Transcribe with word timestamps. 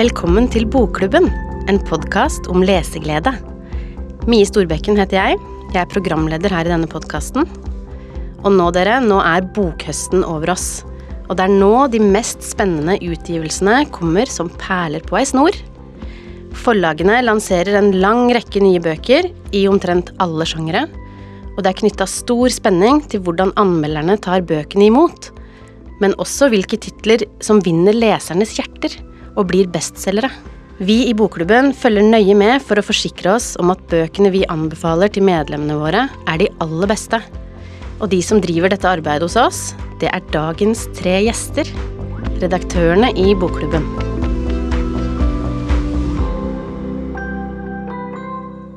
Velkommen 0.00 0.46
til 0.48 0.64
Bokklubben, 0.64 1.26
en 1.68 1.78
podkast 1.84 2.46
om 2.48 2.62
leseglede. 2.64 3.34
Mie 4.24 4.46
Storbekken 4.48 4.96
heter 4.96 5.18
jeg. 5.18 5.40
Jeg 5.74 5.80
er 5.82 5.90
programleder 5.92 6.54
her 6.56 6.64
i 6.64 6.70
denne 6.72 6.88
podkasten. 6.88 7.44
Og 8.40 8.48
nå, 8.54 8.70
dere, 8.72 8.94
nå 9.04 9.18
er 9.20 9.44
bokhøsten 9.58 10.24
over 10.24 10.54
oss. 10.54 10.86
Og 11.26 11.36
det 11.36 11.44
er 11.44 11.52
nå 11.52 11.84
de 11.92 12.00
mest 12.00 12.40
spennende 12.48 12.94
utgivelsene 12.96 13.82
kommer 13.92 14.32
som 14.32 14.48
perler 14.62 15.04
på 15.04 15.18
ei 15.20 15.26
snor. 15.28 15.58
Forlagene 16.62 17.18
lanserer 17.26 17.76
en 17.82 17.92
lang 18.00 18.32
rekke 18.32 18.64
nye 18.64 18.80
bøker 18.80 19.28
i 19.52 19.66
omtrent 19.68 20.14
alle 20.16 20.48
sjangere. 20.48 20.86
Og 21.58 21.60
det 21.60 21.74
er 21.74 21.80
knytta 21.82 22.08
stor 22.08 22.48
spenning 22.56 23.04
til 23.04 23.20
hvordan 23.28 23.52
anmelderne 23.60 24.16
tar 24.24 24.48
bøkene 24.48 24.88
imot. 24.88 25.28
Men 26.00 26.16
også 26.16 26.48
hvilke 26.56 26.80
titler 26.80 27.28
som 27.44 27.60
vinner 27.68 28.00
lesernes 28.00 28.56
hjerter 28.56 28.96
og 29.40 29.48
blir 29.50 29.70
bestselgere. 29.72 30.30
Vi 30.80 31.02
i 31.10 31.16
Bokklubben 31.16 31.74
følger 31.76 32.06
nøye 32.06 32.36
med 32.36 32.62
for 32.64 32.80
å 32.80 32.84
forsikre 32.84 33.34
oss 33.34 33.52
om 33.60 33.72
at 33.72 33.82
bøkene 33.90 34.32
vi 34.32 34.46
anbefaler 34.48 35.12
til 35.12 35.26
medlemmene 35.28 35.76
våre, 35.76 36.06
er 36.28 36.40
de 36.40 36.48
aller 36.64 36.88
beste. 36.88 37.20
Og 38.00 38.08
de 38.12 38.22
som 38.24 38.40
driver 38.40 38.72
dette 38.72 38.88
arbeidet 38.88 39.26
hos 39.28 39.36
oss, 39.36 39.58
det 40.00 40.08
er 40.08 40.24
dagens 40.32 40.86
tre 40.96 41.18
gjester. 41.26 41.68
Redaktørene 42.40 43.12
i 43.20 43.34
Bokklubben. 43.36 43.84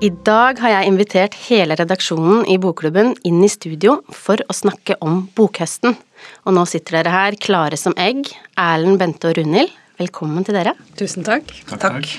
I 0.04 0.10
dag 0.28 0.60
har 0.60 0.74
jeg 0.74 0.90
invitert 0.90 1.36
hele 1.46 1.78
redaksjonen 1.80 2.42
i 2.52 2.58
Bokklubben 2.60 3.14
inn 3.24 3.40
i 3.46 3.48
studio 3.48 4.02
for 4.12 4.44
å 4.52 4.56
snakke 4.58 4.98
om 5.00 5.22
bokhøsten. 5.38 5.96
Og 6.44 6.58
nå 6.58 6.66
sitter 6.68 6.98
dere 6.98 7.14
her 7.14 7.38
klare 7.40 7.80
som 7.80 7.96
egg. 7.96 8.28
Erlend, 8.60 9.00
Bente 9.00 9.32
og 9.32 9.40
Runhild, 9.40 9.72
velkommen 10.00 10.46
til 10.46 10.58
dere. 10.58 10.76
Tusen 11.00 11.26
takk. 11.26 11.50
Takk, 11.70 11.82
takk. 11.82 12.12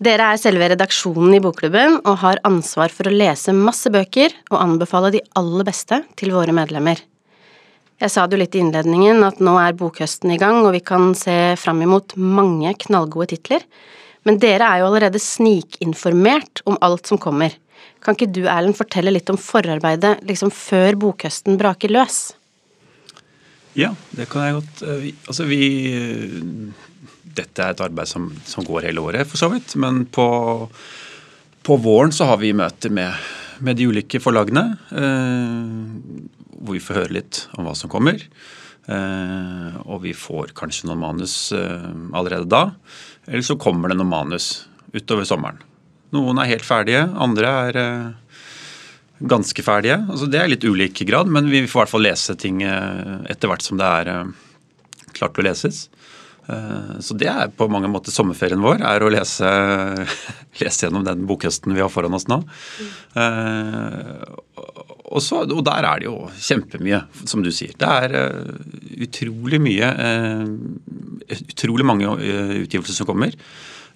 Dere 0.00 0.30
er 0.32 0.40
selve 0.40 0.70
redaksjonen 0.72 1.34
i 1.36 1.42
Bokklubben 1.44 1.98
og 2.00 2.20
har 2.22 2.40
ansvar 2.48 2.92
for 2.94 3.10
å 3.10 3.12
lese 3.12 3.52
masse 3.52 3.90
bøker 3.92 4.32
og 4.48 4.60
anbefale 4.62 5.12
de 5.12 5.20
aller 5.36 5.66
beste 5.68 6.00
til 6.16 6.32
våre 6.32 6.54
medlemmer. 6.56 7.02
Jeg 8.00 8.14
sa 8.14 8.24
det 8.24 8.38
jo 8.38 8.40
litt 8.40 8.56
i 8.56 8.62
innledningen 8.64 9.20
at 9.26 9.42
nå 9.44 9.58
er 9.60 9.76
bokhøsten 9.76 10.32
i 10.32 10.38
gang, 10.40 10.62
og 10.64 10.72
vi 10.72 10.80
kan 10.80 11.10
se 11.18 11.52
fram 11.60 11.82
imot 11.84 12.16
mange 12.16 12.72
knallgode 12.86 13.34
titler. 13.34 13.66
Men 14.24 14.40
dere 14.40 14.64
er 14.64 14.80
jo 14.80 14.88
allerede 14.88 15.20
snikinformert 15.20 16.62
om 16.64 16.80
alt 16.80 17.10
som 17.12 17.20
kommer. 17.20 17.52
Kan 18.00 18.16
ikke 18.16 18.30
du, 18.32 18.46
Erlend, 18.48 18.78
fortelle 18.78 19.12
litt 19.12 19.28
om 19.28 19.36
forarbeidet 19.40 20.22
liksom 20.28 20.48
før 20.54 20.96
bokhøsten 21.02 21.60
braker 21.60 21.92
løs? 21.92 22.30
Ja, 23.80 23.94
det 24.16 24.28
kan 24.30 24.44
jeg 24.46 24.58
godt. 24.60 24.82
Eh, 24.84 25.10
Altså, 25.30 25.46
vi 25.48 25.60
Dette 27.30 27.62
er 27.62 27.72
et 27.72 27.80
arbeid 27.84 28.10
som, 28.10 28.26
som 28.44 28.66
går 28.66 28.88
hele 28.88 29.00
året, 29.00 29.28
for 29.30 29.38
så 29.40 29.48
vidt. 29.52 29.76
Men 29.80 30.02
på, 30.10 30.26
på 31.62 31.76
våren 31.80 32.12
så 32.12 32.26
har 32.28 32.40
vi 32.42 32.50
møter 32.56 32.90
med, 32.92 33.14
med 33.62 33.78
de 33.78 33.86
ulike 33.88 34.20
forlagene. 34.20 34.64
Eh, 34.90 36.40
hvor 36.60 36.76
vi 36.76 36.82
får 36.82 36.98
høre 37.04 37.16
litt 37.20 37.44
om 37.56 37.64
hva 37.68 37.76
som 37.78 37.92
kommer. 37.92 38.18
Eh, 38.90 39.78
og 39.86 40.02
vi 40.04 40.12
får 40.16 40.52
kanskje 40.58 40.90
noen 40.90 41.00
manus 41.04 41.36
eh, 41.56 41.88
allerede 42.16 42.50
da. 42.50 42.64
Eller 43.30 43.46
så 43.46 43.56
kommer 43.60 43.92
det 43.92 44.00
noen 44.00 44.10
manus 44.10 44.66
utover 44.92 45.24
sommeren. 45.28 45.60
Noen 46.10 46.40
er 46.42 46.50
helt 46.50 46.66
ferdige, 46.66 47.04
andre 47.14 47.54
er 47.68 47.78
eh, 47.78 48.29
ganske 49.20 49.62
ferdige. 49.64 49.98
Altså, 50.08 50.28
det 50.30 50.40
er 50.40 50.48
litt 50.52 50.64
ulik 50.64 51.02
grad, 51.08 51.28
men 51.32 51.48
vi 51.52 51.64
får 51.68 51.68
i 51.68 51.82
hvert 51.84 51.92
fall 51.94 52.06
lese 52.06 52.36
ting 52.40 52.62
eh, 52.64 53.16
etter 53.32 53.50
hvert 53.50 53.64
som 53.64 53.80
det 53.80 53.88
er 54.00 54.10
eh, 54.14 54.30
klart 55.16 55.34
til 55.36 55.44
å 55.44 55.48
leses. 55.50 55.82
Eh, 56.48 56.94
Så 57.04 57.16
det 57.20 57.28
er 57.28 57.52
på 57.52 57.68
mange 57.68 57.90
måter 57.92 58.14
sommerferien 58.14 58.62
vår, 58.64 58.80
er 58.80 59.04
å 59.04 59.10
lese, 59.12 59.50
lese 60.62 60.86
gjennom 60.86 61.04
den 61.06 61.26
bokhøsten 61.28 61.76
vi 61.76 61.84
har 61.84 61.92
foran 61.92 62.16
oss 62.16 62.28
nå. 62.32 62.40
Og, 65.10 65.18
så, 65.24 65.42
og 65.42 65.64
der 65.66 65.86
er 65.88 66.00
det 66.00 66.06
jo 66.06 66.16
kjempemye, 66.38 67.00
som 67.26 67.42
du 67.42 67.50
sier. 67.52 67.74
Det 67.76 67.88
er 67.88 68.14
utrolig 69.08 69.58
mye 69.62 69.88
Utrolig 71.30 71.84
mange 71.86 72.08
utgivelser 72.10 72.96
som 72.96 73.06
kommer. 73.06 73.34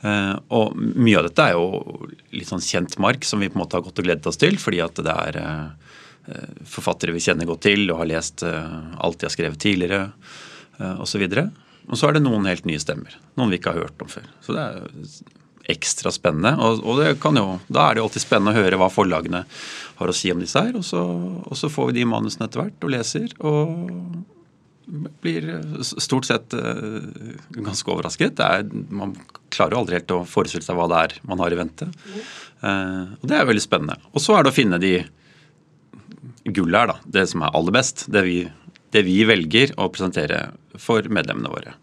Eh, 0.05 0.35
og 0.53 0.77
mye 0.77 1.17
av 1.21 1.29
dette 1.29 1.47
er 1.49 1.57
jo 1.57 2.09
litt 2.35 2.51
sånn 2.51 2.65
kjent 2.65 2.99
mark 3.01 3.25
som 3.25 3.41
vi 3.41 3.49
på 3.49 3.57
en 3.57 3.63
måte 3.63 3.79
har 3.79 3.85
gått 3.87 4.01
og 4.03 4.09
gledet 4.09 4.29
oss 4.29 4.41
til, 4.41 4.59
fordi 4.61 4.83
at 4.85 5.01
det 5.01 5.15
er 5.15 5.39
eh, 5.41 6.49
forfattere 6.69 7.15
vi 7.15 7.23
kjenner 7.25 7.49
godt 7.49 7.65
til 7.69 7.87
og 7.89 8.03
har 8.03 8.11
lest 8.11 8.45
eh, 8.45 8.75
alt 9.01 9.21
de 9.21 9.29
har 9.29 9.35
skrevet 9.35 9.61
tidligere 9.61 10.09
osv. 11.01 11.23
Og 11.87 11.99
så 12.01 12.09
er 12.09 12.17
det 12.17 12.25
noen 12.25 12.49
helt 12.51 12.65
nye 12.67 12.83
stemmer. 12.83 13.15
Noen 13.39 13.53
vi 13.53 13.61
ikke 13.61 13.73
har 13.73 13.85
hørt 13.87 14.01
om 14.03 14.11
før. 14.11 14.27
Så 14.43 14.57
det 14.57 14.65
er 14.65 14.89
ekstra 15.71 16.11
spennende. 16.13 16.57
Og, 16.59 16.83
og 16.83 17.03
jo, 17.05 17.45
da 17.69 17.85
er 17.85 17.95
det 17.95 18.03
jo 18.03 18.07
alltid 18.09 18.25
spennende 18.25 18.53
å 18.53 18.59
høre 18.59 18.81
hva 18.81 18.89
forlagene 18.91 19.45
har 20.01 20.11
å 20.11 20.17
si 20.17 20.33
om 20.35 20.43
disse 20.43 20.59
her. 20.59 20.75
Og 20.75 20.83
så, 20.85 21.01
og 21.01 21.55
så 21.61 21.71
får 21.71 21.93
vi 21.93 22.01
de 22.01 22.09
manusene 22.11 22.49
etter 22.49 22.65
hvert 22.65 22.89
og 22.89 22.93
leser. 22.97 23.37
og 23.39 24.34
blir 24.87 25.49
stort 25.83 26.29
sett 26.29 26.55
eh, 26.55 27.37
ganske 27.57 27.91
overrasket. 27.91 28.41
Er, 28.41 28.65
man 28.93 29.15
klarer 29.55 29.77
jo 29.77 29.83
aldri 29.83 29.99
helt 29.99 30.15
å 30.15 30.25
forestille 30.29 30.65
seg 30.67 30.79
hva 30.79 30.89
det 30.91 31.03
er 31.03 31.15
man 31.29 31.41
har 31.43 31.55
i 31.55 31.59
vente. 31.59 31.89
Eh, 32.61 33.15
og 33.21 33.29
det 33.31 33.39
er 33.39 33.49
veldig 33.49 33.65
spennende. 33.65 33.99
Og 34.13 34.25
så 34.25 34.37
er 34.37 34.45
det 34.45 34.53
å 34.53 34.57
finne 34.57 34.81
de 34.83 34.95
gullet 36.45 36.81
her, 36.81 36.93
da. 36.93 36.99
Det 37.19 37.25
som 37.31 37.45
er 37.45 37.57
aller 37.57 37.77
best. 37.77 38.07
Det 38.13 38.25
vi, 38.27 38.39
det 38.95 39.05
vi 39.07 39.21
velger 39.29 39.73
å 39.81 39.89
presentere 39.93 40.47
for 40.81 41.07
medlemmene 41.09 41.53
våre. 41.53 41.77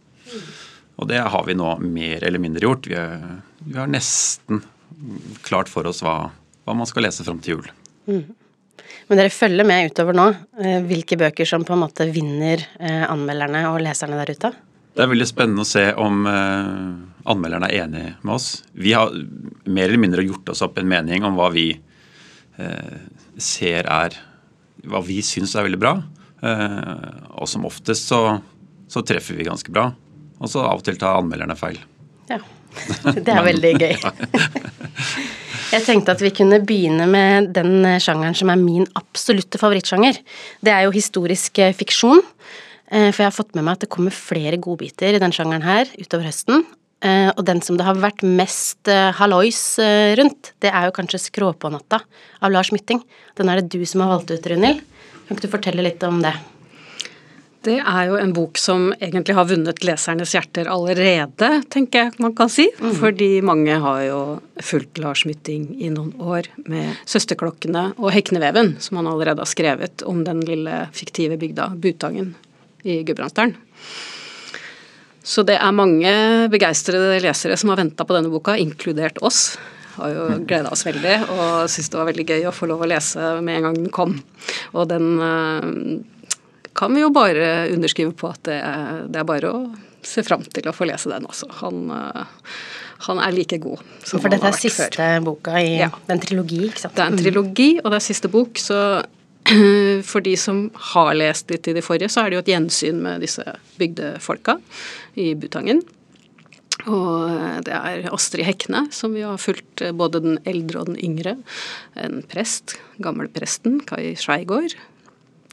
Og 1.01 1.09
det 1.09 1.23
har 1.33 1.47
vi 1.47 1.57
nå 1.57 1.73
mer 1.81 2.23
eller 2.27 2.41
mindre 2.41 2.67
gjort. 2.67 2.89
Vi, 2.91 2.97
er, 2.99 3.41
vi 3.65 3.79
har 3.79 3.89
nesten 3.89 4.61
klart 5.41 5.71
for 5.71 5.87
oss 5.89 6.03
hva, 6.05 6.29
hva 6.67 6.77
man 6.77 6.89
skal 6.89 7.07
lese 7.07 7.25
fram 7.25 7.41
til 7.41 7.57
jul. 7.57 7.71
Men 9.11 9.19
dere 9.19 9.33
følger 9.33 9.67
med 9.67 9.91
utover 9.91 10.15
nå, 10.15 10.27
eh, 10.63 10.79
hvilke 10.87 11.17
bøker 11.19 11.47
som 11.47 11.65
på 11.67 11.75
en 11.75 11.83
måte 11.83 12.07
vinner 12.13 12.63
eh, 12.79 13.03
anmelderne 13.09 13.65
og 13.71 13.81
leserne 13.83 14.19
der 14.21 14.31
ute? 14.31 14.51
Det 14.91 15.03
er 15.03 15.11
veldig 15.11 15.27
spennende 15.27 15.65
å 15.65 15.67
se 15.69 15.83
om 15.99 16.25
eh, 16.27 16.87
anmelderne 17.31 17.69
er 17.71 17.85
enige 17.85 18.13
med 18.21 18.35
oss. 18.37 18.49
Vi 18.71 18.95
har 18.95 19.11
mer 19.67 19.87
eller 19.89 20.01
mindre 20.03 20.25
gjort 20.27 20.53
oss 20.53 20.63
opp 20.65 20.79
en 20.79 20.89
mening 20.91 21.27
om 21.27 21.39
hva 21.39 21.51
vi 21.53 21.69
ser 23.41 23.87
er 23.89 24.13
Hva 24.85 24.99
vi 25.01 25.15
syns 25.25 25.55
er 25.55 25.63
veldig 25.65 25.79
bra. 25.81 25.93
Og 27.39 27.47
som 27.49 27.63
oftest 27.65 28.11
så, 28.11 28.19
så 28.91 29.01
treffer 29.07 29.39
vi 29.39 29.47
ganske 29.47 29.73
bra. 29.73 29.87
Og 30.37 30.51
så 30.51 30.61
av 30.61 30.81
og 30.81 30.85
til 30.85 30.99
tar 31.01 31.17
anmelderne 31.17 31.57
feil. 31.57 31.79
Det 33.15 33.31
er 33.33 33.45
veldig 33.45 33.73
gøy. 33.81 33.95
Jeg 35.71 35.85
tenkte 35.85 36.11
at 36.11 36.19
vi 36.23 36.33
kunne 36.35 36.57
begynne 36.67 37.05
med 37.07 37.53
den 37.55 37.85
sjangeren 38.03 38.35
som 38.35 38.49
er 38.51 38.59
min 38.59 38.83
absolutte 38.99 39.59
favorittsjanger. 39.61 40.17
Det 40.59 40.73
er 40.73 40.83
jo 40.83 40.91
historisk 40.91 41.61
eh, 41.63 41.71
fiksjon. 41.77 42.19
Eh, 42.91 43.07
For 43.13 43.23
jeg 43.23 43.29
har 43.29 43.37
fått 43.37 43.55
med 43.55 43.63
meg 43.63 43.77
at 43.77 43.85
det 43.85 43.91
kommer 43.93 44.11
flere 44.11 44.59
godbiter 44.59 45.15
i 45.15 45.21
den 45.23 45.31
sjangeren 45.31 45.63
her 45.63 45.87
utover 45.95 46.27
høsten. 46.27 46.65
Eh, 46.99 47.29
Og 47.31 47.45
den 47.47 47.63
som 47.63 47.79
det 47.79 47.87
har 47.87 47.95
vært 48.03 48.19
mest 48.27 48.91
hallois 49.15 49.61
rundt, 50.19 50.51
det 50.59 50.73
er 50.75 50.89
jo 50.89 50.97
kanskje 50.99 51.23
'Skråpånatta' 51.23 52.01
av 52.43 52.51
Lars 52.51 52.73
Mytting. 52.75 52.99
Den 53.39 53.47
er 53.47 53.61
det 53.61 53.71
du 53.71 53.85
som 53.85 54.03
har 54.03 54.17
valgt 54.17 54.31
ut, 54.35 54.51
Runhild. 54.51 54.83
Kan 55.27 55.37
ikke 55.37 55.47
du 55.47 55.55
fortelle 55.55 55.87
litt 55.87 56.03
om 56.03 56.19
det? 56.21 56.35
Det 57.61 57.75
er 57.77 58.07
jo 58.09 58.15
en 58.17 58.31
bok 58.33 58.57
som 58.57 58.87
egentlig 58.95 59.35
har 59.37 59.45
vunnet 59.45 59.83
lesernes 59.85 60.31
hjerter 60.33 60.69
allerede, 60.71 61.49
tenker 61.69 62.07
jeg 62.07 62.21
man 62.23 62.33
kan 62.37 62.49
si. 62.49 62.65
Fordi 62.97 63.35
mange 63.45 63.75
har 63.83 63.99
jo 64.07 64.21
fulgt 64.65 64.97
Lars 65.01 65.27
Mytting 65.29 65.67
i 65.77 65.91
noen 65.93 66.15
år 66.17 66.49
med 66.65 66.97
'Søsterklokkene' 67.05 67.99
og 67.99 68.09
'Hekneveven', 68.11 68.79
som 68.81 68.97
han 68.97 69.11
allerede 69.11 69.45
har 69.45 69.51
skrevet 69.51 70.01
om 70.09 70.23
den 70.25 70.41
lille 70.41 70.87
fiktive 70.91 71.37
bygda 71.37 71.75
Butangen 71.77 72.33
i 72.83 73.03
Gudbrandsdalen. 73.03 73.53
Så 75.21 75.45
det 75.45 75.59
er 75.61 75.71
mange 75.71 76.13
begeistrede 76.49 77.19
lesere 77.21 77.57
som 77.57 77.69
har 77.69 77.77
venta 77.77 78.07
på 78.07 78.15
denne 78.17 78.31
boka, 78.33 78.57
inkludert 78.57 79.21
oss. 79.21 79.59
Har 79.99 80.09
jo 80.09 80.23
gleda 80.49 80.71
oss 80.71 80.85
veldig 80.87 81.17
og 81.29 81.69
syntes 81.69 81.91
det 81.91 81.99
var 81.99 82.09
veldig 82.09 82.25
gøy 82.25 82.47
å 82.47 82.55
få 82.55 82.65
lov 82.71 82.81
å 82.81 82.89
lese 82.89 83.35
med 83.43 83.59
en 83.59 83.67
gang 83.67 83.77
den 83.77 83.93
kom. 83.93 84.17
Og 84.73 84.87
den 84.89 85.19
eh, 85.21 86.01
kan 86.81 86.93
vi 86.97 87.03
jo 87.05 87.11
bare 87.13 87.69
underskrive 87.75 88.13
på 88.17 88.29
at 88.33 88.41
det 88.49 88.59
det 89.13 89.21
er 89.21 89.27
bare 89.29 89.53
å 89.53 89.61
se 90.01 90.23
fram 90.25 90.41
til 90.49 90.65
å 90.65 90.73
få 90.73 90.87
lese 90.89 91.11
den 91.11 91.27
også. 91.29 91.45
Han, 91.61 91.83
eh, 91.93 92.23
han 93.05 93.19
er 93.21 93.35
like 93.37 93.59
god 93.61 93.83
som 94.03 94.17
han 94.23 94.33
har 94.33 94.39
vært 94.41 94.41
før. 94.41 94.41
For 94.41 94.41
dette 94.41 94.49
er 94.49 94.59
siste 94.65 95.09
boka 95.27 95.59
i 95.61 95.75
Ja. 95.77 95.91
den 96.09 96.19
trilogi, 96.23 96.63
ikke 96.71 96.81
sant? 96.81 96.95
Det 96.97 97.03
er 97.05 97.11
en 97.13 97.21
trilogi, 97.21 97.69
og 97.83 97.91
det 97.93 97.99
er 97.99 98.05
siste 98.07 98.31
bok, 98.33 98.57
så 98.57 98.79
for 100.11 100.21
de 100.25 100.35
som 100.37 100.69
har 100.93 101.13
lest 101.17 101.49
litt 101.53 101.67
i 101.69 101.73
de 101.77 101.81
forrige, 101.85 102.09
så 102.09 102.23
er 102.25 102.29
det 102.29 102.35
jo 102.39 102.43
et 102.45 102.51
gjensyn 102.53 103.01
med 103.01 103.21
disse 103.21 103.45
bygdefolka 103.77 104.57
i 105.17 105.31
Butangen. 105.37 105.81
Og 106.89 107.61
det 107.65 107.73
er 107.77 108.07
Astrid 108.13 108.45
Hekne, 108.47 108.87
som 108.93 109.13
vi 109.13 109.21
har 109.21 109.37
fulgt 109.41 109.81
eh, 109.85 109.91
både 109.93 110.21
den 110.23 110.39
eldre 110.49 110.81
og 110.81 110.89
den 110.89 110.97
yngre. 110.97 111.35
En 111.95 112.23
prest, 112.31 112.77
gammelpresten 113.01 113.81
Kai 113.85 114.15
Skjeigård. 114.17 114.73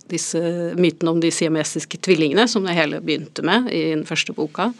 Disse 0.09 0.41
mytene 0.79 1.15
om 1.15 1.23
de 1.23 1.33
siamesiske 1.35 2.01
tvillingene, 2.05 2.49
som 2.49 2.67
det 2.67 2.77
hele 2.79 3.01
begynte 3.05 3.45
med 3.47 3.71
i 3.73 3.91
den 3.93 4.07
første 4.09 4.35
boka. 4.37 4.71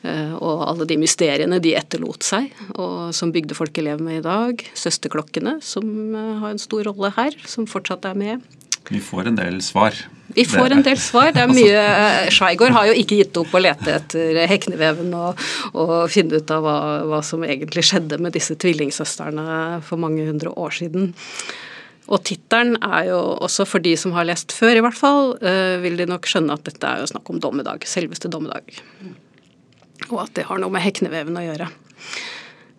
Eh, 0.00 0.32
og 0.40 0.62
alle 0.64 0.86
de 0.88 0.96
mysteriene 1.00 1.58
de 1.60 1.74
etterlot 1.76 2.24
seg, 2.24 2.48
og 2.72 3.10
som 3.16 3.32
bygdefolket 3.34 3.84
lever 3.84 4.04
med 4.04 4.20
i 4.20 4.24
dag. 4.24 4.64
Søsterklokkene, 4.78 5.58
som 5.64 5.84
eh, 6.16 6.38
har 6.40 6.54
en 6.54 6.62
stor 6.62 6.88
rolle 6.88 7.12
her, 7.18 7.36
som 7.44 7.68
fortsatt 7.68 8.08
er 8.08 8.16
med. 8.16 8.48
Vi 8.90 8.98
får 9.04 9.28
en 9.28 9.36
del 9.36 9.60
svar. 9.62 9.94
Vi 10.34 10.44
får 10.48 10.72
en 10.72 10.84
del 10.86 10.98
svar. 10.98 11.34
Det 11.34 11.42
er 11.42 11.48
Altså- 11.50 11.60
mye 11.60 12.30
Skeigård 12.32 12.72
har 12.74 12.88
jo 12.88 12.96
ikke 12.96 13.18
gitt 13.20 13.36
opp 13.42 13.52
å 13.54 13.62
lete 13.62 13.92
etter 13.98 14.40
hekneveven 14.50 15.12
og, 15.18 15.42
og 15.74 15.94
finne 16.10 16.40
ut 16.40 16.54
av 16.54 16.64
hva, 16.64 16.76
hva 17.10 17.20
som 17.26 17.44
egentlig 17.44 17.84
skjedde 17.90 18.18
med 18.22 18.34
disse 18.38 18.56
tvillingsøstrene 18.56 19.82
for 19.86 20.00
mange 20.00 20.24
hundre 20.26 20.54
år 20.56 20.78
siden. 20.80 21.12
Og 22.10 22.22
tittelen 22.26 22.74
er 22.82 23.06
jo 23.12 23.18
også 23.38 23.66
for 23.68 23.82
de 23.82 23.92
som 23.98 24.14
har 24.16 24.26
lest 24.26 24.50
før, 24.54 24.74
i 24.76 24.82
hvert 24.82 24.98
fall, 24.98 25.36
eh, 25.46 25.78
vil 25.82 25.98
de 26.00 26.08
nok 26.10 26.26
skjønne 26.26 26.56
at 26.56 26.66
dette 26.66 26.86
er 26.86 27.02
jo 27.02 27.10
snakk 27.12 27.30
om 27.30 27.38
dommedag. 27.42 27.86
Selveste 27.86 28.30
dommedag. 28.32 28.66
Og 30.10 30.18
at 30.24 30.34
det 30.34 30.48
har 30.48 30.58
noe 30.58 30.74
med 30.74 30.82
hekneveven 30.82 31.38
å 31.38 31.44
gjøre. 31.46 31.70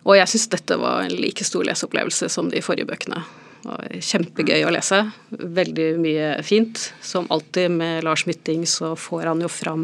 Og 0.03 0.17
jeg 0.17 0.31
syns 0.33 0.49
dette 0.51 0.77
var 0.81 1.05
en 1.05 1.15
like 1.15 1.45
stor 1.47 1.63
leseopplevelse 1.63 2.27
som 2.33 2.49
de 2.51 2.63
forrige 2.65 2.89
bøkene. 2.89 3.23
Kjempegøy 3.61 4.63
å 4.65 4.71
lese. 4.73 5.03
Veldig 5.29 5.87
mye 6.01 6.29
fint. 6.45 6.87
Som 7.05 7.27
alltid 7.33 7.69
med 7.75 8.05
Lars 8.07 8.25
Mytting 8.29 8.63
så 8.69 8.93
får 8.97 9.27
han 9.29 9.43
jo 9.43 9.49
fram 9.51 9.83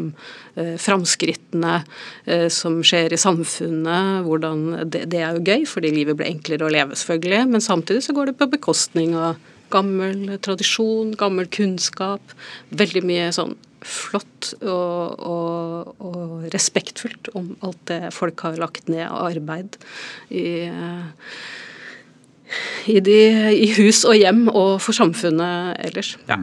eh, 0.58 0.74
framskrittene 0.82 1.76
eh, 2.26 2.48
som 2.52 2.80
skjer 2.82 3.14
i 3.14 3.20
samfunnet. 3.20 4.24
Hvordan 4.26 4.66
det, 4.90 5.04
det 5.12 5.22
er 5.22 5.36
jo 5.36 5.44
gøy, 5.46 5.68
fordi 5.70 5.94
livet 5.94 6.18
blir 6.18 6.30
enklere 6.32 6.66
å 6.66 6.72
leve, 6.74 6.98
selvfølgelig. 6.98 7.44
Men 7.54 7.64
samtidig 7.64 8.02
så 8.08 8.16
går 8.16 8.32
det 8.32 8.38
på 8.40 8.50
bekostning 8.56 9.14
av 9.18 9.38
gammel 9.70 10.38
tradisjon, 10.42 11.14
gammel 11.20 11.46
kunnskap. 11.52 12.34
Veldig 12.74 13.04
mye 13.06 13.30
sånn 13.36 13.54
flott 13.86 14.52
og, 14.58 15.22
og, 15.22 15.92
og 16.02 16.48
respektfullt 16.50 17.30
om 17.38 17.52
alt 17.62 17.80
det 17.90 18.00
folk 18.16 18.42
har 18.42 18.58
lagt 18.58 18.90
ned 18.90 19.06
av 19.06 19.28
arbeid 19.30 19.78
i 20.34 20.48
eh, 20.66 21.30
i, 22.88 22.98
de, 23.04 23.18
i 23.52 23.68
hus 23.76 24.04
og 24.08 24.16
hjem 24.18 24.46
og 24.48 24.78
for 24.82 24.96
samfunnet 24.96 25.78
ellers. 25.88 26.14
Ja. 26.28 26.38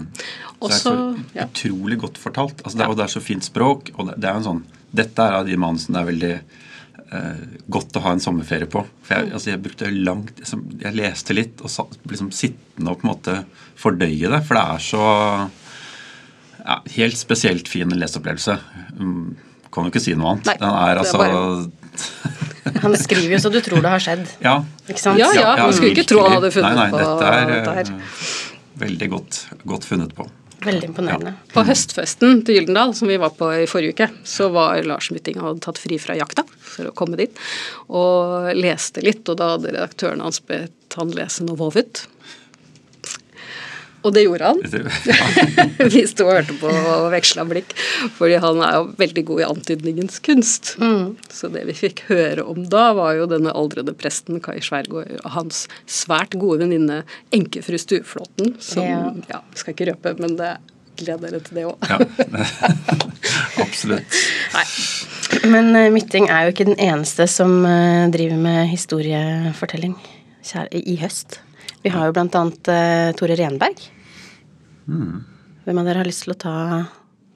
Så 0.55 0.67
det 0.67 0.75
er 0.75 0.81
så 0.81 0.93
ja. 1.35 1.47
utrolig 1.47 1.99
godt 2.01 2.19
fortalt. 2.21 2.61
Altså 2.63 2.77
det, 2.77 2.85
er, 2.85 2.91
og 2.91 2.99
det 2.99 3.05
er 3.07 3.13
så 3.15 3.23
fint 3.23 3.45
språk. 3.45 3.91
og 3.95 4.09
det, 4.09 4.19
det 4.21 4.29
er 4.29 4.37
jo 4.37 4.43
en 4.43 4.49
sånn, 4.51 4.63
Dette 4.95 5.25
er 5.25 5.41
av 5.41 5.49
de 5.49 5.57
manusene 5.59 5.97
det 5.97 6.01
er 6.01 6.07
veldig 6.07 6.33
eh, 7.17 7.41
godt 7.75 7.97
å 7.99 8.03
ha 8.05 8.13
en 8.15 8.23
sommerferie 8.23 8.69
på. 8.71 8.85
For 9.03 9.17
jeg, 9.17 9.33
altså 9.35 9.51
jeg 9.51 9.63
brukte 9.65 9.91
langt, 9.91 10.31
liksom, 10.39 10.63
jeg 10.81 10.95
leste 10.95 11.35
litt 11.35 11.63
og 11.65 11.73
satt, 11.73 11.97
liksom 12.07 12.31
sittende 12.35 12.93
og 12.93 13.01
på 13.01 13.07
en 13.07 13.11
måte 13.11 13.37
fordøye 13.81 14.31
det. 14.31 14.41
For 14.47 14.57
det 14.57 14.63
er 14.63 14.85
så 14.85 15.05
ja, 16.65 16.79
helt 16.95 17.19
spesielt 17.19 17.69
fin 17.69 17.91
leseopplevelse. 17.91 18.57
Um, 18.97 19.35
kan 19.73 19.87
jo 19.87 19.91
ikke 19.91 20.05
si 20.05 20.15
noe 20.15 20.35
annet. 20.35 20.53
Nei, 20.53 20.59
Den 20.61 20.71
er 20.71 20.95
det 20.95 21.03
er 21.03 21.03
altså 21.03 22.51
Han 22.81 22.95
skriver 22.97 23.35
jo 23.35 23.41
så 23.43 23.51
du 23.53 23.59
tror 23.61 23.83
det 23.83 23.91
har 23.93 24.01
skjedd. 24.01 24.25
Ja. 24.43 24.55
Ikke 24.89 25.01
sant? 25.01 25.19
Ja, 25.21 25.29
ja, 25.37 25.51
man 25.61 25.75
skulle 25.75 25.93
ikke 25.93 26.07
tro 26.09 26.23
han 26.25 26.37
hadde 26.39 26.49
funnet 26.55 26.79
nei, 26.79 26.87
nei, 26.89 27.03
dette 27.03 27.29
er 27.29 27.51
dette 27.51 27.75
her. 27.77 27.91
eh, 27.93 28.15
veldig 28.85 29.09
godt, 29.13 29.39
godt 29.69 29.85
funnet 29.85 30.15
på. 30.17 30.25
Veldig 30.65 30.87
imponerende. 30.89 31.35
På 31.53 31.61
høstfesten 31.67 32.39
til 32.47 32.57
Gyldendal, 32.57 32.95
som 32.97 33.09
vi 33.11 33.19
var 33.21 33.35
på 33.37 33.51
i 33.53 33.67
forrige 33.69 33.93
uke, 33.93 34.07
så 34.25 34.47
var 34.53 34.81
Lars 34.87 35.11
Mytting 35.13 35.37
hadde 35.43 35.61
tatt 35.61 35.77
fri 35.77 35.99
fra 36.01 36.15
jakta 36.17 36.45
for 36.57 36.89
å 36.89 36.95
komme 36.97 37.19
dit, 37.19 37.37
og 37.93 38.49
leste 38.57 39.03
litt, 39.05 39.21
og 39.29 39.37
da 39.41 39.51
hadde 39.53 39.75
redaktøren 39.75 40.23
hans 40.25 40.41
bedt 40.41 40.97
han 40.97 41.13
lese 41.13 41.45
noe 41.45 41.59
Vovet. 41.59 42.07
Og 44.05 44.13
det 44.13 44.25
gjorde 44.25 44.51
han. 44.51 44.59
Vi 45.93 46.03
sto 46.05 46.27
og 46.27 46.35
hørte 46.37 46.55
på 46.59 46.69
og 46.69 47.07
veksla 47.13 47.45
blikk, 47.49 47.73
fordi 48.19 48.37
han 48.43 48.61
er 48.61 48.77
jo 48.77 48.83
veldig 48.99 49.23
god 49.31 49.41
i 49.41 49.47
antydningens 49.47 50.19
kunst. 50.25 50.75
Så 51.33 51.49
det 51.53 51.65
vi 51.69 51.75
fikk 51.77 52.03
høre 52.11 52.45
om 52.45 52.67
da, 52.69 52.91
var 52.97 53.15
jo 53.17 53.25
denne 53.29 53.53
aldrede 53.55 53.95
presten 53.97 54.41
Kai 54.43 54.59
Skjærgård 54.63 55.09
og 55.23 55.31
hans 55.33 55.65
svært 55.89 56.37
gode 56.37 56.61
venninne 56.63 57.01
enkefru 57.35 57.79
Stueflåten, 57.81 58.55
som 58.61 58.83
Ja. 58.85 59.01
ja, 59.31 59.41
skal 59.57 59.73
ikke 59.73 59.89
røpe, 59.89 60.13
men 60.21 60.37
det 60.37 60.53
gleder 60.99 61.33
dere 61.33 61.41
til 61.43 61.57
det 61.57 61.65
òg. 61.67 61.89
Ja, 61.89 61.97
absolutt. 63.65 64.19
Nei. 64.53 64.67
Men 65.49 65.71
uh, 65.75 65.89
Mytting 65.93 66.29
er 66.29 66.45
jo 66.45 66.53
ikke 66.53 66.69
den 66.69 66.79
eneste 66.79 67.27
som 67.31 67.57
uh, 67.65 68.05
driver 68.13 68.39
med 68.39 68.69
historiefortelling 68.71 69.97
kjære, 70.45 70.83
i 70.85 70.95
høst. 71.01 71.39
Vi 71.85 71.91
har 71.93 72.07
jo 72.07 72.15
blant 72.15 72.33
annet 72.33 72.69
eh, 72.73 73.11
Tore 73.13 73.35
Renberg. 73.37 73.77
Hvem 74.85 75.81
av 75.81 75.87
dere 75.87 76.01
har 76.01 76.07
lyst 76.07 76.25
til 76.25 76.35
å 76.35 76.39
ta, 76.39 76.55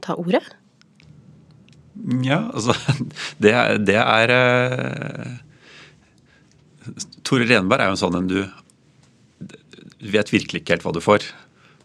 ta 0.05 0.15
ordet? 0.21 0.43
Ja, 2.23 2.45
altså 2.53 2.75
Det 3.41 3.53
det 3.89 3.97
er 3.99 4.31
uh, 4.31 5.33
Tore 7.27 7.47
Renberg 7.49 7.83
er 7.83 7.89
jo 7.89 7.97
en 7.97 8.01
sånn 8.01 8.19
en 8.21 8.29
du 8.29 8.39
Du 9.99 10.07
vet 10.13 10.31
virkelig 10.31 10.61
ikke 10.61 10.77
helt 10.77 10.85
hva 10.87 10.95
du 10.95 11.01
får. 11.03 11.25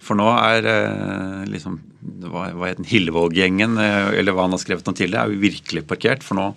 For 0.04 0.16
nå 0.18 0.28
er 0.36 0.68
uh, 0.68 1.42
liksom 1.50 1.80
Hva, 2.28 2.50
hva 2.54 2.70
het 2.70 2.78
den? 2.78 2.88
Hillevåg-gjengen, 2.88 3.78
eh, 3.80 4.10
eller 4.20 4.36
hva 4.36 4.44
han 4.44 4.54
har 4.54 4.60
skrevet 4.60 4.88
om 4.90 4.96
tidligere, 4.96 5.24
er 5.24 5.32
jo 5.32 5.40
virkelig 5.40 5.86
parkert. 5.88 6.24
For 6.26 6.36
nå 6.36 6.50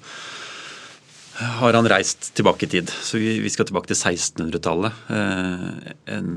har 1.37 1.73
han 1.73 1.89
reist 1.89 2.31
tilbake 2.33 2.65
i 2.65 2.69
tid. 2.69 2.89
Så 2.89 3.19
vi, 3.21 3.39
vi 3.43 3.49
skal 3.53 3.67
tilbake 3.69 3.91
til 3.91 3.97
1600-tallet. 3.97 5.01
Eh, 5.13 5.67
eh, 6.15 6.31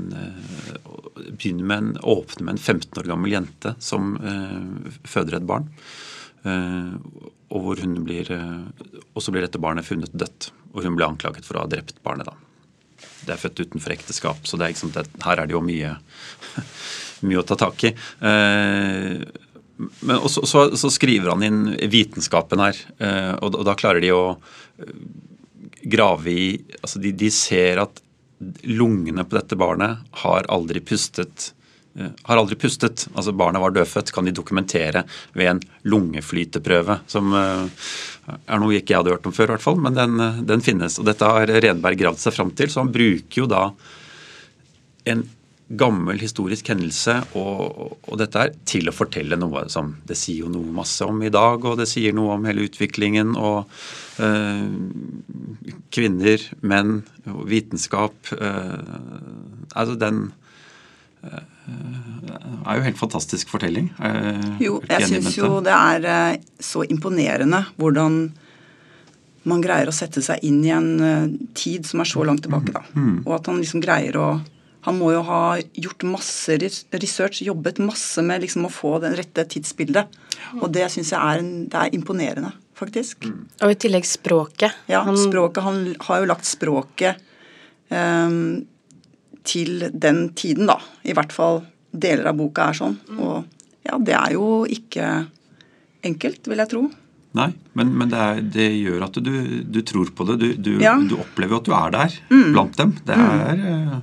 begynner 1.31 1.65
med 1.65 1.77
en, 1.77 1.91
åpner 2.03 2.45
med 2.45 2.57
en 2.57 2.61
15 2.61 3.01
år 3.01 3.09
gammel 3.09 3.33
jente 3.33 3.73
som 3.81 4.13
eh, 4.21 4.93
føder 5.09 5.39
et 5.39 5.47
barn. 5.49 5.69
Eh, 6.45 6.93
og 7.51 7.65
hvor 7.65 7.81
hun 7.83 7.97
blir 8.05 8.29
eh, 8.31 8.61
Og 9.13 9.21
så 9.21 9.33
blir 9.33 9.43
dette 9.45 9.61
barnet 9.61 9.87
funnet 9.87 10.13
dødt. 10.13 10.51
Og 10.71 10.85
hun 10.85 10.95
blir 10.95 11.09
anklaget 11.09 11.47
for 11.47 11.57
å 11.57 11.65
ha 11.65 11.71
drept 11.71 11.97
barnet, 12.05 12.29
da. 12.29 12.37
Det 13.25 13.33
er 13.33 13.41
født 13.41 13.61
utenfor 13.65 13.93
ekteskap, 13.93 14.45
så 14.49 14.57
er, 14.61 14.73
sant, 14.77 14.95
det, 14.97 15.21
her 15.25 15.41
er 15.41 15.49
det 15.49 15.53
jo 15.53 15.61
mye, 15.65 15.95
mye 17.27 17.41
å 17.41 17.45
ta 17.45 17.57
tak 17.59 17.89
i. 17.89 17.91
Eh, 18.29 19.25
men 19.77 20.17
også, 20.17 20.45
så, 20.45 20.65
så 20.77 20.91
skriver 20.93 21.33
han 21.33 21.43
inn 21.45 21.61
vitenskapen 21.91 22.61
her, 22.61 22.77
eh, 23.01 23.33
og, 23.39 23.55
og 23.55 23.65
da 23.67 23.75
klarer 23.77 24.03
de 24.03 24.11
å 24.13 24.23
eh, 24.35 24.93
grave 25.91 26.33
i 26.33 26.45
altså 26.81 27.01
de, 27.01 27.13
de 27.17 27.31
ser 27.33 27.81
at 27.81 28.03
lungene 28.69 29.25
på 29.25 29.37
dette 29.37 29.57
barnet 29.57 30.01
har 30.23 30.47
aldri 30.53 30.81
pustet 30.85 31.51
eh, 31.97 32.13
har 32.27 32.41
aldri 32.41 32.57
pustet. 32.61 33.07
altså 33.13 33.33
Barnet 33.37 33.61
var 33.63 33.73
dødfødt, 33.75 34.13
kan 34.13 34.27
de 34.27 34.35
dokumentere 34.35 35.03
ved 35.37 35.53
en 35.55 35.63
lungeflyteprøve. 35.89 37.01
Som 37.11 37.33
er 37.35 38.61
noe 38.61 38.77
ikke 38.77 38.93
jeg 38.93 39.01
hadde 39.01 39.13
hørt 39.15 39.27
om 39.29 39.35
før, 39.35 39.51
i 39.51 39.55
hvert 39.55 39.65
fall, 39.65 39.81
men 39.81 39.97
den, 39.97 40.21
den 40.47 40.63
finnes. 40.65 40.99
og 41.01 41.09
Dette 41.09 41.27
har 41.27 41.53
Renberg 41.65 41.99
gravd 41.99 42.21
seg 42.21 42.37
fram 42.37 42.53
til, 42.57 42.71
så 42.71 42.83
han 42.83 42.93
bruker 42.93 43.43
jo 43.43 43.49
da 43.49 43.67
en 45.11 45.25
gammel 45.77 46.19
historisk 46.19 46.71
hendelse 46.71 47.17
og, 47.37 47.95
og 48.03 48.19
dette 48.19 48.41
her 48.41 48.51
til 48.67 48.89
å 48.89 48.95
fortelle 48.95 49.37
noe 49.39 49.63
som 49.71 49.93
Det 50.07 50.17
sier 50.19 50.45
jo 50.45 50.51
noe 50.51 50.73
masse 50.75 51.05
om 51.05 51.21
i 51.23 51.31
dag, 51.31 51.63
og 51.63 51.79
det 51.79 51.87
sier 51.89 52.15
noe 52.15 52.35
om 52.35 52.45
hele 52.47 52.65
utviklingen 52.67 53.35
og 53.39 53.71
øh, 54.23 54.67
kvinner, 55.93 56.45
menn, 56.61 57.01
vitenskap 57.47 58.33
øh, 58.37 58.77
Altså 59.71 59.95
den 59.95 60.23
øh, 61.23 61.41
er 62.65 62.77
jo 62.77 62.85
helt 62.85 62.99
fantastisk 62.99 63.51
fortelling. 63.53 63.91
Jo, 64.59 64.81
er 64.89 65.05
jeg 65.05 65.11
syns 65.13 65.37
jo 65.37 65.61
det 65.63 65.73
er 65.73 66.39
så 66.59 66.83
imponerende 66.89 67.61
hvordan 67.79 68.23
man 69.47 69.61
greier 69.63 69.89
å 69.89 69.95
sette 69.95 70.21
seg 70.21 70.43
inn 70.45 70.59
i 70.65 70.73
en 70.75 70.89
tid 71.57 71.87
som 71.87 72.03
er 72.03 72.09
så 72.09 72.25
langt 72.27 72.43
tilbake, 72.45 72.73
da. 72.75 72.83
Og 73.23 73.31
at 73.39 73.47
han 73.49 73.61
liksom 73.61 73.81
greier 73.81 74.17
å 74.19 74.27
Han 74.87 74.97
må 74.97 75.11
jo 75.13 75.21
ha 75.27 75.57
gjort 75.77 76.03
masse 76.09 76.55
research, 76.61 77.41
jobbet 77.45 77.77
masse 77.85 78.21
med 78.25 78.41
liksom 78.41 78.65
å 78.65 78.71
få 78.73 78.95
det 79.03 79.11
rette 79.19 79.45
tidsbildet. 79.53 80.07
Og 80.61 80.71
det 80.73 80.87
syns 80.91 81.11
jeg 81.13 81.21
er, 81.21 81.41
en, 81.43 81.51
det 81.69 81.77
er 81.83 81.93
imponerende, 81.97 82.49
faktisk. 82.79 83.27
Og 83.61 83.71
i 83.75 83.77
tillegg 83.77 84.07
språket. 84.09 84.73
Ja, 84.89 85.03
Han- 85.05 85.17
språket, 85.21 85.63
Han 85.63 85.95
har 86.07 86.19
jo 86.23 86.29
lagt 86.31 86.45
språket 86.49 87.21
um, 87.93 88.65
til 89.43 89.85
den 89.93 90.29
tiden, 90.37 90.65
da. 90.69 90.79
I 91.05 91.13
hvert 91.17 91.31
fall 91.35 91.61
deler 91.91 92.31
av 92.31 92.37
boka 92.39 92.69
er 92.71 92.77
sånn. 92.81 92.97
Og 93.19 93.45
ja, 93.85 93.97
det 93.99 94.13
er 94.17 94.33
jo 94.37 94.63
ikke 94.69 95.11
enkelt, 96.07 96.47
vil 96.49 96.61
jeg 96.61 96.69
tro. 96.73 96.83
Nei, 97.37 97.47
men, 97.79 97.93
men 97.95 98.09
det, 98.11 98.19
er, 98.19 98.39
det 98.53 98.65
gjør 98.81 99.03
at 99.05 99.17
du, 99.23 99.31
du 99.63 99.77
tror 99.87 100.09
på 100.17 100.25
det. 100.27 100.39
Du, 100.41 100.47
du, 100.57 100.71
Ja. 100.83 100.97
du 100.99 101.13
opplever 101.21 101.55
jo 101.55 101.59
at 101.61 101.69
du 101.69 101.75
er 101.77 101.93
der 101.95 102.15
blant 102.51 102.75
dem. 102.81 102.91
Det 103.07 103.15
er 103.15 103.61
eh, 103.61 103.93
eh, 103.95 103.99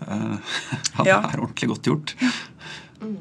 ja, 0.06 1.04
det 1.04 1.12
er 1.12 1.40
ordentlig 1.40 1.68
godt 1.72 1.88
gjort. 1.90 2.14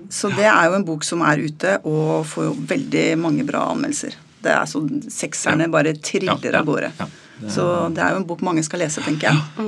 Så 0.09 0.29
det 0.35 0.45
er 0.47 0.69
jo 0.69 0.75
en 0.77 0.85
bok 0.87 1.03
som 1.03 1.21
er 1.27 1.41
ute 1.43 1.77
og 1.83 2.25
får 2.29 2.47
jo 2.49 2.53
veldig 2.71 3.05
mange 3.21 3.43
bra 3.47 3.65
anmeldelser. 3.73 4.15
Det 4.45 4.53
er 4.53 4.65
så 4.69 4.81
Sekserne 5.11 5.67
bare 5.73 5.95
triller 5.97 6.35
Ja, 6.37 6.51
ja, 6.51 6.59
av 6.61 6.65
gårde. 6.69 6.91
ja. 6.99 7.07
Det 7.39 7.47
er- 7.49 7.51
Så 7.51 7.65
det 7.93 7.99
er 8.03 8.11
jo 8.13 8.21
en 8.21 8.27
bok 8.29 8.41
mange 8.41 8.63
skal 8.63 8.79
lese, 8.79 9.01
tenker 9.03 9.27
jeg. 9.31 9.65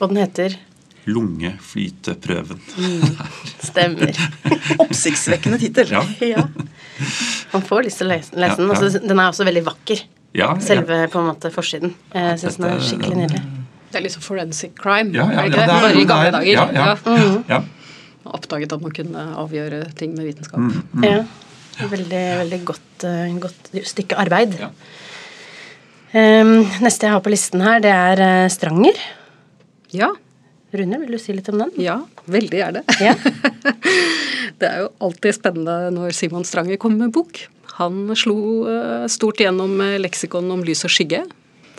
Og 0.00 0.08
den 0.08 0.16
heter 0.18 0.56
Lungeflyteprøven. 1.06 2.60
Stemmer. 3.62 4.12
Oppsiktsvekkende 4.82 5.58
tittel. 5.60 5.90
Ja. 5.92 6.02
ja. 6.20 6.46
Man 7.52 7.62
får 7.62 7.84
lyst 7.86 8.00
til 8.00 8.08
å 8.08 8.14
lese, 8.14 8.34
lese 8.34 8.56
den. 8.58 8.68
Ja, 8.68 8.74
den. 8.74 8.86
Altså, 8.88 9.02
den 9.04 9.20
er 9.20 9.28
også 9.30 9.46
veldig 9.46 9.64
vakker. 9.68 10.02
Ja, 10.34 10.48
ja. 10.48 10.58
selve 10.64 11.04
på 11.12 11.20
en 11.20 11.28
måte 11.30 11.50
forsiden. 11.54 11.94
Jeg 12.14 12.40
syns 12.42 12.56
den 12.58 12.66
er 12.72 12.80
skikkelig 12.82 13.20
nydelig. 13.20 13.42
Det 13.94 14.00
er 14.00 14.06
liksom 14.08 14.22
forensic 14.26 14.72
crime, 14.74 15.12
Ja, 15.14 15.28
ja, 15.30 15.30
er 15.30 15.30
det 15.30 15.38
ja, 15.38 15.44
ikke 15.46 15.54
det? 15.54 15.64
er- 15.64 15.84
Bare 15.86 15.94
i 15.94 16.04
gamle 16.10 16.26
er- 16.26 16.34
dager. 16.34 16.50
ja, 16.50 16.64
ja. 16.74 16.96
Ja. 17.06 17.42
ja. 17.48 17.62
Oppdaget 18.34 18.72
at 18.74 18.80
man 18.82 18.90
kunne 18.96 19.22
avgjøre 19.38 19.80
ting 19.94 20.16
med 20.16 20.26
vitenskap. 20.26 20.58
Mm. 20.58 21.04
Ja. 21.04 21.20
Veldig, 21.90 22.22
veldig 22.40 22.58
godt, 22.64 23.04
eh, 23.06 23.32
godt 23.38 23.70
stykke 23.86 24.16
arbeid. 24.18 24.56
Ja. 24.58 24.70
Um, 26.14 26.62
neste 26.82 27.06
jeg 27.08 27.10
har 27.14 27.22
på 27.24 27.30
listen 27.32 27.60
her, 27.64 27.80
det 27.82 27.90
er 27.90 28.20
uh, 28.22 28.48
Stranger. 28.52 28.98
Ja. 29.94 30.12
Rune, 30.74 30.98
vil 31.02 31.14
du 31.14 31.18
si 31.22 31.34
litt 31.34 31.48
om 31.50 31.58
den? 31.62 31.70
ja, 31.78 32.00
veldig 32.30 32.60
gjerne. 32.60 32.82
Ja. 33.02 33.14
Det 34.58 34.68
er 34.68 34.84
jo 34.84 34.90
alltid 35.02 35.34
spennende 35.34 35.90
når 35.94 36.12
Simon 36.14 36.44
Stranger 36.46 36.78
kommer 36.78 37.06
med 37.08 37.14
bok. 37.16 37.40
Han 37.80 38.12
slo 38.18 38.36
uh, 38.68 39.06
stort 39.10 39.40
gjennom 39.42 39.78
leksikon 39.98 40.50
om 40.54 40.62
lys 40.66 40.84
og 40.86 40.92
skygge 40.94 41.24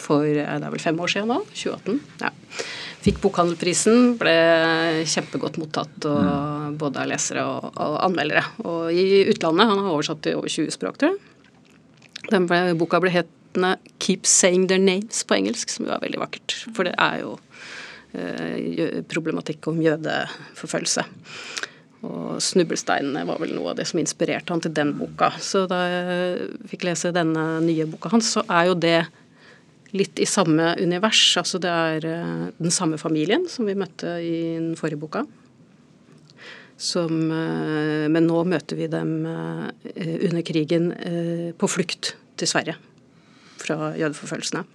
for 0.05 0.25
eh, 0.25 0.41
det 0.41 0.67
er 0.67 0.73
vel 0.73 0.83
fem 0.83 0.99
år 1.01 1.11
siden 1.11 1.31
nå, 1.33 1.41
2018. 1.51 2.01
Ja. 2.21 2.31
Fikk 3.05 3.19
Bokhandelprisen, 3.21 4.15
ble 4.17 4.33
kjempegodt 5.05 5.59
mottatt 5.61 6.07
og, 6.09 6.77
både 6.81 7.03
av 7.03 7.11
lesere 7.11 7.43
og, 7.45 7.67
og 7.77 7.99
anmeldere. 8.01 8.41
Og 8.65 8.89
i 8.89 9.25
utlandet, 9.29 9.69
han 9.69 9.83
har 9.83 9.93
oversatt 9.93 10.23
til 10.25 10.39
over 10.39 10.49
20 10.49 10.73
språk, 10.73 10.97
tror 11.01 11.13
jeg. 11.13 11.21
Den 12.31 12.47
ble, 12.49 12.61
boka 12.79 12.97
ble 13.03 13.13
hetende 13.13 13.75
'Keep 14.01 14.25
Saying 14.25 14.65
Their 14.67 14.81
Names' 14.81 15.21
på 15.27 15.37
engelsk, 15.37 15.69
som 15.69 15.85
jo 15.85 15.93
er 15.93 16.01
veldig 16.01 16.21
vakkert. 16.23 16.55
For 16.73 16.89
det 16.89 16.95
er 16.97 17.21
jo 17.21 17.35
eh, 18.17 19.03
problematikk 19.11 19.69
om 19.69 19.83
jødeforfølgelse. 19.85 21.05
Og 22.05 22.41
'Snublesteinene' 22.41 23.25
var 23.29 23.37
vel 23.41 23.53
noe 23.53 23.71
av 23.73 23.77
det 23.77 23.85
som 23.89 24.01
inspirerte 24.01 24.53
han 24.53 24.61
til 24.65 24.73
den 24.73 24.95
boka. 24.97 25.29
Så 25.37 25.67
da 25.69 25.83
jeg 25.85 26.49
fikk 26.73 26.89
lese 26.89 27.13
denne 27.13 27.45
nye 27.65 27.85
boka 27.89 28.09
hans, 28.13 28.33
så 28.33 28.43
er 28.49 28.71
jo 28.71 28.75
det 28.77 28.99
litt 29.93 30.19
i 30.19 30.27
samme 30.27 30.73
univers. 30.81 31.21
Altså 31.39 31.59
det 31.61 31.71
er 31.71 32.07
eh, 32.09 32.45
den 32.57 32.73
samme 32.73 32.99
familien 33.01 33.45
som 33.51 33.67
vi 33.67 33.77
møtte 33.77 34.17
i 34.23 34.37
den 34.57 34.73
forrige 34.79 35.01
boka. 35.01 35.25
Som, 36.75 37.29
eh, 37.31 38.07
men 38.11 38.27
nå 38.27 38.43
møter 38.49 38.79
vi 38.79 38.89
dem 38.91 39.17
eh, 39.29 40.15
under 40.27 40.45
krigen 40.45 40.91
på 41.57 41.69
flukt 41.71 42.15
til 42.39 42.51
Sverige 42.51 42.77
fra 43.61 43.93
jødeforfølgelsene. 43.97 44.65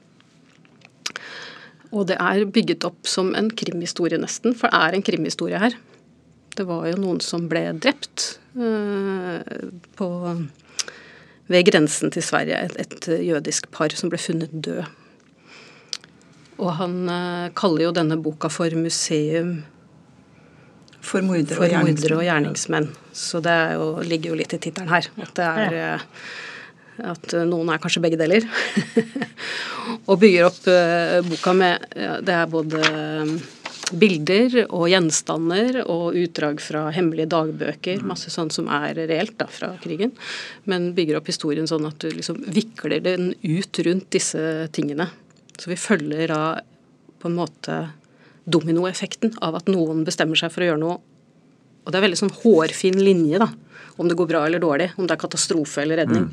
Og 1.90 2.06
det 2.06 2.16
er 2.22 2.46
bygget 2.46 2.86
opp 2.86 3.08
som 3.10 3.32
en 3.34 3.50
krimhistorie, 3.50 4.18
nesten, 4.22 4.54
for 4.54 4.70
det 4.70 4.78
er 4.78 4.94
en 4.94 5.04
krimhistorie 5.04 5.58
her. 5.58 5.74
Det 6.54 6.66
var 6.66 6.86
jo 6.86 7.00
noen 7.02 7.18
som 7.22 7.48
ble 7.50 7.64
drept 7.82 8.38
på, 9.98 10.08
ved 11.50 11.66
grensen 11.66 12.14
til 12.14 12.22
Sverige. 12.22 12.62
Et, 12.62 12.78
et 12.86 13.10
jødisk 13.26 13.66
par 13.74 13.94
som 13.98 14.10
ble 14.12 14.22
funnet 14.22 14.54
død. 14.54 14.86
Og 16.60 16.74
han 16.78 16.96
eh, 17.08 17.50
kaller 17.56 17.88
jo 17.88 17.96
denne 17.96 18.18
boka 18.20 18.50
for 18.52 18.70
'Museum 18.70 19.62
For 21.00 21.24
mordere 21.24 21.56
for 21.56 21.64
og 21.64 21.86
mordere 21.88 22.16
og 22.18 22.26
gjerningsmenn'. 22.26 22.90
Så 23.16 23.40
det 23.40 23.50
er 23.50 23.72
jo, 23.80 24.02
ligger 24.04 24.34
jo 24.34 24.40
litt 24.40 24.52
i 24.52 24.60
tittelen 24.60 24.92
her. 24.92 25.08
At 25.24 25.32
det 25.34 25.46
er 25.48 25.78
eh, 25.80 26.08
at 27.00 27.32
eh, 27.34 27.46
noen 27.48 27.70
er 27.72 27.80
kanskje 27.80 28.02
begge 28.04 28.18
deler. 28.20 28.44
og 30.10 30.20
bygger 30.20 30.50
opp 30.50 30.68
uh, 30.68 31.20
boka 31.26 31.54
med 31.56 31.86
ja, 31.96 32.18
Det 32.20 32.34
er 32.36 32.52
både 32.52 32.82
bilder 33.90 34.56
og 34.68 34.84
gjenstander 34.90 35.80
og 35.82 36.14
utdrag 36.20 36.60
fra 36.62 36.84
hemmelige 36.94 37.30
dagbøker. 37.32 38.04
Masse 38.06 38.30
sånn 38.30 38.52
som 38.54 38.68
er 38.70 38.94
reelt 39.08 39.36
da, 39.40 39.48
fra 39.50 39.72
krigen. 39.82 40.12
Men 40.70 40.92
bygger 40.94 41.18
opp 41.18 41.30
historien 41.32 41.66
sånn 41.70 41.88
at 41.88 41.98
du 42.02 42.10
liksom 42.12 42.38
vikler 42.52 43.02
den 43.02 43.32
ut 43.42 43.82
rundt 43.86 44.10
disse 44.14 44.68
tingene. 44.76 45.08
Så 45.60 45.70
vi 45.70 45.78
følger 45.78 46.32
da 46.32 46.42
på 47.20 47.28
en 47.28 47.36
måte 47.36 47.78
dominoeffekten 48.50 49.36
av 49.44 49.58
at 49.60 49.68
noen 49.70 50.04
bestemmer 50.06 50.38
seg 50.40 50.52
for 50.54 50.64
å 50.64 50.70
gjøre 50.70 50.82
noe. 50.82 50.98
Og 51.84 51.92
det 51.92 52.00
er 52.00 52.06
veldig 52.06 52.20
sånn 52.20 52.36
hårfin 52.42 53.00
linje, 53.00 53.40
da. 53.40 53.50
Om 54.00 54.08
det 54.08 54.16
går 54.16 54.28
bra 54.30 54.44
eller 54.46 54.62
dårlig. 54.62 54.90
Om 54.96 55.08
det 55.08 55.16
er 55.16 55.20
katastrofe 55.20 55.82
eller 55.84 56.00
redning. 56.02 56.30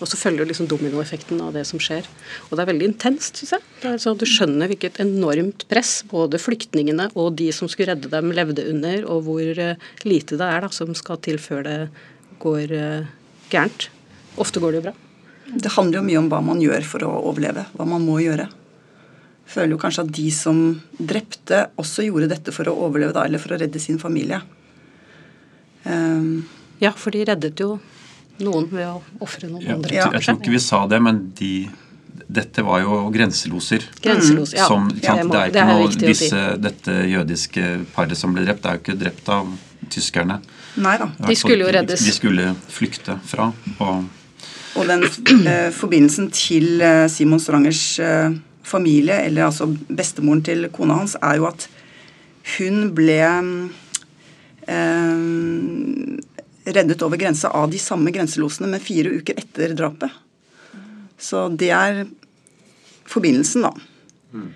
Og 0.00 0.08
så 0.08 0.16
følger 0.16 0.48
liksom 0.48 0.68
dominoeffekten 0.68 1.40
av 1.44 1.52
det 1.56 1.66
som 1.68 1.80
skjer. 1.82 2.06
Og 2.48 2.54
det 2.56 2.64
er 2.64 2.70
veldig 2.70 2.88
intenst, 2.88 3.40
syns 3.40 3.52
jeg. 3.56 3.66
Det 3.82 3.90
er 3.90 4.00
sånn 4.00 4.20
Du 4.20 4.24
skjønner 4.28 4.70
hvilket 4.72 5.00
enormt 5.04 5.66
press 5.68 5.98
både 6.08 6.40
flyktningene 6.40 7.10
og 7.20 7.34
de 7.40 7.50
som 7.52 7.68
skulle 7.68 7.92
redde 7.92 8.12
dem, 8.12 8.32
levde 8.36 8.64
under, 8.72 9.04
og 9.12 9.28
hvor 9.28 9.62
eh, 9.66 9.90
lite 10.08 10.40
det 10.40 10.48
er 10.48 10.64
da 10.64 10.72
som 10.72 10.96
skal 10.96 11.20
til 11.24 11.40
før 11.40 11.68
det 11.68 11.78
går 12.40 12.72
eh, 12.76 13.12
gærent. 13.52 13.90
Ofte 14.40 14.62
går 14.62 14.72
det 14.72 14.80
jo 14.80 14.88
bra. 14.88 14.96
Det 15.56 15.72
handler 15.74 15.98
jo 16.00 16.02
mye 16.06 16.18
om 16.18 16.28
hva 16.30 16.40
man 16.44 16.60
gjør 16.62 16.84
for 16.86 17.02
å 17.06 17.10
overleve. 17.32 17.66
Hva 17.76 17.86
man 17.88 18.04
må 18.06 18.20
gjøre. 18.22 18.48
Føler 19.50 19.72
jo 19.74 19.78
kanskje 19.82 20.04
at 20.06 20.12
de 20.14 20.28
som 20.30 20.80
drepte, 21.00 21.64
også 21.80 22.04
gjorde 22.06 22.28
dette 22.30 22.52
for 22.54 22.64
å 22.70 22.74
overleve, 22.86 23.12
da, 23.16 23.24
eller 23.26 23.38
for 23.42 23.56
å 23.56 23.58
redde 23.58 23.80
sin 23.82 23.98
familie. 23.98 24.40
Um, 25.84 26.44
Ja, 26.80 26.92
for 26.96 27.10
de 27.12 27.24
reddet 27.28 27.58
jo 27.60 27.74
noen 28.40 28.68
ved 28.72 28.86
å 28.88 29.00
ofre 29.20 29.48
noen 29.50 29.62
Ja, 29.66 29.74
andre. 29.74 29.90
jeg, 29.92 30.02
tror- 30.04 30.14
jeg 30.14 30.22
tror 30.24 30.38
ikke 30.40 30.50
vi 30.54 30.58
sa 30.64 30.86
det, 30.86 31.00
men 31.02 31.32
de 31.36 31.68
Dette 32.30 32.62
var 32.62 32.78
jo 32.80 33.10
grenseloser. 33.10 33.82
Grenselos, 34.00 34.52
ja. 34.54 34.66
Som, 34.68 34.88
Ja, 35.02 35.16
det, 35.16 35.24
må- 35.26 35.32
det 35.32 35.40
er 35.40 35.50
det 35.50 35.50
ikke 35.50 35.66
er 35.66 35.66
noe, 35.66 35.88
disse, 35.88 36.28
si. 36.28 36.60
Dette 36.62 36.92
jødiske 37.10 37.86
paret 37.92 38.16
som 38.16 38.32
ble 38.32 38.44
drept, 38.44 38.62
det 38.62 38.70
er 38.70 38.76
jo 38.76 38.82
ikke 38.84 38.98
drept 39.00 39.28
av 39.28 39.48
tyskerne. 39.90 40.40
nei 40.76 40.96
da. 40.96 41.06
De 41.26 41.34
skulle 41.34 41.58
jo 41.66 41.72
reddes. 41.72 42.04
De 42.04 42.12
skulle 42.12 42.54
flykte 42.68 43.18
fra. 43.24 43.52
Og 43.80 44.04
Og 44.78 44.86
den 44.86 45.04
eh, 45.48 45.70
forbindelsen 45.74 46.30
til 46.34 46.80
eh, 46.84 47.06
Simon 47.10 47.40
Strangers 47.42 47.82
eh, 48.02 48.30
familie, 48.62 49.16
eller 49.26 49.48
altså 49.48 49.66
bestemoren 49.88 50.44
til 50.46 50.68
kona 50.74 51.00
hans, 51.00 51.16
er 51.22 51.40
jo 51.40 51.48
at 51.50 51.68
hun 52.56 52.90
ble 52.94 53.20
reddet 56.70 57.02
over 57.02 57.18
grensa 57.18 57.50
av 57.56 57.72
de 57.72 57.78
samme 57.82 58.12
grenselosene, 58.14 58.68
men 58.70 58.82
fire 58.82 59.10
uker 59.18 59.40
etter 59.40 59.72
drapet. 59.74 60.12
Så 61.18 61.48
det 61.58 61.72
er 61.74 62.04
forbindelsen, 63.10 63.66
da. 63.66 63.72
Mm. 64.30 64.48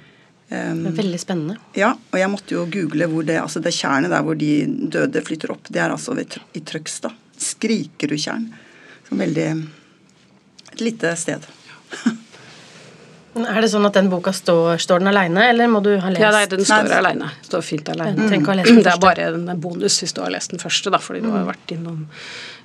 Um, 0.54 0.82
veldig 0.94 1.18
spennende. 1.18 1.56
Ja, 1.74 1.94
og 1.96 2.18
jeg 2.20 2.30
måtte 2.30 2.54
jo 2.54 2.66
google 2.70 3.08
hvor 3.10 3.26
det 3.26 3.40
altså 3.40 3.62
det 3.64 3.74
tjernet 3.74 4.12
der 4.12 4.22
hvor 4.22 4.38
de 4.38 4.52
døde 4.92 5.22
flytter 5.24 5.50
opp. 5.56 5.66
Det 5.66 5.82
er 5.82 5.90
altså 5.90 6.14
ved, 6.14 6.36
i 6.54 6.62
Trøgstad. 6.62 7.16
Skrikerudtjern. 7.42 8.46
Veldig 9.10 9.48
Et 10.74 10.86
lite 10.88 11.14
sted. 11.18 11.46
Er 13.34 13.64
det 13.64 13.68
sånn 13.72 13.86
at 13.88 13.96
den 13.96 14.06
boka 14.12 14.30
står, 14.34 14.76
står 14.82 15.02
den 15.02 15.10
aleine, 15.10 15.48
eller 15.50 15.70
må 15.70 15.80
du 15.82 15.90
ha 15.98 16.10
lest 16.12 16.22
Ja, 16.22 16.30
nei, 16.30 16.44
den 16.50 16.62
står 16.62 16.86
Nei, 16.86 16.98
aleine. 17.00 17.30
Står 17.42 17.64
fint 17.66 17.88
aleine. 17.90 18.28
Mm. 18.28 18.44
å 18.44 18.50
ha 18.52 18.54
lest 18.60 18.70
den 18.70 18.82
Det 18.86 18.92
er 18.92 19.00
bare 19.02 19.26
en 19.32 19.62
bonus 19.62 19.96
hvis 20.02 20.14
du 20.14 20.20
har 20.22 20.30
lest 20.30 20.54
den 20.54 20.62
første, 20.62 20.92
da, 20.94 21.00
fordi 21.02 21.24
du 21.24 21.32
har 21.34 21.48
vært 21.48 21.74
innom 21.74 22.04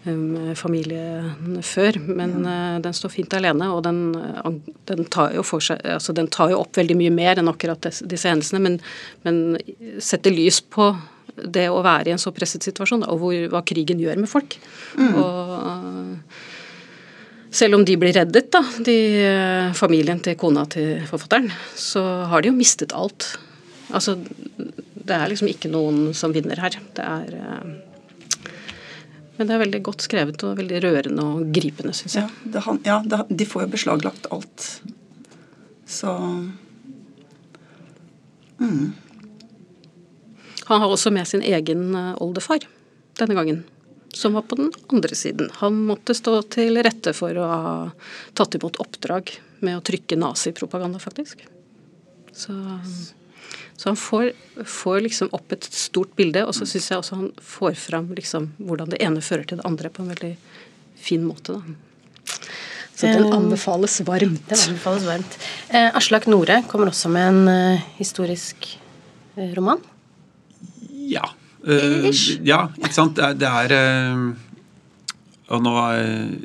um, 0.05 0.51
familien 0.59 1.57
før. 1.65 1.97
Men 2.05 2.35
eh, 2.45 2.75
den 2.85 2.97
står 2.97 3.13
fint 3.15 3.33
alene, 3.39 3.71
og 3.73 3.81
den, 3.87 4.03
eh, 4.21 4.75
den, 4.91 5.07
tar 5.09 5.33
jo 5.33 5.45
for 5.47 5.65
seg, 5.65 5.81
altså, 5.97 6.13
den 6.17 6.29
tar 6.29 6.53
jo 6.53 6.61
opp 6.61 6.77
veldig 6.77 6.99
mye 7.01 7.15
mer 7.17 7.41
enn 7.41 7.49
akkurat 7.49 7.81
des, 7.87 8.03
disse 8.13 8.29
hendelsene, 8.29 8.61
men, 8.61 8.77
men 9.25 9.97
setter 10.05 10.35
lys 10.35 10.61
på 10.61 10.91
det 11.39 11.65
å 11.71 11.81
være 11.81 12.11
i 12.11 12.13
en 12.13 12.21
så 12.21 12.33
presset 12.35 12.65
situasjon, 12.67 13.07
da, 13.07 13.09
og 13.09 13.23
hvor, 13.23 13.41
hva 13.55 13.65
krigen 13.65 14.01
gjør 14.05 14.21
med 14.21 14.29
folk. 14.29 14.59
Og 15.01 15.57
eh, 15.57 16.47
selv 17.51 17.75
om 17.79 17.83
de 17.85 17.95
blir 17.97 18.13
reddet, 18.13 18.51
da, 18.53 18.61
de, 18.85 18.95
eh, 19.25 19.73
familien 19.73 20.19
til 20.21 20.35
kona 20.37 20.65
til 20.69 20.99
forfatteren, 21.09 21.49
så 21.75 22.03
har 22.29 22.41
de 22.41 22.51
jo 22.51 22.57
mistet 22.57 22.93
alt. 22.93 23.31
Altså, 23.91 24.15
det 24.59 25.15
er 25.15 25.29
liksom 25.31 25.49
ikke 25.49 25.71
noen 25.73 26.11
som 26.13 26.33
vinner 26.35 26.59
her. 26.61 26.75
Det 26.93 27.05
er 27.05 27.37
eh, 27.39 27.69
Men 29.39 29.47
det 29.47 29.53
er 29.55 29.61
veldig 29.63 29.79
godt 29.87 30.01
skrevet 30.03 30.41
og 30.43 30.57
veldig 30.59 30.81
rørende 30.83 31.23
og 31.23 31.51
gripende, 31.55 31.93
syns 31.95 32.17
jeg. 32.17 32.27
Ja, 32.27 32.51
det, 32.51 32.61
han- 32.65 32.81
ja 32.83 32.97
det, 33.07 33.21
de 33.39 33.45
får 33.47 33.61
jo 33.63 33.67
beslaglagt 33.71 34.27
alt. 34.35 34.81
Så 35.87 36.11
Han 40.67 40.81
har 40.81 40.87
også 40.91 41.09
med 41.11 41.25
sin 41.27 41.41
egen 41.41 41.95
eh, 41.95 42.15
oldefar 42.21 42.59
denne 43.19 43.35
gangen, 43.35 43.63
som 44.13 44.33
var 44.33 44.41
på 44.49 44.55
den 44.55 44.71
andre 44.87 45.15
siden. 45.15 45.49
Han 45.61 45.83
måtte 45.89 46.15
stå 46.17 46.41
til 46.53 46.81
rette 46.83 47.13
for 47.17 47.37
å 47.37 47.47
ha 47.49 47.77
tatt 48.37 48.57
imot 48.57 48.79
oppdrag 48.81 49.35
med 49.65 49.77
å 49.77 49.85
trykke 49.85 50.17
nazipropaganda, 50.19 50.99
faktisk. 50.99 51.43
Så, 52.33 52.53
så 53.75 53.89
han 53.89 53.99
får, 53.99 54.31
får 54.65 55.01
liksom 55.05 55.33
opp 55.35 55.53
et 55.55 55.67
stort 55.67 56.15
bilde, 56.17 56.45
og 56.47 56.55
så 56.55 56.67
syns 56.69 56.89
jeg 56.91 57.01
også 57.01 57.19
han 57.19 57.29
får 57.43 57.77
fram 57.79 58.09
liksom 58.17 58.51
hvordan 58.57 58.93
det 58.93 59.01
ene 59.05 59.23
fører 59.25 59.47
til 59.49 59.61
det 59.61 59.67
andre 59.67 59.91
på 59.93 60.05
en 60.05 60.13
veldig 60.13 60.33
fin 60.99 61.25
måte. 61.25 61.59
Da. 61.59 62.33
Så 62.99 63.07
den 63.07 63.31
anbefales 63.33 64.01
varmt. 64.07 64.47
Den 64.49 64.63
anbefales 64.67 65.05
varmt. 65.07 65.37
Eh, 65.69 65.95
Aslak 65.95 66.27
Nore 66.27 66.61
kommer 66.67 66.91
også 66.91 67.11
med 67.13 67.29
en 67.31 67.51
eh, 67.53 67.85
historisk 67.99 68.73
eh, 69.37 69.53
roman. 69.55 69.79
ja. 71.09 71.29
Eh, 71.67 72.09
Ish. 72.09 72.39
ja, 72.47 72.67
ikke 72.79 72.93
sant. 72.95 73.15
Det 73.17 73.25
er, 73.25 73.39
det 73.39 73.49
er 73.49 73.75
eh, 73.77 74.23
Og 75.55 75.63
nå 75.65 75.73
er 75.83 76.37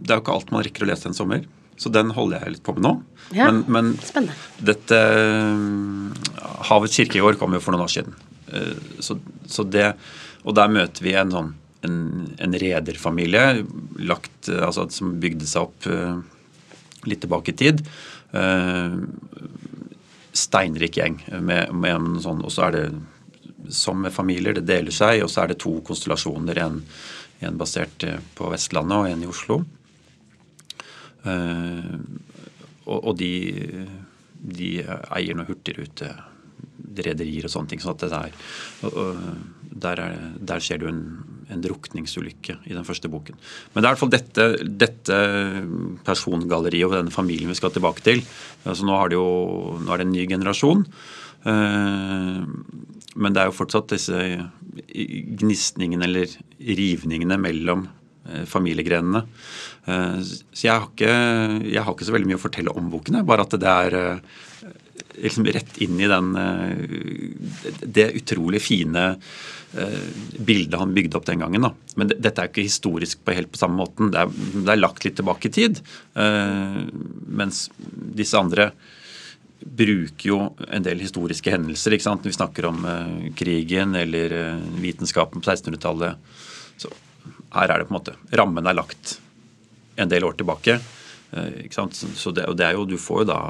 det 0.00 0.14
er 0.14 0.18
jo 0.18 0.24
ikke 0.24 0.34
alt 0.34 0.50
man 0.54 0.64
rekker 0.64 0.86
å 0.86 0.88
lese 0.90 1.06
en 1.10 1.14
sommer. 1.16 1.44
Så 1.80 1.90
den 1.92 2.10
holder 2.16 2.42
jeg 2.42 2.56
litt 2.56 2.64
på 2.66 2.74
med 2.76 2.84
nå. 2.84 2.94
Ja, 3.36 3.46
men, 3.50 3.62
men 3.70 3.92
spennende. 4.02 4.34
dette 4.58 4.96
kirke 4.98 6.66
Havets 6.66 6.98
år 7.22 7.38
kom 7.38 7.54
jo 7.54 7.60
for 7.62 7.76
noen 7.76 7.84
år 7.86 7.92
siden. 7.92 8.16
Eh, 8.50 8.74
Så, 8.98 9.18
så 9.46 9.64
det, 9.64 9.92
og 10.42 10.56
der 10.58 10.72
møter 10.72 11.04
vi 11.06 11.14
en 11.16 11.30
sånn 11.32 11.52
en, 11.86 11.96
en 12.36 12.56
rederfamilie 12.60 13.62
lagt, 14.04 14.48
eh, 14.48 14.60
altså, 14.66 14.88
som 14.92 15.14
bygde 15.22 15.46
seg 15.48 15.68
opp 15.68 15.86
eh, 15.88 16.18
litt 17.08 17.22
tilbake 17.24 17.54
i 17.54 17.56
tid. 17.56 17.84
Eh, 18.36 18.98
Steinrik 20.36 20.98
gjeng. 21.00 21.16
Med, 21.40 21.72
med 21.72 21.94
en 21.96 22.20
sånn, 22.24 22.42
og 22.44 22.52
så 22.54 22.68
er 22.68 22.76
det 22.76 22.84
som 23.68 24.00
med 24.02 24.14
familier, 24.14 24.56
det 24.56 24.66
deler 24.68 24.94
seg. 24.94 25.24
Og 25.24 25.30
så 25.32 25.44
er 25.44 25.52
det 25.52 25.60
to 25.62 25.76
konstellasjoner. 25.86 26.62
En, 26.64 26.80
en 27.46 27.60
basert 27.60 28.06
eh, 28.06 28.20
på 28.36 28.50
Vestlandet 28.52 28.96
og 28.98 29.10
en 29.10 29.26
i 29.26 29.30
Oslo. 29.30 29.60
Eh, 31.28 31.94
og, 32.86 32.98
og 32.98 33.14
de, 33.20 33.32
de 34.40 34.74
eier 34.86 35.36
noe 35.36 35.48
hurtigrute 35.48 36.14
rederier 37.00 37.46
og 37.46 37.52
sånne 37.52 37.72
ting. 37.72 37.82
sånn 37.82 37.94
at 37.94 38.04
det 38.04 38.10
der, 38.12 38.32
der, 39.84 40.02
er, 40.06 40.16
der 40.52 40.64
skjer 40.64 40.80
det 40.80 40.88
jo 40.88 40.92
en, 40.92 41.04
en 41.52 41.62
drukningsulykke 41.64 42.58
i 42.66 42.74
den 42.76 42.86
første 42.86 43.10
boken. 43.12 43.38
Men 43.72 43.82
det 43.82 43.86
er 43.86 43.88
i 43.88 43.94
hvert 43.94 44.02
fall 44.02 44.14
dette, 44.14 44.48
dette 44.84 45.20
persongalleriet 46.06 46.88
og 46.88 46.96
denne 46.98 47.14
familien 47.14 47.52
vi 47.52 47.58
skal 47.58 47.74
tilbake 47.74 48.04
til. 48.06 48.24
Altså 48.64 48.86
nå, 48.86 48.96
har 48.96 49.12
det 49.12 49.20
jo, 49.20 49.30
nå 49.80 49.92
er 49.92 50.02
det 50.02 50.08
en 50.08 50.14
ny 50.16 50.26
generasjon. 50.30 50.86
Eh, 51.48 52.42
men 53.20 53.34
det 53.34 53.42
er 53.42 53.50
jo 53.50 53.56
fortsatt 53.56 53.94
disse 53.94 54.18
gnisningene 55.40 56.06
eller 56.06 56.36
rivningene 56.60 57.38
mellom 57.40 57.86
eh, 58.28 58.44
familiegrenene. 58.48 59.24
Eh, 59.86 60.20
Så 60.22 60.66
jeg 60.66 60.74
har, 60.74 60.88
ikke, 60.90 61.14
jeg 61.66 61.84
har 61.84 61.94
ikke 61.94 62.08
så 62.08 62.16
veldig 62.16 62.30
mye 62.30 62.40
å 62.40 62.44
fortelle 62.46 62.76
om 62.76 62.90
bokene, 62.92 63.24
bare 63.26 63.46
at 63.46 63.58
det 63.60 63.76
er 63.86 64.22
liksom 65.20 65.48
rett 65.52 65.80
inn 65.82 65.98
i 66.00 66.08
den 66.08 66.28
det 67.82 68.06
utrolig 68.16 68.60
fine 68.62 69.02
bildet 70.38 70.78
han 70.80 70.94
bygde 70.94 71.18
opp 71.18 71.26
den 71.28 71.42
gangen. 71.42 71.66
Men 71.98 72.10
dette 72.10 72.42
er 72.42 72.48
ikke 72.50 72.64
historisk 72.64 73.20
på 73.24 73.34
helt 73.36 73.50
på 73.52 73.60
samme 73.60 73.80
måten. 73.82 74.12
Det 74.12 74.22
er, 74.22 74.32
det 74.54 74.72
er 74.72 74.80
lagt 74.80 75.04
litt 75.04 75.18
tilbake 75.18 75.50
i 75.50 75.54
tid. 75.54 75.80
Mens 77.40 77.66
disse 78.16 78.38
andre 78.38 78.70
bruker 79.60 80.28
jo 80.28 80.38
en 80.68 80.84
del 80.84 81.02
historiske 81.02 81.52
hendelser. 81.52 81.94
ikke 81.94 82.06
sant? 82.06 82.24
Når 82.24 82.32
vi 82.32 82.38
snakker 82.38 82.68
om 82.70 82.84
uh, 82.86 83.26
krigen 83.36 83.94
eller 83.98 84.32
uh, 84.32 84.62
vitenskapen 84.80 85.42
på 85.42 85.50
1600-tallet. 85.50 86.16
Så 86.80 86.92
her 87.56 87.68
er 87.68 87.80
det 87.80 87.88
på 87.88 87.94
en 87.94 87.98
måte 87.98 88.16
Rammen 88.40 88.66
er 88.66 88.78
lagt 88.78 89.18
en 90.00 90.10
del 90.10 90.24
år 90.24 90.38
tilbake. 90.40 90.78
Uh, 91.34 91.50
ikke 91.66 91.76
sant? 91.76 91.98
Så- 91.98 92.34
det, 92.36 92.48
og 92.48 92.56
det 92.56 92.66
er 92.70 92.78
jo, 92.78 92.88
du 92.88 92.98
får 93.00 93.24
jo 93.24 93.30
da 93.34 93.42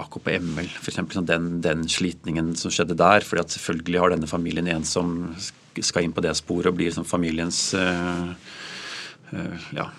akkurat 0.00 0.24
på 0.24 0.32
ML, 0.40 0.68
f.eks. 0.80 0.96
Sånn 1.12 1.26
den, 1.28 1.48
den 1.60 1.82
slitningen 1.92 2.54
som 2.56 2.72
skjedde 2.72 2.96
der. 2.96 3.20
fordi 3.20 3.42
at 3.42 3.52
selvfølgelig 3.52 4.00
har 4.00 4.14
denne 4.14 4.30
familien 4.30 4.70
en 4.72 4.86
som 4.88 5.34
skal 5.36 6.06
inn 6.06 6.14
på 6.16 6.24
det 6.24 6.32
sporet 6.38 6.70
og 6.70 6.78
blir 6.78 6.88
liksom 6.88 7.04
familiens 7.04 7.58
ja, 9.76 9.90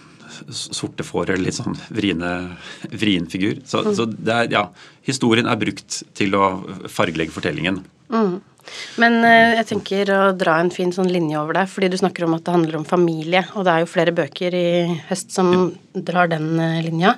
sorte 0.54 1.06
får 1.06 1.34
eller 1.34 1.48
litt 1.48 1.58
sånn 1.58 1.78
vrien 1.94 3.30
figur. 3.32 3.62
Så, 3.66 3.84
så 3.98 4.08
det 4.10 4.34
er, 4.34 4.52
ja, 4.54 4.66
historien 5.08 5.50
er 5.50 5.60
brukt 5.60 6.02
til 6.18 6.38
å 6.38 6.52
fargelegge 6.92 7.36
fortellingen. 7.36 7.82
Men 9.02 9.20
eh, 9.26 9.56
jeg 9.60 9.68
tenker 9.72 10.12
å 10.14 10.22
dra 10.38 10.58
en 10.62 10.72
fin 10.74 10.92
sånn 10.96 11.10
linje 11.12 11.40
over 11.40 11.60
deg, 11.60 11.70
fordi 11.72 11.92
du 11.92 11.98
snakker 12.00 12.26
om 12.28 12.36
at 12.38 12.46
det 12.46 12.56
handler 12.56 12.80
om 12.80 12.88
familie, 12.88 13.44
og 13.56 13.68
det 13.68 13.74
er 13.74 13.84
jo 13.84 13.92
flere 13.92 14.16
bøker 14.16 14.58
i 14.58 14.68
høst 15.10 15.34
som 15.36 15.72
drar 15.94 16.32
den 16.32 16.54
eh, 16.60 16.82
linja. 16.86 17.16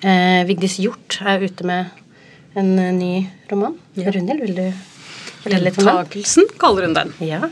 Eh, 0.00 0.42
Vigdis 0.48 0.78
Hjort 0.82 1.18
er 1.24 1.44
ute 1.44 1.66
med 1.68 1.92
en 2.56 2.72
eh, 2.80 2.92
ny 2.96 3.12
roman. 3.52 3.76
Ja. 3.98 4.10
Runhild, 4.14 4.42
vil 4.44 4.56
du 4.56 4.66
fortelle 5.42 5.68
litt 5.68 5.78
om 5.80 5.84
den? 5.84 5.92
Gjentakelsen 5.92 6.50
kaller 6.60 6.88
hun 6.88 6.96
den. 6.96 7.14
Ja. 7.24 7.48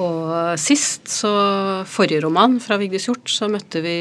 Og 0.00 0.56
sist, 0.60 1.10
så 1.12 1.32
forrige 1.90 2.22
roman 2.24 2.56
fra 2.62 2.78
Vigdis 2.80 3.08
Hjort, 3.10 3.28
så 3.30 3.50
møtte 3.52 3.82
vi 3.84 3.96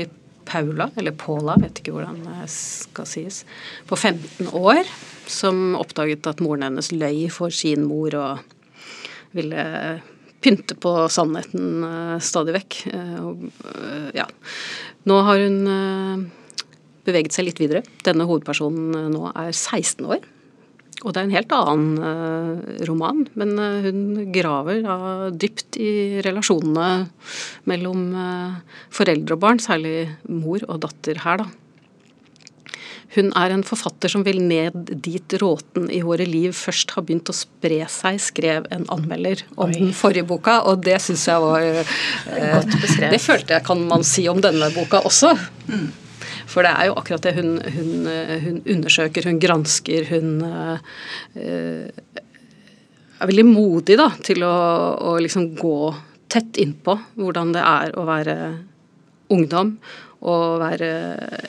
Paula, 0.52 0.90
eller 1.00 1.16
Paula, 1.16 1.56
vet 1.62 1.80
ikke 1.80 1.94
hvordan 1.96 2.20
det 2.26 2.48
skal 2.52 3.08
sies, 3.08 3.44
på 3.88 3.96
15 3.96 4.52
år, 4.58 4.84
som 5.32 5.78
oppdaget 5.80 6.28
at 6.28 6.44
moren 6.44 6.68
hennes 6.68 6.92
løy 6.92 7.30
for 7.32 7.54
sin 7.56 7.86
mor 7.88 8.16
og 8.20 8.58
ville 9.38 9.64
pynte 10.42 10.76
på 10.82 10.92
sannheten 11.14 11.86
eh, 11.86 12.18
stadig 12.24 12.56
vekk. 12.58 12.80
Eh, 12.92 13.18
eh, 13.72 14.08
ja. 14.18 14.28
Nå 15.08 15.20
har 15.28 15.42
hun 15.42 16.28
beveget 17.06 17.34
seg 17.34 17.48
litt 17.48 17.62
videre. 17.62 17.86
Denne 18.06 18.28
hovedpersonen 18.30 19.14
nå 19.14 19.30
er 19.32 19.54
16 19.54 20.06
år. 20.06 20.26
Og 21.02 21.14
det 21.14 21.22
er 21.22 21.28
en 21.28 21.34
helt 21.34 21.54
annen 21.56 22.04
eh, 22.06 22.84
roman, 22.90 23.24
men 23.40 23.56
eh, 23.58 23.88
hun 23.88 24.04
graver 24.34 24.84
da 24.86 24.98
dypt 25.34 25.80
i 25.82 26.22
relasjonene 26.26 27.08
mellom 27.70 28.12
eh, 28.14 28.78
foreldre 28.94 29.38
og 29.38 29.42
barn, 29.42 29.62
særlig 29.64 30.12
mor 30.30 30.62
og 30.68 30.84
datter 30.86 31.24
her, 31.26 31.42
da. 31.42 31.50
Hun 33.12 33.32
er 33.36 33.52
en 33.52 33.64
forfatter 33.68 34.12
som 34.12 34.24
vil 34.24 34.40
ned 34.40 34.94
dit 35.04 35.34
råten 35.42 35.90
i 35.92 36.00
våre 36.06 36.24
liv 36.28 36.54
først 36.56 36.94
har 36.96 37.04
begynt 37.04 37.32
å 37.32 37.36
spre 37.36 37.82
seg, 37.92 38.22
skrev 38.24 38.70
en 38.72 38.86
anmelder 38.94 39.44
om 39.58 39.68
Oi. 39.68 39.74
den 39.76 39.92
forrige 39.96 40.30
boka, 40.30 40.62
og 40.70 40.86
det 40.86 40.96
syns 41.04 41.26
jeg 41.28 41.44
var 41.44 41.66
eh, 41.66 41.98
Godt 42.30 42.78
beskrevet. 42.78 43.18
Det 43.18 43.24
følte 43.26 43.58
jeg 43.58 43.68
kan 43.68 43.84
man 43.90 44.08
si 44.08 44.30
om 44.32 44.40
denne 44.44 44.72
boka 44.78 45.04
også. 45.10 45.34
For 46.50 46.66
det 46.66 46.74
er 46.74 46.90
jo 46.90 46.98
akkurat 47.00 47.26
det 47.26 47.36
hun, 47.38 47.56
hun, 47.76 47.92
eh, 48.10 48.38
hun 48.46 48.62
undersøker, 48.76 49.28
hun 49.30 49.40
gransker, 49.42 50.08
hun 50.12 50.30
eh, 50.48 51.92
er 53.22 53.30
veldig 53.30 53.48
modig 53.48 53.98
da, 54.00 54.10
til 54.26 54.46
å, 54.48 54.56
å 55.12 55.18
liksom 55.22 55.52
gå 55.60 55.94
tett 56.32 56.58
innpå 56.64 56.96
hvordan 57.20 57.52
det 57.56 57.64
er 57.66 57.98
å 58.00 58.06
være 58.08 58.38
ungdom. 59.32 59.76
Og 60.22 60.60
være 60.62 60.88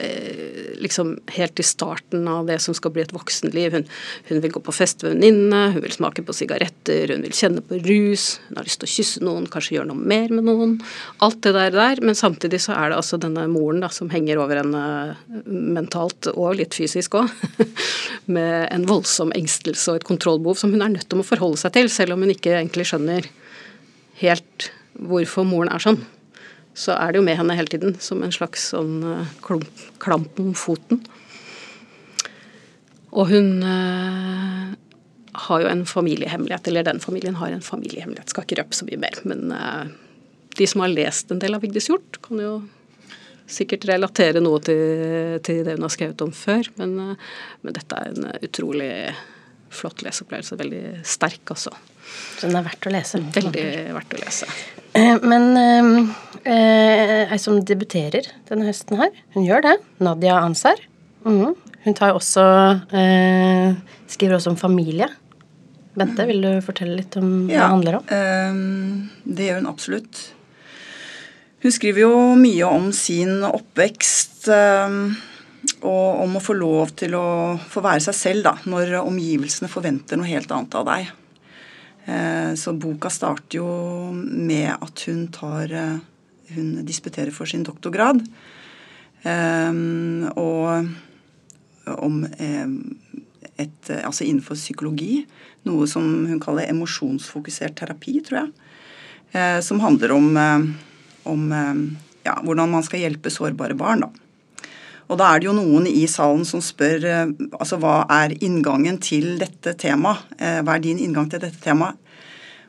eh, 0.01 0.71
liksom 0.81 1.11
helt 1.35 1.59
i 1.61 1.65
starten 1.65 2.25
av 2.27 2.47
det 2.49 2.57
som 2.63 2.73
skal 2.73 2.93
bli 2.95 3.03
et 3.03 3.13
voksenliv. 3.13 3.75
Hun, 3.75 3.85
hun 4.29 4.41
vil 4.41 4.53
gå 4.55 4.61
på 4.65 4.73
fest 4.73 5.03
med 5.03 5.13
venninnene, 5.13 5.75
hun 5.75 5.83
vil 5.83 5.93
smake 5.93 6.23
på 6.25 6.33
sigaretter, 6.33 7.13
hun 7.13 7.21
vil 7.27 7.35
kjenne 7.37 7.61
på 7.65 7.77
rus, 7.85 8.25
hun 8.47 8.57
har 8.57 8.65
lyst 8.65 8.81
til 8.81 8.89
å 8.89 8.93
kysse 8.95 9.23
noen, 9.25 9.45
kanskje 9.51 9.77
gjøre 9.77 9.91
noe 9.91 10.09
mer 10.13 10.33
med 10.33 10.47
noen. 10.49 10.75
Alt 11.25 11.43
det 11.45 11.53
der 11.57 11.75
der. 11.75 12.01
Men 12.01 12.17
samtidig 12.17 12.63
så 12.65 12.73
er 12.77 12.89
det 12.89 12.97
altså 12.97 13.21
denne 13.21 13.45
moren 13.51 13.83
da, 13.83 13.91
som 13.93 14.09
henger 14.13 14.41
over 14.41 14.63
henne 14.63 14.83
mentalt 15.45 16.31
og 16.33 16.57
litt 16.57 16.73
fysisk 16.77 17.19
òg. 17.21 17.29
Med 18.35 18.69
en 18.73 18.87
voldsom 18.89 19.33
engstelse 19.35 19.91
og 19.91 20.01
et 20.01 20.09
kontrollbehov 20.09 20.57
som 20.59 20.73
hun 20.73 20.81
er 20.81 20.95
nødt 20.95 21.09
til 21.11 21.21
å 21.21 21.27
forholde 21.27 21.61
seg 21.61 21.75
til, 21.77 21.91
selv 21.93 22.15
om 22.15 22.25
hun 22.25 22.33
ikke 22.33 22.55
egentlig 22.57 22.87
skjønner 22.89 23.29
helt 24.23 24.71
hvorfor 24.93 25.45
moren 25.47 25.71
er 25.73 25.83
sånn. 25.83 26.01
Så 26.73 26.95
er 26.97 27.13
det 27.13 27.21
jo 27.21 27.25
med 27.25 27.37
henne 27.37 27.55
hele 27.57 27.69
tiden, 27.69 27.97
som 28.01 28.23
en 28.25 28.33
slags 28.33 28.71
sånn 28.73 29.01
eh, 29.05 29.33
klump, 29.45 29.83
klamp 30.01 30.39
om 30.41 30.53
foten. 30.57 31.03
Og 33.13 33.29
hun 33.29 33.61
øh, 33.61 34.71
har 35.45 35.61
jo 35.61 35.69
en 35.69 35.83
familiehemmelighet, 35.85 36.69
eller 36.69 36.87
den 36.87 37.01
familien 37.03 37.37
har 37.37 37.53
en 37.53 37.61
familiehemmelighet. 37.61 38.33
Skal 38.33 38.47
ikke 38.47 38.61
røpe 38.63 38.77
så 38.77 38.87
mye 38.89 39.01
mer, 39.05 39.19
men 39.29 39.53
øh, 39.53 39.91
de 40.57 40.69
som 40.69 40.81
har 40.81 40.93
lest 40.93 41.33
en 41.33 41.41
del 41.41 41.53
av 41.53 41.61
Vigdis 41.61 41.91
Hjort, 41.91 42.17
kan 42.25 42.41
jo 42.41 42.55
sikkert 43.53 43.85
relatere 43.89 44.41
noe 44.41 44.61
til, 44.65 45.37
til 45.45 45.61
det 45.65 45.75
hun 45.75 45.85
har 45.85 45.93
skrevet 45.93 46.25
om 46.25 46.33
før. 46.33 46.73
Men, 46.81 46.97
øh, 47.05 47.31
men 47.61 47.77
dette 47.77 48.01
er 48.01 48.13
en 48.15 48.29
utrolig 48.49 48.93
flott 49.73 50.01
leseopplevelse. 50.05 50.57
Veldig 50.57 50.85
sterk, 51.05 51.45
altså. 51.53 51.73
Så 52.37 52.47
den 52.49 52.57
er 52.59 52.65
verdt 52.65 52.87
å 52.89 52.93
lese. 52.93 53.19
Veldig 53.35 53.65
verdt 53.95 54.15
å 54.17 54.21
lese. 54.21 54.47
Eh, 54.93 55.17
Men 55.23 55.45
eh, 55.57 56.13
eh, 56.43 57.31
ei 57.33 57.39
som 57.41 57.57
debuterer 57.65 58.27
denne 58.49 58.67
høsten 58.67 58.99
her, 58.99 59.11
hun 59.35 59.45
gjør 59.47 59.63
det. 59.65 59.75
Nadia 60.03 60.37
Ansar. 60.43 60.81
Mm. 61.25 61.53
Hun 61.83 61.95
tar 61.97 62.13
også 62.15 62.43
eh, 62.95 63.73
Skriver 64.11 64.37
også 64.37 64.53
om 64.53 64.59
familie. 64.59 65.07
Bente, 65.97 66.25
vil 66.25 66.41
du 66.41 66.49
fortelle 66.65 66.95
litt 66.97 67.15
om 67.19 67.45
hva 67.47 67.53
det 67.53 67.67
handler 67.69 67.99
om? 67.99 68.07
eh, 68.09 69.27
det 69.37 69.49
gjør 69.49 69.59
hun 69.61 69.69
absolutt. 69.71 70.21
Hun 71.63 71.71
skriver 71.71 72.03
jo 72.03 72.15
mye 72.35 72.65
om 72.67 72.89
sin 72.95 73.37
oppvekst 73.47 74.49
eh, 74.51 74.95
og 75.83 76.23
om 76.25 76.33
å 76.35 76.41
få 76.43 76.55
lov 76.59 76.91
til 76.99 77.13
å 77.15 77.25
få 77.71 77.83
være 77.85 78.03
seg 78.09 78.17
selv 78.17 78.43
da, 78.49 78.55
når 78.67 78.97
omgivelsene 79.03 79.69
forventer 79.71 80.19
noe 80.19 80.27
helt 80.27 80.51
annet 80.51 80.75
av 80.75 80.87
deg. 80.89 81.11
Eh, 82.05 82.53
Så 82.55 82.73
boka 82.73 83.09
starter 83.09 83.57
jo 83.57 83.67
med 84.13 84.73
at 84.75 85.05
hun 85.07 85.27
tar 85.31 85.71
eh, 85.71 85.97
Hun 86.53 86.85
disputerer 86.85 87.31
for 87.31 87.45
sin 87.49 87.63
doktorgrad. 87.63 88.21
Eh, 89.23 89.71
Og 90.35 90.87
om 91.97 92.23
et 93.57 93.89
Altså 93.89 94.23
innenfor 94.25 94.55
psykologi. 94.55 95.25
Noe 95.65 95.87
som 95.87 96.25
hun 96.27 96.39
kaller 96.39 96.69
emosjonsfokusert 96.69 97.75
terapi, 97.75 98.19
tror 98.23 98.39
jeg. 98.43 99.63
Som 99.63 99.79
handler 99.79 100.11
om, 100.11 100.35
om 101.25 101.43
ja, 102.23 102.35
hvordan 102.43 102.69
man 102.69 102.83
skal 102.83 102.99
hjelpe 103.01 103.31
sårbare 103.33 103.73
barn. 103.75 104.03
da. 104.05 104.22
Og 105.11 105.19
da 105.19 105.29
er 105.29 105.41
det 105.41 105.49
jo 105.49 105.55
noen 105.57 105.87
i 105.89 106.05
salen 106.09 106.45
som 106.47 106.61
spør 106.63 107.07
eh, 107.09 107.33
altså 107.59 107.79
hva 107.81 108.03
er 108.21 108.35
inngangen 108.43 108.99
til 109.03 109.35
dette 109.41 109.75
temaet? 109.79 110.23
Eh, 110.39 110.61
hva 110.63 110.77
er 110.77 110.85
din 110.85 111.01
inngang 111.01 111.29
til 111.31 111.43
dette 111.43 111.59
temaet? 111.63 111.99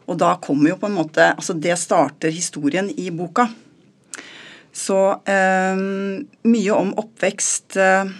Og 0.04 0.18
da 0.20 0.34
kommer 0.42 0.74
jo 0.74 0.80
på 0.80 0.90
en 0.90 0.98
måte 0.98 1.30
Altså 1.32 1.54
det 1.56 1.78
starter 1.80 2.34
historien 2.34 2.90
i 2.90 3.08
boka. 3.14 3.46
Så 4.74 4.98
eh, 5.30 5.78
mye 6.50 6.74
om 6.76 6.90
oppvekst 6.98 7.78
eh, 7.80 8.10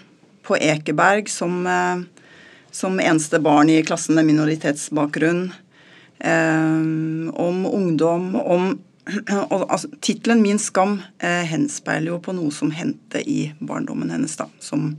på 0.46 0.57
Ekeberg 0.57 1.29
som, 1.33 1.59
eh, 1.66 2.31
som 2.70 3.00
eneste 3.03 3.40
barn 3.42 3.72
i 3.72 3.83
klassen 3.83 4.14
med 4.14 4.29
minoritetsbakgrunn. 4.31 5.48
Eh, 6.22 6.79
om 7.35 7.66
ungdom, 7.66 8.37
om 8.38 8.70
og 9.05 9.64
altså, 9.69 9.88
Tittelen 10.01 10.43
'Min 10.43 10.59
skam' 10.59 11.03
eh, 11.21 11.45
henspeiler 11.45 12.14
jo 12.14 12.21
på 12.25 12.33
noe 12.33 12.53
som 12.53 12.71
hendte 12.73 13.21
i 13.21 13.53
barndommen 13.61 14.11
hennes, 14.11 14.37
da, 14.37 14.49
som, 14.61 14.95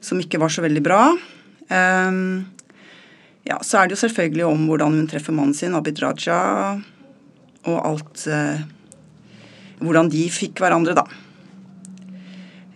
som 0.00 0.20
ikke 0.20 0.40
var 0.40 0.52
så 0.52 0.64
veldig 0.64 0.82
bra. 0.84 1.00
Um, 1.68 2.46
ja, 3.44 3.58
Så 3.62 3.78
er 3.78 3.86
det 3.86 3.96
jo 3.96 4.06
selvfølgelig 4.06 4.46
om 4.46 4.66
hvordan 4.66 4.96
hun 4.96 5.08
treffer 5.10 5.34
mannen 5.36 5.54
sin, 5.54 5.74
Abid 5.74 6.00
Raja, 6.02 6.80
og 7.66 7.78
alt 7.82 8.26
eh, 8.30 8.64
Hvordan 9.76 10.08
de 10.08 10.22
fikk 10.32 10.62
hverandre, 10.62 10.94
da. 10.96 11.02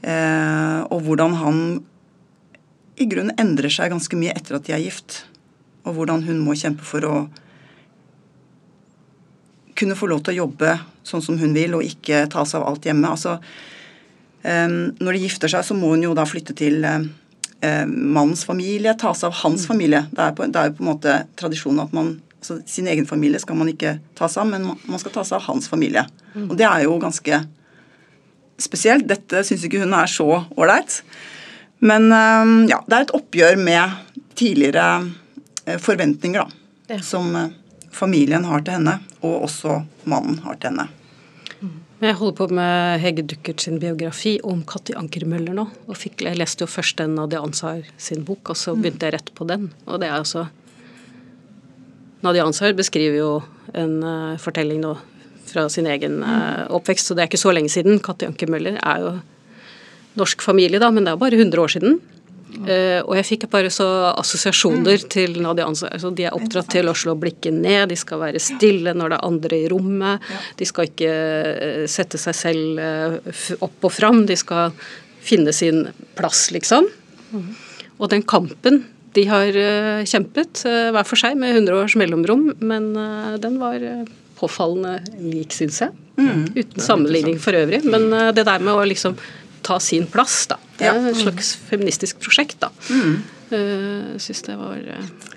Eh, 0.04 0.80
og 0.92 1.00
hvordan 1.06 1.33
han 1.40 1.61
i 3.00 3.06
grunnen 3.09 3.33
endrer 3.40 3.72
seg 3.72 3.88
ganske 3.88 4.18
mye 4.20 4.35
etter 4.37 4.59
at 4.59 4.66
de 4.66 4.74
er 4.76 4.83
gift. 4.85 5.22
Og 5.88 5.96
hvordan 5.96 6.26
hun 6.26 6.42
må 6.44 6.52
kjempe 6.61 6.85
for 6.85 7.06
å 7.09 7.14
kunne 9.80 9.96
få 9.98 10.08
lov 10.10 10.22
til 10.24 10.36
å 10.36 10.42
jobbe 10.44 10.76
sånn 11.06 11.24
som 11.24 11.38
hun 11.40 11.54
vil, 11.56 11.74
og 11.78 11.86
ikke 11.86 12.26
ta 12.32 12.44
seg 12.46 12.60
av 12.60 12.70
alt 12.70 12.86
hjemme. 12.86 13.10
Altså, 13.10 13.38
um, 14.44 14.78
når 15.00 15.16
de 15.16 15.22
gifter 15.24 15.52
seg, 15.52 15.66
så 15.66 15.76
må 15.76 15.94
hun 15.94 16.04
jo 16.04 16.16
da 16.16 16.26
flytte 16.28 16.56
til 16.58 16.84
um, 16.86 17.06
mannens 17.60 18.44
familie, 18.48 18.96
ta 18.98 19.14
seg 19.16 19.30
av 19.30 19.40
hans 19.42 19.66
familie. 19.68 20.04
Det 20.12 20.26
er, 20.26 20.34
på, 20.36 20.48
det 20.48 20.60
er 20.60 20.70
jo 20.70 20.76
på 20.78 20.84
en 20.84 20.90
måte 20.92 21.16
tradisjonen 21.40 21.86
at 21.86 21.96
man 21.96 22.18
altså 22.40 22.54
Sin 22.64 22.86
egen 22.88 23.04
familie 23.04 23.36
skal 23.36 23.58
man 23.58 23.68
ikke 23.68 23.98
ta 24.16 24.24
seg 24.24 24.46
av, 24.46 24.46
men 24.48 24.62
man 24.88 25.00
skal 25.02 25.12
ta 25.12 25.20
seg 25.28 25.36
av 25.36 25.42
hans 25.50 25.66
familie. 25.68 26.06
Og 26.46 26.54
det 26.56 26.64
er 26.64 26.86
jo 26.86 26.94
ganske 26.96 27.42
spesielt. 28.64 29.04
Dette 29.10 29.42
syns 29.44 29.66
ikke 29.66 29.82
hun 29.82 29.92
er 29.92 30.08
så 30.08 30.24
ålreit. 30.56 31.02
Men 31.84 32.08
um, 32.08 32.54
ja, 32.70 32.78
det 32.88 32.96
er 32.96 33.04
et 33.04 33.12
oppgjør 33.16 33.60
med 33.60 34.24
tidligere 34.40 34.86
uh, 35.04 35.76
forventninger, 35.84 36.48
da. 36.48 36.96
Ja. 36.96 37.02
Som 37.04 37.36
familien 37.90 38.46
har 38.48 38.64
til 38.64 38.79
henne, 38.79 38.98
og 39.20 39.46
også 39.48 39.83
mannen 40.09 40.40
har 40.44 40.59
til 40.61 40.72
henne. 40.72 40.88
Jeg 42.00 42.16
holder 42.16 42.37
på 42.38 42.46
med 42.57 43.03
Hege 43.03 43.22
Duckert 43.29 43.61
sin 43.61 43.76
biografi 43.76 44.38
om 44.40 44.62
Katti 44.64 44.94
Anker 44.96 45.26
Møller 45.29 45.53
nå. 45.53 45.66
og 45.85 45.98
fikk, 46.00 46.22
Jeg 46.24 46.38
leste 46.40 46.64
jo 46.64 46.66
først 46.66 46.96
den 46.96 47.14
Nadia 47.14 47.42
Ansar 47.44 47.83
sin 47.98 48.24
bok, 48.24 48.48
og 48.48 48.57
så 48.57 48.72
begynte 48.72 49.05
jeg 49.05 49.18
rett 49.18 49.35
på 49.35 49.44
den. 49.44 49.68
Og 49.85 50.00
det 50.00 50.09
er 50.09 50.16
altså 50.16 50.46
Nadia 52.22 52.46
Ansar 52.46 52.72
beskriver 52.72 53.18
jo 53.18 53.42
en 53.74 54.00
uh, 54.03 54.38
fortelling 54.40 54.81
nå 54.81 54.94
fra 55.50 55.68
sin 55.68 55.87
egen 55.87 56.22
uh, 56.24 56.72
oppvekst, 56.72 57.11
så 57.11 57.14
det 57.14 57.26
er 57.26 57.29
ikke 57.29 57.42
så 57.44 57.53
lenge 57.53 57.68
siden. 57.68 58.00
Katti 58.00 58.24
Anker 58.24 58.48
Møller 58.48 58.81
er 58.81 59.05
jo 59.05 59.12
norsk 60.16 60.40
familie, 60.40 60.81
da, 60.81 60.88
men 60.90 61.05
det 61.05 61.12
er 61.12 61.20
bare 61.20 61.37
100 61.37 61.61
år 61.61 61.74
siden. 61.76 62.00
Uh, 62.58 63.00
og 63.04 63.14
jeg 63.18 63.26
fikk 63.28 63.46
bare 63.52 63.70
så 63.72 63.86
assosiasjoner 64.10 65.04
mm. 65.04 65.08
til 65.12 65.36
Nadia 65.42 65.66
Ansar. 65.68 65.92
Altså, 65.96 66.10
de 66.14 66.26
er 66.28 66.36
oppdratt 66.36 66.70
til 66.74 66.90
å 66.90 66.96
slå 66.96 67.14
blikket 67.20 67.54
ned, 67.56 67.90
de 67.92 67.98
skal 67.98 68.22
være 68.22 68.42
stille 68.42 68.94
når 68.96 69.12
det 69.12 69.18
er 69.18 69.28
andre 69.28 69.60
i 69.60 69.68
rommet. 69.70 70.30
Ja. 70.30 70.40
De 70.60 70.68
skal 70.68 70.90
ikke 70.90 71.10
uh, 71.12 71.84
sette 71.90 72.20
seg 72.20 72.36
selv 72.36 72.80
uh, 72.82 73.34
opp 73.66 73.88
og 73.88 73.94
fram, 73.94 74.24
de 74.28 74.38
skal 74.38 74.74
finne 75.24 75.54
sin 75.54 75.84
plass, 76.18 76.48
liksom. 76.54 76.88
Mm. 77.30 77.52
Og 78.00 78.08
den 78.12 78.24
kampen 78.24 78.84
de 79.14 79.24
har 79.26 79.56
kjempet, 80.06 80.60
hver 80.94 81.02
for 81.02 81.18
seg 81.18 81.34
med 81.34 81.56
100 81.56 81.80
års 81.82 81.96
mellomrom, 81.98 82.44
men 82.62 82.92
den 83.42 83.56
var 83.58 83.82
påfallende 84.38 85.00
lik, 85.18 85.50
syns 85.50 85.80
jeg. 85.82 85.90
Mm. 86.14 86.44
Uten 86.54 86.84
sammenligning 86.84 87.40
for 87.42 87.58
øvrig. 87.58 87.82
Men 87.90 88.06
det 88.36 88.44
der 88.46 88.62
med 88.62 88.78
å 88.78 88.86
liksom 88.86 89.18
ta 89.66 89.81
sin 89.83 90.07
plass, 90.11 90.44
da. 90.51 90.59
Det 90.79 90.88
er 90.88 91.11
et 91.11 91.20
slags 91.20 91.55
feministisk 91.68 92.23
prosjekt, 92.23 92.59
da. 92.62 92.73
Mm. 92.88 93.20
Uh, 93.51 94.16
Syns 94.23 94.44
det 94.46 94.57
var 94.59 94.79
uh, 94.79 95.37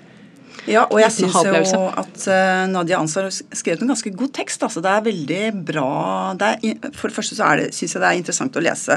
ja, 0.70 0.86
og 0.86 0.96
jeg 0.96 1.12
syns 1.12 1.34
jo 1.44 1.80
at 1.92 2.22
uh, 2.30 2.64
Nadia 2.70 2.96
Ansar 2.96 3.26
har 3.26 3.34
skrevet 3.34 3.82
en 3.84 3.90
ganske 3.92 4.12
god 4.16 4.32
tekst. 4.36 4.62
Altså. 4.64 4.80
Det 4.84 4.92
er 4.92 5.04
veldig 5.04 5.42
bra 5.66 5.88
er, 6.32 6.62
For 6.96 7.10
det 7.10 7.16
første 7.18 7.36
så 7.36 7.50
det, 7.60 7.68
syns 7.76 7.96
jeg 7.96 8.00
det 8.00 8.08
er 8.08 8.20
interessant 8.20 8.56
å 8.56 8.62
lese 8.64 8.96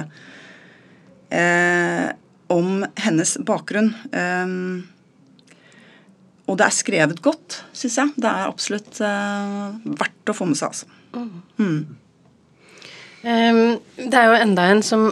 eh, 1.36 2.08
om 2.54 2.86
hennes 3.04 3.36
bakgrunn. 3.44 3.92
Um, 4.14 4.88
og 6.48 6.60
det 6.60 6.70
er 6.70 6.76
skrevet 6.78 7.20
godt, 7.24 7.62
syns 7.76 7.98
jeg. 8.00 8.16
Det 8.16 8.32
er 8.32 8.48
absolutt 8.48 9.02
uh, 9.04 9.76
verdt 9.84 10.32
å 10.32 10.38
få 10.38 10.48
med 10.48 10.60
seg, 10.60 10.72
altså. 10.72 10.88
Mm. 11.60 11.98
Um, 13.26 13.80
det 13.98 14.14
er 14.14 14.30
jo 14.30 14.36
enda 14.38 14.68
en 14.70 14.84
som 14.86 15.08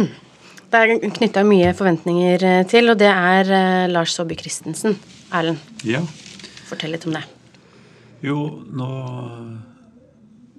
det 0.70 0.78
er 0.78 0.92
knytta 1.02 1.42
mye 1.46 1.72
forventninger 1.74 2.44
eh, 2.46 2.60
til, 2.70 2.92
og 2.92 3.00
det 3.00 3.10
er 3.10 3.50
uh, 3.50 3.90
Lars 3.90 4.14
Saabye 4.14 4.38
Christensen. 4.38 4.94
Erlend, 5.34 5.58
ja. 5.86 6.02
fortell 6.68 6.94
litt 6.94 7.06
om 7.10 7.16
det. 7.16 7.24
Jo, 8.22 8.36
nå, 8.70 8.88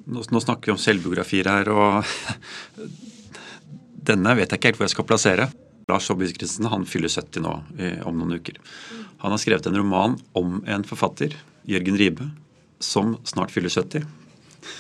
nå, 0.06 0.24
nå 0.24 0.42
snakker 0.44 0.72
vi 0.72 0.76
om 0.76 0.82
selvbiografier 0.82 1.48
her, 1.48 1.72
og 1.72 2.90
denne 4.12 4.36
vet 4.36 4.52
jeg 4.52 4.60
ikke 4.60 4.72
helt 4.72 4.82
hvor 4.82 4.90
jeg 4.90 4.96
skal 4.98 5.08
plassere. 5.08 5.48
Lars 5.88 6.10
Saabye 6.10 6.34
Christensen 6.34 6.72
han 6.72 6.84
fyller 6.88 7.12
70 7.12 7.46
nå 7.46 7.56
om 8.08 8.20
noen 8.20 8.36
uker. 8.40 8.60
Han 9.24 9.34
har 9.34 9.42
skrevet 9.42 9.68
en 9.70 9.80
roman 9.80 10.20
om 10.38 10.60
en 10.68 10.86
forfatter, 10.88 11.34
Jørgen 11.70 11.98
Ribe, 12.00 12.28
som 12.84 13.16
snart 13.28 13.54
fyller 13.54 13.72
70. 13.72 14.06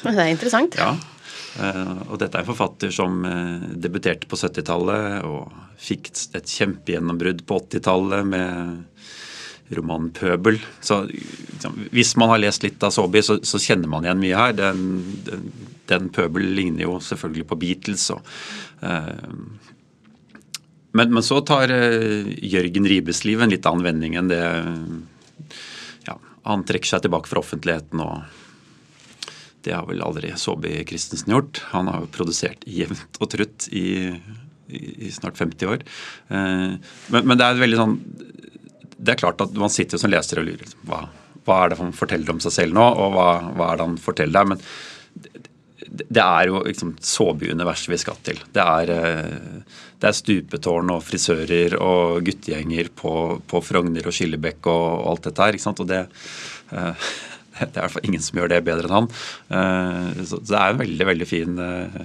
Det 0.03 0.13
er 0.15 0.31
interessant. 0.31 0.77
Ja, 0.79 0.95
Eh, 0.95 1.20
og 1.59 2.15
dette 2.21 2.37
er 2.37 2.45
en 2.45 2.47
forfatter 2.47 2.93
som 2.95 3.25
eh, 3.27 3.65
debuterte 3.83 4.29
på 4.29 4.39
70-tallet 4.39 5.25
og 5.27 5.51
fikk 5.81 6.11
et 6.37 6.47
kjempegjennombrudd 6.47 7.43
på 7.47 7.57
80-tallet 7.65 8.29
med 8.29 9.75
romanen 9.75 10.11
'Pøbel'. 10.11 10.59
Så 10.83 11.03
liksom, 11.07 11.87
Hvis 11.91 12.15
man 12.19 12.29
har 12.29 12.41
lest 12.43 12.63
litt 12.63 12.83
av 12.83 12.91
Saabye, 12.95 13.23
så, 13.23 13.39
så, 13.43 13.59
kjenner 13.59 13.91
man 13.91 14.07
igjen 14.07 14.19
mye 14.23 14.39
her. 14.39 14.55
Den, 14.55 15.03
den, 15.27 15.45
den, 15.91 16.09
'Pøbel' 16.09 16.53
ligner 16.55 16.87
jo 16.87 16.99
selvfølgelig 17.03 17.47
på 17.47 17.59
Beatles. 17.59 18.09
Og, 18.15 18.33
uh, 18.83 19.31
men, 20.91 21.13
men, 21.13 21.23
så 21.23 21.39
tar 21.47 21.71
uh, 21.71 22.31
Jørgen 22.43 22.87
Ribes 22.87 23.23
liv 23.27 23.41
en 23.41 23.51
litt 23.51 23.67
annen 23.67 23.87
vending 23.87 24.19
enn 24.19 24.31
det 24.31 24.43
ja, 26.07 26.17
Han 26.47 26.67
trekker 26.67 26.95
seg 26.95 27.07
tilbake 27.07 27.31
fra 27.31 27.43
offentligheten 27.43 28.03
og 28.03 28.40
det 29.65 29.75
har 29.75 29.87
vel 29.89 30.01
aldri 30.03 30.31
Saabye 30.37 30.85
Christensen 30.89 31.33
gjort. 31.35 31.61
Han 31.71 31.89
har 31.91 32.03
jo 32.03 32.11
produsert 32.13 32.63
jevnt 32.65 33.19
og 33.21 33.31
trutt 33.33 33.67
i, 33.71 34.11
i, 34.71 34.81
i 35.07 35.11
snart 35.13 35.39
50 35.39 35.69
år. 35.69 35.85
Eh, 36.33 36.77
men, 37.13 37.21
men, 37.21 37.37
det 37.37 37.47
er 37.47 37.61
veldig 37.61 37.79
sånn 37.79 37.97
Det 38.97 39.13
er 39.13 39.21
klart 39.21 39.41
at 39.43 39.53
man 39.57 39.73
sitter 39.73 40.01
som 40.01 40.11
leser 40.13 40.41
og 40.41 40.49
lurer. 40.49 40.73
Hva, 40.87 41.03
hva 41.45 41.61
er 41.63 41.73
det 41.73 41.81
han 41.81 41.93
forteller 41.95 42.33
om 42.33 42.41
seg 42.43 42.57
selv 42.57 42.77
nå, 42.77 42.85
og 42.85 43.15
hva, 43.15 43.29
hva 43.57 43.71
er 43.71 43.79
det 43.79 43.89
han 43.89 44.01
forteller 44.01 44.37
deg? 44.39 44.51
Men 44.53 45.41
det, 45.91 46.05
det 46.07 46.23
er 46.23 46.49
jo 46.51 46.61
liksom 46.65 46.93
Saabye-universet 47.03 47.91
vi 47.91 47.99
skal 48.01 48.19
til. 48.25 48.39
Det 48.53 48.63
er, 48.63 48.93
eh, 48.95 49.81
det 50.01 50.09
er, 50.09 50.17
stupetårn 50.17 50.93
og 50.93 51.03
frisører 51.05 51.77
og 51.81 52.21
guttegjenger 52.25 52.93
på, 52.97 53.13
på 53.49 53.61
Frogner 53.65 54.07
og 54.07 54.15
Skillebekk 54.15 54.69
og, 54.71 54.87
og 55.01 55.11
alt 55.13 55.29
dette 55.29 55.45
her. 55.45 55.57
ikke 55.57 55.67
sant? 55.67 55.83
Og 55.83 55.89
det 55.91 56.05
eh, 56.05 57.11
det 57.71 57.75
er 57.75 57.79
i 57.79 57.85
hvert 57.85 57.95
fall 57.95 58.09
ingen 58.09 58.23
som 58.23 58.39
gjør 58.39 58.51
det 58.51 58.61
bedre 58.67 58.87
enn 58.87 58.97
han. 58.97 59.09
Eh, 59.57 60.23
så 60.27 60.41
det 60.41 60.57
er 60.57 60.73
en 60.73 60.81
veldig 60.81 61.07
veldig 61.11 61.27
fin, 61.29 61.59
eh, 61.65 62.01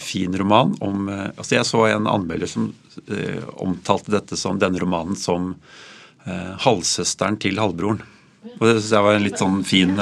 fin 0.00 0.38
roman. 0.38 0.74
Om, 0.84 1.08
eh, 1.12 1.28
altså 1.36 1.58
jeg 1.58 1.68
så 1.68 1.84
en 1.90 2.10
anmelder 2.10 2.50
som 2.50 2.72
omtalte 3.62 4.12
dette 4.12 4.36
som 4.36 4.58
denne 4.60 4.78
romanen 4.78 5.16
som 5.18 5.54
halvsøsteren 6.62 7.34
til 7.42 7.56
halvbroren. 7.58 8.02
Og 8.52 8.60
det 8.60 8.74
syns 8.76 8.92
jeg 8.92 9.06
var 9.06 9.16
en 9.16 9.24
litt 9.24 9.40
sånn 9.40 9.56
fin 9.66 9.96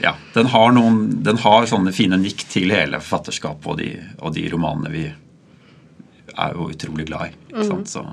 Ja. 0.00 0.14
Den 0.32 0.48
har, 0.52 0.72
noen, 0.72 1.02
den 1.26 1.40
har 1.42 1.68
sånne 1.68 1.92
fine 1.92 2.16
nikk 2.22 2.46
til 2.52 2.72
hele 2.72 3.02
forfatterskapet 3.02 3.68
og 3.68 3.76
de, 3.82 3.90
og 4.22 4.32
de 4.38 4.46
romanene 4.54 4.92
vi 4.94 5.04
er 6.36 6.56
jo 6.56 6.68
utrolig 6.72 7.06
glad 7.08 7.30
i. 7.30 7.36
ikke 7.52 7.66
sant? 7.68 7.90
Så 7.92 8.04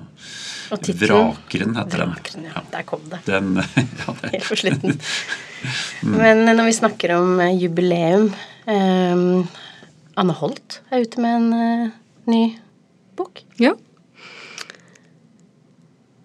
Vrakeren 0.73 1.75
heter 1.77 2.03
Vrakeren, 2.05 2.45
den. 2.45 2.49
Ja. 2.49 2.63
Der 2.71 2.85
kom 2.87 3.03
det. 3.11 3.19
Den, 3.27 3.57
ja, 4.01 4.15
det. 4.21 4.31
Helt 4.35 4.47
på 4.47 4.59
slutten. 4.59 4.99
Men 6.19 6.45
når 6.49 6.65
vi 6.69 6.77
snakker 6.79 7.15
om 7.17 7.39
eh, 7.43 7.55
jubileum 7.61 8.31
um, 8.67 9.43
Anne 10.19 10.35
Holt 10.39 10.81
er 10.91 11.05
ute 11.05 11.23
med 11.23 11.39
en 11.39 11.47
uh, 11.53 11.93
ny 12.29 12.43
bok. 13.17 13.43
Ja. 13.61 13.73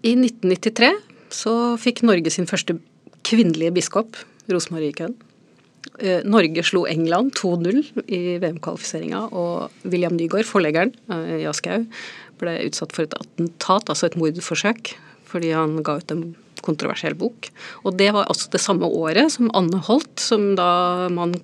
I 0.07 0.15
1993 0.15 0.93
så 1.35 1.55
fikk 1.81 2.05
Norge 2.07 2.33
sin 2.33 2.49
første 2.49 2.79
kvinnelige 3.27 3.75
biskop, 3.77 4.17
Rosemarie 4.49 4.95
Køhn. 4.97 5.17
Eh, 5.99 6.23
Norge 6.25 6.63
slo 6.63 6.85
England 6.87 7.35
2-0 7.35 7.81
i 8.07 8.39
VM-kvalifiseringa, 8.39 9.25
og 9.35 9.89
William 9.89 10.15
Nygaard, 10.15 10.47
forleggeren 10.47 10.93
eh, 11.11 11.41
i 11.43 11.47
Aschehoug, 11.51 11.89
ble 12.39 12.55
utsatt 12.69 12.95
for 12.95 13.09
et 13.09 13.17
attentat, 13.19 13.91
altså 13.91 14.07
et 14.07 14.19
mordforsøk, 14.21 14.93
fordi 15.27 15.51
han 15.57 15.81
ga 15.83 15.97
ut 15.99 16.15
en 16.15 16.29
kontroversiell 16.63 17.17
bok. 17.19 17.51
Og 17.83 17.99
det 17.99 18.13
var 18.15 18.31
altså 18.31 18.51
det 18.53 18.63
samme 18.63 18.87
året 18.87 19.35
som 19.35 19.51
Anne 19.59 19.81
Holt, 19.89 20.15
som 20.23 20.53
da 20.59 21.09
man 21.11 21.35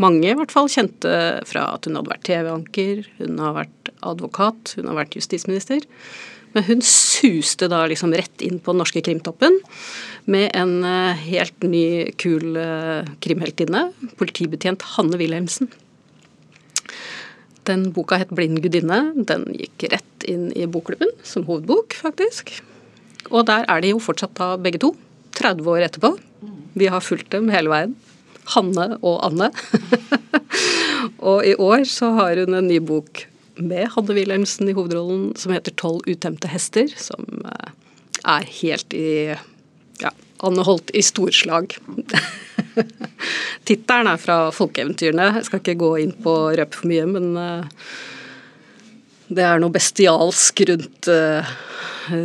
mange 0.00 0.26
i 0.26 0.36
hvert 0.36 0.52
fall 0.52 0.68
kjente 0.68 1.10
fra 1.46 1.68
at 1.76 1.86
hun 1.86 1.96
hadde 1.96 2.10
vært 2.10 2.26
TV-anker, 2.28 3.04
hun 3.20 3.40
har 3.40 3.56
vært 3.56 3.92
advokat, 4.04 4.74
hun 4.76 4.90
har 4.90 4.98
vært 4.98 5.16
justisminister. 5.16 5.84
Men 6.54 6.66
hun 6.68 6.84
suste 6.86 7.68
da 7.70 7.82
liksom 7.90 8.14
rett 8.14 8.44
inn 8.46 8.60
på 8.62 8.74
den 8.74 8.82
norske 8.82 9.02
krimtoppen 9.04 9.56
med 10.30 10.50
en 10.56 10.78
eh, 10.84 11.24
helt 11.28 11.66
ny, 11.66 11.86
kul 12.20 12.56
eh, 12.60 13.08
krimheltinne. 13.24 13.88
Politibetjent 14.20 14.84
Hanne 14.94 15.18
Wilhelmsen. 15.20 15.70
Den 17.64 17.88
boka 17.96 18.18
het 18.20 18.32
'Blind 18.32 18.60
gudinne'. 18.60 19.24
Den 19.24 19.46
gikk 19.56 19.88
rett 19.92 20.28
inn 20.28 20.50
i 20.52 20.66
bokklubben 20.66 21.12
som 21.24 21.46
hovedbok, 21.48 21.96
faktisk. 21.96 22.52
Og 23.30 23.46
der 23.48 23.64
er 23.68 23.80
de 23.80 23.94
jo 23.94 24.00
fortsatt 24.02 24.36
da 24.36 24.56
begge 24.56 24.80
to. 24.80 24.94
30 25.34 25.68
år 25.68 25.86
etterpå. 25.88 26.14
Vi 26.74 26.86
har 26.86 27.00
fulgt 27.00 27.30
dem 27.32 27.48
hele 27.48 27.72
veien. 27.72 27.94
Hanne 28.52 28.98
og 29.00 29.24
Anne. 29.24 29.48
og 31.30 31.44
i 31.46 31.54
år 31.56 31.84
så 31.88 32.12
har 32.18 32.36
hun 32.36 32.54
en 32.54 32.68
ny 32.68 32.78
bok 32.84 33.24
med 33.56 33.88
Hanne 33.94 34.16
Wilhelmsen 34.16 34.68
i 34.68 34.76
hovedrollen 34.76 35.32
som 35.36 35.52
heter 35.52 35.72
'Tolv 35.72 36.04
utemte 36.06 36.48
hester', 36.48 36.92
som 36.96 37.24
eh, 37.44 37.72
er 38.24 38.44
helt 38.60 38.92
i 38.92 39.34
ja, 40.02 40.10
Anne 40.44 40.64
Holt 40.66 40.90
i 40.94 41.02
storslag. 41.02 41.76
Tittelen 43.64 44.10
er 44.10 44.20
fra 44.20 44.38
folkeeventyrene. 44.54 45.30
Jeg 45.38 45.48
skal 45.48 45.62
ikke 45.62 45.78
gå 45.80 45.92
inn 46.02 46.12
på 46.24 46.34
å 46.46 46.50
røpe 46.56 46.80
for 46.80 46.90
mye, 46.90 47.06
men 47.08 47.30
uh, 47.38 47.86
det 49.28 49.46
er 49.46 49.62
noe 49.62 49.74
bestialsk 49.74 50.64
rundt 50.70 51.10
uh, 51.12 51.54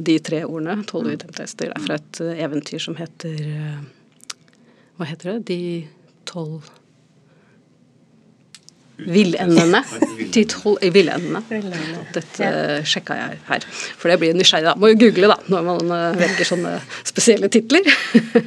de 0.03 0.17
tre 0.25 0.43
ordene. 0.47 0.81
Tolv 0.89 1.13
utemte 1.13 1.45
hester. 1.45 1.69
Det 1.69 1.77
er 1.77 1.85
fra 1.85 1.99
et 2.01 2.21
uh, 2.25 2.33
eventyr 2.47 2.83
som 2.83 2.97
heter 2.99 3.39
Hva 4.97 5.07
heter 5.07 5.35
det? 5.35 5.39
De 5.53 5.61
tolv 6.29 6.67
Villendene. 9.07 9.81
De 10.33 10.43
tolv 10.49 10.83
villendene. 10.93 11.41
Dette 12.15 12.51
sjekka 12.87 13.17
jeg 13.17 13.39
her. 13.47 13.67
For 13.71 14.11
det 14.11 14.19
blir 14.21 14.37
nysgjerrig, 14.37 14.67
da. 14.67 14.75
Må 14.79 14.91
jo 14.91 14.99
google, 15.05 15.31
da, 15.31 15.37
når 15.51 15.67
man 15.67 15.93
uh, 15.93 16.19
velger 16.19 16.47
sånne 16.47 16.77
spesielle 17.07 17.51
titler. 17.53 17.87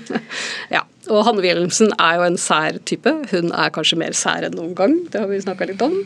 ja. 0.77 0.85
Og 1.11 1.25
Hanne 1.27 1.43
Wilhelmsen 1.43 1.91
er 1.99 2.21
jo 2.21 2.27
en 2.29 2.39
sær 2.39 2.79
type. 2.87 3.11
Hun 3.33 3.51
er 3.51 3.73
kanskje 3.75 3.99
mer 3.99 4.15
sær 4.17 4.47
enn 4.47 4.55
noen 4.57 4.77
gang. 4.79 4.95
Det 5.11 5.25
har 5.25 5.31
vi 5.31 5.41
snakka 5.43 5.67
litt 5.73 5.83
om. 5.83 5.97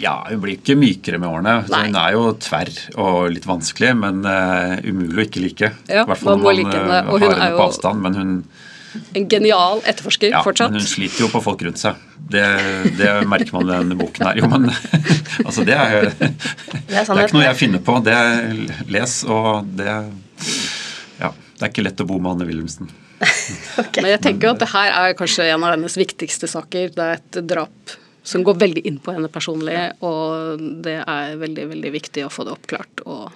Ja, 0.00 0.20
hun 0.28 0.40
blir 0.44 0.56
ikke 0.56 0.76
mykere 0.78 1.18
med 1.20 1.28
årene. 1.28 1.56
Hun 1.66 1.98
er 1.98 2.14
jo 2.14 2.30
tverr 2.40 2.70
og 3.00 3.32
litt 3.34 3.48
vanskelig, 3.48 3.92
men 3.98 4.22
uh, 4.24 4.78
umulig 4.86 5.24
å 5.24 5.28
ikke 5.28 5.44
like. 5.44 5.72
Ja, 5.90 6.04
I 6.04 6.10
hvert 6.12 6.22
fall 6.22 6.38
når 6.38 6.44
man 6.44 6.60
like 6.60 6.82
har 6.84 7.24
henne 7.26 7.54
på 7.56 7.66
avstand. 7.66 8.04
Men 8.04 8.20
hun 8.20 8.34
en 9.14 9.26
genial 9.30 9.82
etterforsker 9.86 10.32
ja, 10.32 10.42
fortsatt. 10.42 10.72
Men 10.72 10.82
hun 10.82 10.90
sliter 10.90 11.24
jo 11.24 11.30
på 11.30 11.42
folk 11.44 11.62
rundt 11.66 11.80
seg. 11.80 11.98
Det, 12.30 12.46
det 12.98 13.12
merker 13.26 13.56
man 13.56 13.66
i 13.66 13.72
denne 13.72 13.96
boken 13.98 14.26
her. 14.28 14.38
Jo, 14.38 14.48
men 14.50 14.68
altså 15.46 15.64
det 15.66 15.76
er, 15.76 16.10
det 16.14 16.28
er, 16.30 17.04
det 17.04 17.16
er 17.16 17.24
ikke 17.24 17.38
noe 17.38 17.46
jeg 17.48 17.58
finner 17.58 17.82
på. 17.84 17.96
Det 18.06 18.16
er 18.16 18.84
les, 18.92 19.20
og 19.26 19.70
det 19.78 19.88
Ja. 21.20 21.32
Det 21.60 21.66
er 21.66 21.72
ikke 21.74 21.84
lett 21.84 22.00
å 22.00 22.06
bo 22.08 22.16
med 22.22 22.38
Anne 22.38 22.46
Wilhelmsen. 22.48 22.88
okay. 23.82 24.00
Men 24.00 24.14
jeg 24.14 24.22
tenker 24.24 24.54
at 24.54 24.62
det 24.62 24.70
her 24.72 24.94
er 24.96 25.16
kanskje 25.18 25.50
en 25.50 25.66
av 25.66 25.74
hennes 25.74 25.96
viktigste 25.98 26.48
saker. 26.48 26.94
Det 26.94 27.04
er 27.04 27.18
et 27.18 27.40
drap 27.50 27.96
som 28.22 28.44
går 28.46 28.60
veldig 28.62 28.84
inn 28.88 28.96
på 29.02 29.12
henne 29.16 29.28
personlig, 29.32 29.76
og 30.06 30.60
det 30.84 31.00
er 31.02 31.36
veldig, 31.40 31.66
veldig 31.74 31.92
viktig 31.92 32.24
å 32.24 32.32
få 32.32 32.46
det 32.46 32.54
oppklart 32.54 33.02
og 33.08 33.30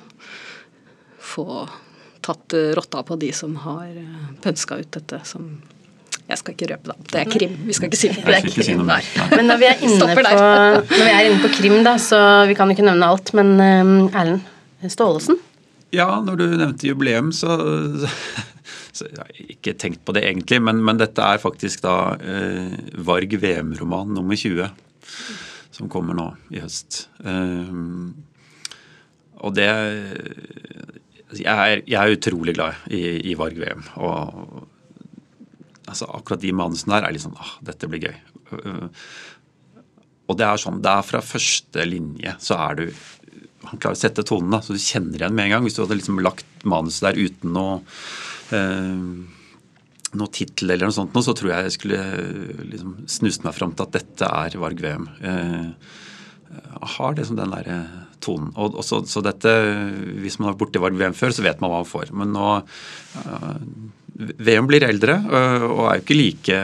få 1.25 1.65
tatt 2.25 2.57
rotta 2.77 3.03
på 3.05 3.17
de 3.21 3.31
som 3.37 3.57
har 3.65 3.89
eh, 3.91 4.27
pønska 4.45 4.79
ut 4.81 4.91
dette 4.97 5.21
som 5.29 5.51
jeg 6.25 6.41
skal 6.41 6.55
ikke 6.55 6.71
røpe, 6.73 6.89
da. 6.89 6.95
Det 7.13 7.21
er 7.21 7.31
krim. 7.35 7.57
Vi 7.67 7.75
skal 7.77 7.91
ikke 7.91 8.01
si 8.01 8.09
det. 8.15 8.23
Er 8.25 8.47
krim. 8.49 8.85
Nei. 8.89 9.01
Men 9.35 9.51
når 9.51 9.61
vi, 9.61 9.69
er 9.69 9.83
inne 9.85 10.09
på, 10.09 10.25
når 10.25 11.03
vi 11.05 11.11
er 11.13 11.29
inne 11.29 11.43
på 11.43 11.51
krim, 11.59 11.77
da, 11.85 11.99
så 12.01 12.21
vi 12.49 12.57
kan 12.57 12.73
ikke 12.73 12.87
nevne 12.87 13.11
alt, 13.13 13.35
men 13.37 13.55
um, 13.61 13.95
Erlend 14.09 14.41
Staalesen? 14.89 15.37
Ja, 15.95 16.09
når 16.25 16.41
du 16.41 16.47
nevnte 16.57 16.89
jubileum, 16.89 17.31
så, 17.37 17.59
så 18.97 19.11
Jeg 19.11 19.21
har 19.21 19.45
ikke 19.45 19.77
tenkt 19.79 20.05
på 20.07 20.17
det 20.17 20.25
egentlig, 20.25 20.63
men, 20.65 20.81
men 20.85 21.01
dette 21.01 21.23
er 21.23 21.43
faktisk 21.43 21.85
da 21.85 22.17
eh, 22.17 22.73
Varg 23.05 23.37
VM-roman 23.45 24.17
nummer 24.17 24.39
20 24.39 24.71
som 25.75 25.91
kommer 25.91 26.17
nå 26.17 26.29
i 26.55 26.61
høst. 26.63 27.09
Um, 27.19 28.15
og 29.43 29.57
det 29.59 29.67
jeg 31.35 31.51
er, 31.51 31.81
jeg 31.83 31.99
er, 31.99 32.15
utrolig 32.15 32.55
glad 32.55 32.87
i, 32.95 33.03
i 33.31 33.35
Varg 33.39 33.59
VM. 33.59 33.83
Og 33.99 34.69
altså, 35.87 36.09
akkurat 36.17 36.43
de 36.43 36.55
manusene 36.57 36.97
der 36.97 37.09
er 37.09 37.15
litt 37.15 37.25
sånn 37.25 37.39
ah, 37.41 37.57
dette 37.65 37.91
blir 37.91 38.09
gøy. 38.09 38.17
Og 40.25 40.39
det 40.41 40.47
er 40.47 40.61
sånn, 40.61 40.81
det 40.85 40.93
er 40.93 41.05
fra 41.07 41.21
første 41.25 41.85
linje 41.89 42.33
så 42.41 42.57
er 42.65 42.79
du 42.79 42.87
Han 43.69 43.81
klarer 43.81 43.97
å 43.97 44.01
sette 44.01 44.25
tonen, 44.27 44.53
da, 44.53 44.61
så 44.61 44.77
du 44.77 44.81
kjenner 44.81 45.23
igjen 45.23 45.37
med 45.37 45.47
en 45.47 45.55
gang. 45.55 45.63
Hvis 45.65 45.79
du 45.79 45.81
hadde 45.81 45.97
liksom 45.97 46.19
lagt 46.21 46.67
manuset 46.69 47.07
der 47.07 47.17
uten 47.17 47.55
noe 47.57 47.79
eh, 48.53 49.07
noe 50.15 50.31
tittel 50.31 50.71
eller 50.71 50.91
noe 50.91 50.95
sånt, 50.95 51.17
så 51.25 51.33
tror 51.35 51.51
jeg 51.51 51.69
jeg 51.69 51.77
skulle 51.79 52.03
liksom 52.71 52.93
snust 53.11 53.47
meg 53.47 53.57
fram 53.57 53.73
til 53.73 53.87
at 53.87 53.97
dette 53.97 54.29
er 54.29 54.59
Varg 54.61 54.83
VM. 54.85 55.09
Eh, 55.25 55.95
har 56.95 57.17
liksom 57.17 57.41
den 57.41 57.55
der 57.57 57.71
eh, 57.73 57.97
tonen. 58.25 58.53
Og, 58.55 58.77
og 58.79 58.87
så, 58.87 59.01
så, 59.09 59.23
dette, 59.25 59.51
Hvis 60.23 60.39
man 60.39 60.49
har 60.49 60.55
vært 60.55 60.63
borti 60.65 60.83
Varg 60.83 61.01
VM 61.01 61.17
før, 61.17 61.35
så 61.35 61.45
vet 61.45 61.61
man 61.63 61.73
hva 61.73 61.83
man 61.83 61.91
får. 61.91 62.13
Men 62.17 62.35
nå 62.37 62.49
uh, 62.61 63.59
VM 64.15 64.69
blir 64.71 64.87
eldre 64.87 65.19
uh, 65.27 65.67
og 65.67 65.85
er 65.89 65.99
jo 65.99 66.05
ikke 66.05 66.19
like 66.19 66.59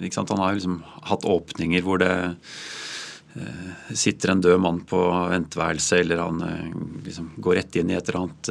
ikke 0.00 0.16
sant? 0.16 0.32
Han 0.32 0.42
har 0.42 0.56
liksom 0.56 0.80
hatt 1.10 1.26
åpninger 1.28 1.84
hvor 1.84 2.00
det 2.00 2.12
uh, 3.36 3.92
sitter 3.92 4.32
en 4.32 4.42
død 4.44 4.60
mann 4.64 4.80
på 4.88 4.98
venteværelset, 5.30 6.00
eller 6.02 6.24
han 6.24 6.40
liksom 7.04 7.34
går 7.44 7.60
rett 7.60 7.78
inn 7.78 7.92
i 7.92 7.96
et 7.98 8.08
eller 8.08 8.24
annet 8.24 8.50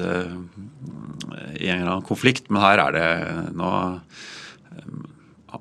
i 1.58 1.68
en 1.68 1.82
eller 1.82 1.92
annen 1.92 2.08
konflikt. 2.08 2.48
Men 2.50 2.64
her 2.64 2.82
er 2.86 2.96
det 2.96 3.10
nå 3.58 3.72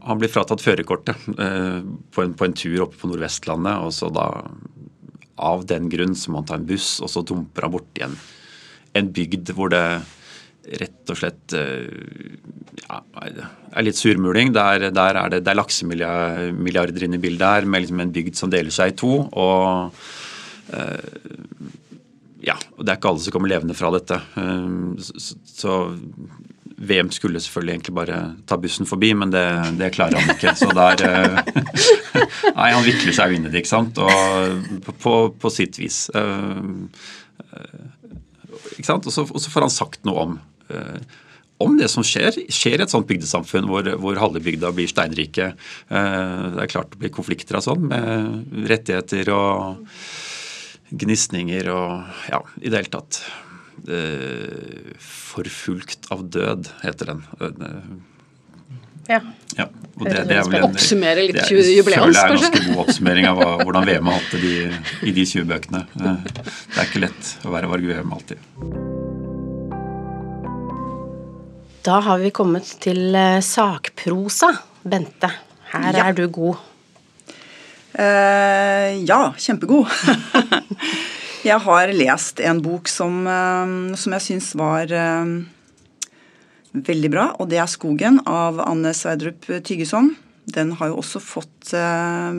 han 0.07 0.21
blir 0.21 0.31
fratatt 0.31 0.63
førerkortet 0.63 1.27
på, 1.27 2.23
på, 2.23 2.47
en 2.47 2.57
tur 2.57 2.85
oppe 2.85 3.01
på 3.01 3.11
Nordvestlandet. 3.11 3.83
og 3.83 3.93
så 3.97 4.11
da 4.15 4.29
av 5.37 5.67
den 5.69 5.89
grunn 5.93 6.15
så 6.17 6.33
må 6.33 6.41
han 6.41 6.49
ta 6.49 6.57
en 6.59 6.69
buss, 6.69 6.97
og 7.05 7.11
så 7.13 7.23
dumper 7.27 7.67
han 7.67 7.75
borti 7.75 8.05
en, 8.07 8.17
en 8.97 9.11
bygd 9.13 9.53
hvor 9.57 9.73
det 9.73 9.85
rett 10.81 11.13
og 11.13 11.19
slett 11.19 11.55
eh, 11.57 11.87
ja, 12.83 13.01
er 13.23 13.87
litt 13.87 13.99
surmuling. 13.99 14.53
Der, 14.57 14.89
der 14.95 15.21
er 15.21 15.33
det, 15.33 15.43
det 15.47 15.53
er 15.53 15.61
laksemilliarder 15.61 17.07
inne 17.07 17.21
i 17.21 17.23
bildet 17.23 17.47
her, 17.47 17.69
med 17.69 17.85
liksom 17.85 18.03
en 18.03 18.15
bygd 18.15 18.39
som 18.39 18.53
deler 18.53 18.75
seg 18.75 18.95
i 18.95 18.97
to. 18.99 19.13
og 19.31 19.95
uh, 20.75 21.71
ja, 22.47 22.57
Det 22.57 22.89
er 22.89 22.99
ikke 22.99 23.13
alle 23.13 23.25
som 23.25 23.35
kommer 23.35 23.53
levende 23.53 23.79
fra 23.79 23.93
dette. 23.95 24.21
Uh, 24.37 24.99
så, 25.03 25.39
så 25.47 25.79
VM 26.77 27.11
skulle 27.11 27.41
selvfølgelig 27.41 27.73
egentlig 27.73 27.95
bare 27.95 28.17
ta 28.47 28.57
bussen 28.61 28.87
forbi, 28.87 29.15
men 29.17 29.33
det, 29.33 29.45
det 29.79 29.95
klarer 29.95 30.21
han 30.21 30.35
ikke. 30.37 30.53
Så 30.59 30.69
der 30.77 31.05
eh, 31.09 31.39
Nei, 32.59 32.73
han 32.75 32.85
vikler 32.85 33.17
seg 33.17 33.33
inn 33.37 33.47
i 33.49 33.53
det, 33.53 33.63
ikke 33.63 33.73
sant. 33.73 33.99
Og 34.03 34.93
på, 35.01 35.15
på 35.41 35.53
sitt 35.53 35.79
vis. 35.81 36.11
Eh, 36.13 36.61
ikke 38.77 38.89
sant? 38.91 39.09
Og 39.09 39.13
så, 39.15 39.25
får 39.25 39.65
han 39.65 39.73
sagt 39.73 40.05
noe 40.09 40.27
om 40.27 40.37
eh, 40.37 40.56
om 41.63 41.77
det 41.79 41.89
som 41.89 42.05
skjer, 42.05 42.37
skjer 42.53 42.81
i 42.81 42.85
et 42.85 42.93
sånt 42.93 43.09
bygdesamfunn 43.09 43.69
hvor, 43.71 43.87
hvor 44.03 44.19
halve 44.21 44.43
bygda 44.45 44.73
blir 44.77 44.91
steinrike. 44.91 45.53
Det 45.89 46.63
er 46.65 46.73
klart 46.73 46.91
det 46.93 47.01
blir 47.01 47.15
konflikter 47.15 47.57
av 47.57 47.65
sånn, 47.65 47.87
med 47.89 48.67
rettigheter 48.69 49.31
og 49.33 49.87
gnisninger 50.91 51.71
og 51.73 52.29
ja, 52.31 52.43
i 52.61 52.71
det 52.71 52.83
hele 52.83 52.93
tatt. 52.93 53.23
Eh, 53.89 54.97
'Forfulgt 54.99 56.09
av 56.11 56.25
død', 56.31 56.71
heter 56.83 57.13
den. 57.13 57.25
Ja. 59.07 59.21
ja 59.55 59.67
og 60.01 60.09
det, 60.09 60.25
det 60.27 60.35
er 60.35 60.49
vel 60.49 60.57
en, 60.59 60.65
Oppsummere 60.67 61.27
litt 61.29 61.39
jubileums, 61.47 62.17
kanskje? 62.17 62.17
Det 62.17 62.19
er 62.19 62.33
en 62.33 62.41
ganske 62.41 62.65
god 62.67 62.83
oppsummering 62.87 63.29
av 63.31 63.43
hvordan 63.63 63.87
VM 63.87 64.11
har 64.11 64.19
hatt 64.19 64.35
det 64.43 64.57
i 65.07 65.15
de 65.15 65.27
20 65.29 65.47
bøkene. 65.53 65.87
Eh, 66.01 66.27
det 66.27 66.81
er 66.81 66.89
ikke 66.89 67.07
lett 67.07 67.33
å 67.47 67.55
være 67.55 67.71
Varg 67.71 67.91
VM 67.93 68.17
alltid. 68.17 69.35
Da 71.87 72.01
har 72.03 72.19
vi 72.19 72.33
kommet 72.35 72.67
til 72.83 73.15
eh, 73.15 73.39
sakprosa. 73.47 74.49
Bente, 74.83 75.29
her 75.71 75.95
ja. 75.95 76.09
er 76.09 76.17
du 76.19 76.25
god. 76.35 76.59
Uh, 77.95 78.91
ja, 79.07 79.21
kjempegod. 79.39 79.87
Jeg 81.47 81.63
har 81.63 81.93
lest 81.95 82.43
en 82.43 82.59
bok 82.65 82.91
som, 82.91 83.21
uh, 83.31 83.95
som 83.95 84.17
jeg 84.17 84.25
syns 84.25 84.49
var 84.59 84.91
uh, 84.91 85.31
veldig 86.75 87.13
bra, 87.13 87.29
og 87.39 87.53
det 87.53 87.63
er 87.63 87.71
'Skogen' 87.71 88.19
av 88.27 88.59
Anne 88.67 88.91
Sverdrup 88.91 89.47
Tygeson. 89.63 90.17
Den 90.43 90.75
har 90.81 90.91
jo 90.91 90.99
også 91.05 91.23
fått 91.23 91.71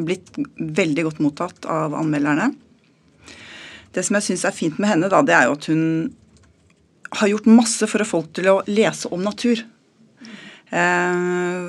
blitt 0.07 0.35
veldig 0.59 1.07
godt 1.07 1.23
mottatt 1.23 1.65
av 1.71 1.95
anmelderne. 1.95 2.51
Det 3.95 4.03
som 4.03 4.19
jeg 4.19 4.27
syns 4.27 4.45
er 4.47 4.55
fint 4.55 4.79
med 4.79 4.91
henne, 4.91 5.09
da, 5.11 5.23
det 5.23 5.35
er 5.35 5.47
jo 5.47 5.55
at 5.55 5.67
hun 5.71 5.83
har 7.09 7.31
gjort 7.31 7.49
masse 7.49 7.87
for 7.89 8.03
å 8.03 8.07
få 8.07 8.21
folk 8.21 8.33
til 8.37 8.49
å 8.51 8.61
lese 8.67 9.09
om 9.13 9.23
natur. 9.23 9.63
Eh, 10.69 11.67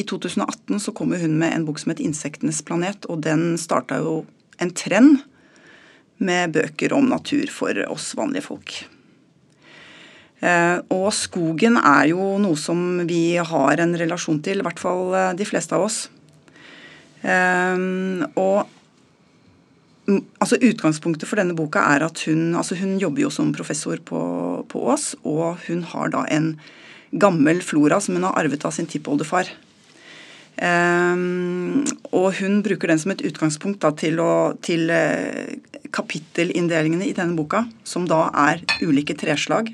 I 0.00 0.04
2018 0.08 0.80
så 0.82 0.94
kom 0.96 1.12
hun 1.14 1.38
med 1.38 1.54
en 1.54 1.66
bok 1.66 1.78
som 1.78 1.90
het 1.90 2.00
'Insektenes 2.00 2.62
planet', 2.62 3.06
og 3.08 3.22
den 3.22 3.56
starta 3.58 3.98
jo 3.98 4.26
en 4.58 4.70
trend 4.70 5.22
med 6.18 6.52
bøker 6.52 6.92
om 6.92 7.08
natur 7.08 7.46
for 7.48 7.74
oss 7.88 8.14
vanlige 8.14 8.44
folk. 8.44 8.88
Eh, 10.40 10.80
og 10.90 11.12
skogen 11.12 11.76
er 11.76 12.08
jo 12.08 12.38
noe 12.38 12.56
som 12.56 13.06
vi 13.06 13.36
har 13.36 13.80
en 13.80 13.94
relasjon 13.94 14.42
til, 14.42 14.58
i 14.58 14.62
hvert 14.62 14.78
fall 14.78 15.14
eh, 15.14 15.32
de 15.34 15.44
fleste 15.44 15.72
av 15.72 15.82
oss. 15.82 16.08
Og 17.22 18.66
altså 20.42 20.58
Utgangspunktet 20.60 21.28
for 21.28 21.40
denne 21.40 21.56
boka 21.56 21.82
er 21.94 22.04
at 22.06 22.22
hun, 22.28 22.54
altså 22.58 22.76
hun 22.80 22.98
jobber 23.00 23.26
jo 23.26 23.32
som 23.34 23.54
professor 23.56 24.00
på, 24.04 24.20
Ås, 24.80 25.14
og 25.24 25.60
hun 25.66 25.82
har 25.92 26.12
da 26.14 26.24
en 26.30 26.54
gammel 27.10 27.62
flora 27.64 27.98
som 28.02 28.16
hun 28.16 28.26
har 28.28 28.38
arvet 28.38 28.64
av 28.64 28.74
sin 28.76 28.88
tippoldefar. 28.90 29.50
Um, 30.60 31.86
og 32.12 32.34
hun 32.40 32.60
bruker 32.64 32.90
den 32.90 33.00
som 33.00 33.14
et 33.14 33.22
utgangspunkt 33.24 33.80
da, 33.80 33.94
til, 33.96 34.20
å, 34.20 34.52
til 34.64 34.90
uh, 34.92 35.56
kapittelinndelingene 35.94 37.08
i 37.08 37.16
denne 37.16 37.38
boka, 37.38 37.64
som 37.84 38.06
da 38.10 38.26
er 38.48 38.62
ulike 38.84 39.16
treslag. 39.18 39.72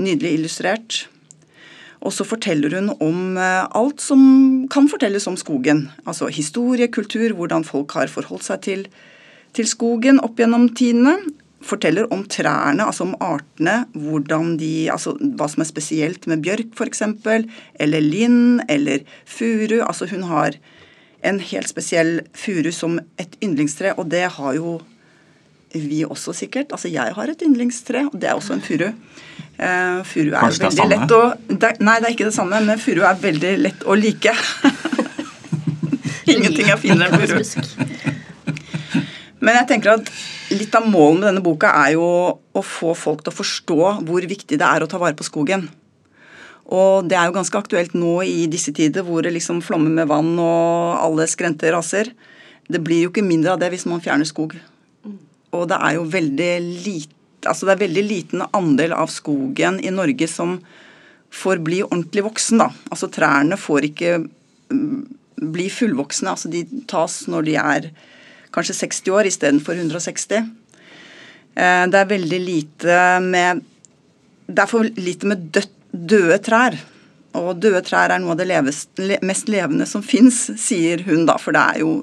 Nydelig 0.00 0.34
illustrert. 0.40 1.04
Og 2.04 2.12
så 2.12 2.26
forteller 2.26 2.74
hun 2.76 2.90
om 2.98 3.38
uh, 3.38 3.64
alt 3.70 4.02
som 4.02 4.66
kan 4.72 4.90
fortelles 4.90 5.28
om 5.30 5.38
skogen. 5.40 5.86
Altså 6.04 6.28
historie, 6.32 6.90
kultur, 6.92 7.30
hvordan 7.38 7.64
folk 7.64 7.94
har 7.96 8.12
forholdt 8.12 8.48
seg 8.50 8.64
til, 8.66 8.86
til 9.54 9.68
skogen 9.70 10.20
opp 10.24 10.38
gjennom 10.40 10.68
tidene 10.76 11.18
forteller 11.64 12.10
om 12.12 12.24
trærne, 12.28 12.84
altså 12.84 13.06
om 13.06 13.14
artene, 13.24 13.84
hvordan 13.96 14.54
de, 14.60 14.88
altså 14.92 15.14
hva 15.20 15.48
som 15.50 15.64
er 15.64 15.68
spesielt 15.68 16.26
med 16.30 16.44
bjørk 16.44 16.74
f.eks., 16.76 17.04
eller 17.80 18.04
lind 18.04 18.64
eller 18.68 19.04
furu. 19.24 19.80
Altså 19.80 20.08
hun 20.10 20.26
har 20.28 20.58
en 21.24 21.40
helt 21.40 21.70
spesiell 21.70 22.18
furu 22.36 22.70
som 22.74 22.98
et 23.20 23.38
yndlingstre, 23.42 23.94
og 23.96 24.10
det 24.12 24.26
har 24.36 24.58
jo 24.58 24.80
vi 25.74 26.04
også 26.06 26.34
sikkert. 26.36 26.72
Altså 26.72 26.88
jeg 26.92 27.14
har 27.16 27.30
et 27.30 27.42
yndlingstre, 27.42 28.04
og 28.12 28.20
det 28.20 28.30
er 28.30 28.38
også 28.38 28.58
en 28.58 28.62
furu. 28.62 28.90
Uh, 29.54 30.02
furu 30.06 30.32
er 30.32 30.40
Kanskje 30.42 30.68
veldig 30.68 30.86
lett 30.90 31.12
å 31.14 31.20
det, 31.46 31.68
Nei, 31.78 32.00
det 32.02 32.08
er 32.08 32.14
ikke 32.16 32.26
det 32.26 32.34
samme, 32.34 32.58
men 32.66 32.80
furu 32.82 33.04
er 33.06 33.18
veldig 33.22 33.54
lett 33.62 33.86
å 33.86 33.96
like. 33.98 34.34
Ingenting 36.34 36.70
er 36.70 36.78
finere 36.80 37.10
enn 37.10 37.26
furu. 37.26 38.14
Men 39.44 39.58
jeg 39.60 39.68
tenker 39.68 39.98
at 39.98 40.10
litt 40.54 40.74
av 40.76 40.86
målet 40.88 41.20
med 41.20 41.28
denne 41.28 41.44
boka 41.44 41.70
er 41.84 41.94
jo 41.98 42.04
å 42.04 42.62
få 42.64 42.94
folk 42.96 43.24
til 43.24 43.32
å 43.32 43.38
forstå 43.38 43.80
hvor 44.08 44.28
viktig 44.28 44.58
det 44.60 44.66
er 44.66 44.84
å 44.84 44.88
ta 44.90 45.00
vare 45.00 45.16
på 45.18 45.26
skogen. 45.26 45.66
Og 46.72 47.08
det 47.10 47.18
er 47.18 47.28
jo 47.28 47.36
ganske 47.36 47.58
aktuelt 47.60 47.96
nå 47.96 48.22
i 48.24 48.46
disse 48.48 48.72
tider 48.76 49.04
hvor 49.04 49.24
det 49.24 49.34
liksom 49.34 49.60
flommer 49.64 49.92
med 49.92 50.08
vann 50.08 50.32
og 50.40 50.94
alle 50.96 51.26
skrente 51.28 51.72
raser. 51.74 52.08
Det 52.64 52.80
blir 52.80 53.04
jo 53.04 53.12
ikke 53.12 53.26
mindre 53.26 53.52
av 53.52 53.60
det 53.60 53.68
hvis 53.74 53.84
man 53.90 54.00
fjerner 54.04 54.28
skog. 54.28 54.56
Og 55.54 55.66
det 55.70 55.76
er 55.76 55.98
jo 55.98 56.08
veldig 56.14 56.54
lite 56.70 57.12
Altså 57.44 57.66
det 57.68 57.74
er 57.74 57.80
veldig 57.82 58.02
liten 58.08 58.42
andel 58.56 58.94
av 58.96 59.10
skogen 59.12 59.76
i 59.84 59.90
Norge 59.92 60.24
som 60.32 60.54
får 61.28 61.58
bli 61.60 61.82
ordentlig 61.84 62.22
voksen, 62.24 62.62
da. 62.62 62.70
Altså 62.88 63.10
trærne 63.12 63.58
får 63.60 63.84
ikke 63.90 64.14
mm, 64.72 65.02
bli 65.52 65.66
fullvoksne. 65.68 66.32
Altså 66.32 66.48
de 66.48 66.62
tas 66.88 67.18
når 67.28 67.44
de 67.44 67.58
er 67.60 67.90
kanskje 68.54 68.76
60 68.78 69.14
år 69.14 69.28
istedenfor 69.30 69.78
160. 69.78 70.48
Eh, 71.54 71.84
det 71.90 72.00
er 72.00 72.10
veldig 72.10 72.40
lite 72.42 72.98
med 73.22 73.62
Det 74.46 74.60
er 74.60 74.68
for 74.68 74.84
lite 74.84 75.26
med 75.26 75.46
død, 75.56 75.70
døde 75.90 76.38
trær. 76.44 76.74
Og 77.34 77.56
døde 77.58 77.80
trær 77.82 78.12
er 78.12 78.20
noe 78.20 78.34
av 78.34 78.40
det 78.42 78.46
levest, 78.50 78.90
mest 79.24 79.48
levende 79.48 79.86
som 79.88 80.02
fins, 80.04 80.50
sier 80.60 81.02
hun 81.06 81.24
da. 81.26 81.38
For 81.40 81.56
det 81.56 81.62
er 81.62 81.80
jo 81.80 81.94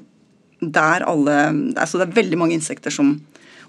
der 0.62 1.02
alle 1.06 1.36
altså 1.74 1.98
Det 1.98 2.08
er 2.08 2.18
veldig 2.20 2.38
mange 2.38 2.54
insekter 2.54 2.90
som, 2.94 3.16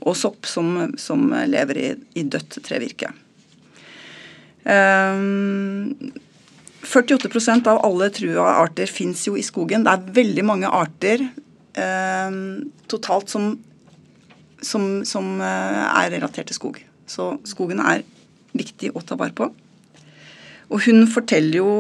og 0.02 0.18
sopp 0.18 0.46
som, 0.46 0.92
som 0.98 1.32
lever 1.50 1.80
i, 1.80 1.88
i, 2.20 2.24
dødt 2.24 2.60
trevirke. 2.66 3.10
Um, 4.64 5.94
48 6.84 7.64
av 7.70 7.80
alle 7.86 8.10
trua 8.14 8.58
arter 8.62 8.88
fins 8.88 9.26
jo 9.28 9.38
i 9.40 9.44
skogen. 9.46 9.86
Det 9.86 9.94
er 9.94 10.14
veldig 10.20 10.46
mange 10.46 10.70
arter 10.70 11.26
eh, 11.80 12.36
totalt 12.92 13.32
som, 13.34 13.54
som, 14.62 14.88
som 15.08 15.36
eh, 15.42 15.82
er 15.88 16.14
relatert 16.16 16.52
til 16.52 16.60
skog. 16.60 16.82
Så 17.10 17.34
skogen 17.48 17.82
er 17.84 18.06
viktig 18.54 18.94
å 18.94 19.04
ta 19.06 19.18
vare 19.20 19.36
på. 19.36 19.50
Og 20.74 20.86
hun 20.88 21.08
forteller 21.10 21.62
jo 21.62 21.72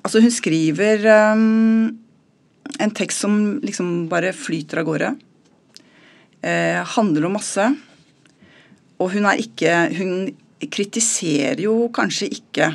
Altså, 0.00 0.22
hun 0.24 0.32
skriver 0.32 1.02
eh, 1.04 1.40
en 2.80 2.92
tekst 2.96 3.20
som 3.20 3.34
liksom 3.60 4.06
bare 4.08 4.30
flyter 4.32 4.80
av 4.80 4.86
gårde. 4.88 5.10
Eh, 6.40 6.78
handler 6.96 7.26
om 7.28 7.34
masse. 7.36 7.66
Og 8.96 9.12
hun 9.12 9.28
er 9.28 9.42
ikke 9.42 9.74
Hun 9.98 10.30
kritiserer 10.60 11.60
jo 11.64 11.90
kanskje 11.92 12.30
ikke 12.36 12.70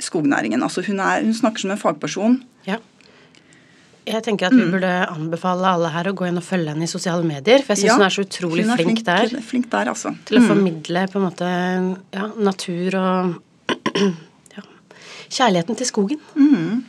skognæringen. 0.00 0.62
Altså 0.62 0.84
hun, 0.86 1.00
er, 1.00 1.24
hun 1.24 1.34
snakker 1.36 1.60
som 1.60 1.72
en 1.74 1.80
fagperson. 1.80 2.38
Ja. 2.66 2.78
Jeg 4.14 4.22
tenker 4.22 4.46
at 4.46 4.54
vi 4.54 4.62
mm. 4.62 4.74
burde 4.74 4.92
anbefale 5.10 5.70
alle 5.74 5.90
her 5.90 6.10
å 6.10 6.14
gå 6.16 6.28
inn 6.28 6.38
og 6.38 6.44
følge 6.46 6.74
henne 6.74 6.86
i 6.86 6.90
sosiale 6.90 7.26
medier. 7.26 7.64
For 7.64 7.74
jeg 7.74 7.84
syns 7.84 7.90
ja, 7.90 7.96
hun 7.98 8.06
er 8.06 8.14
så 8.14 8.24
utrolig 8.26 8.64
er 8.64 8.78
flink, 8.78 9.00
flink, 9.00 9.02
der. 9.08 9.34
Flink 9.48 9.70
der 9.72 9.90
altså. 9.90 10.14
Til 10.28 10.38
å 10.38 10.44
mm. 10.44 10.48
formidle 10.52 11.04
på 11.10 11.20
en 11.20 11.26
måte 11.26 11.50
ja, 12.14 12.28
natur 12.50 12.98
og 13.00 13.72
ja, 14.54 14.66
kjærligheten 15.34 15.80
til 15.80 15.90
skogen. 15.90 16.22
Mm. 16.38 16.84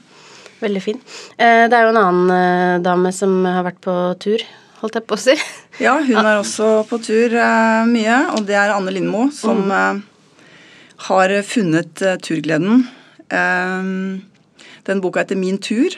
Veldig 0.61 0.83
fin. 0.83 1.01
Eh, 1.37 1.65
det 1.69 1.77
er 1.77 1.87
jo 1.87 1.93
en 1.95 2.01
annen 2.01 2.35
eh, 2.35 2.75
dame 2.85 3.11
som 3.15 3.41
har 3.47 3.65
vært 3.67 3.81
på 3.83 3.95
tur, 4.21 4.43
holdt 4.81 4.99
jeg 4.99 5.07
på 5.09 5.17
å 5.17 5.23
si. 5.27 5.37
Ja, 5.75 5.97
hun 5.99 6.21
er 6.21 6.37
også 6.39 6.85
på 6.87 7.01
tur 7.03 7.33
eh, 7.35 7.81
mye, 7.89 8.19
og 8.37 8.45
det 8.47 8.55
er 8.55 8.71
Anne 8.71 8.93
Lindmo 8.95 9.25
som 9.35 9.65
mm. 9.67 10.03
har 11.09 11.33
funnet 11.43 12.05
turgleden. 12.23 12.85
Den 14.85 15.01
boka 15.03 15.25
heter 15.25 15.35
Min 15.35 15.57
tur 15.59 15.97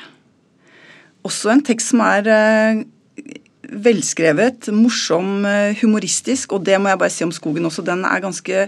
også 1.27 1.53
en 1.53 1.63
tekst 1.67 1.93
som 1.93 2.03
er 2.05 2.29
eh, 2.31 2.83
velskrevet, 3.87 4.69
morsom, 4.73 5.45
eh, 5.45 5.77
humoristisk. 5.81 6.55
Og 6.57 6.65
det 6.67 6.79
må 6.81 6.91
jeg 6.91 7.01
bare 7.03 7.13
si 7.13 7.25
om 7.27 7.33
skogen 7.35 7.67
også. 7.67 7.85
Den 7.85 8.05
er 8.07 8.23
ganske 8.23 8.67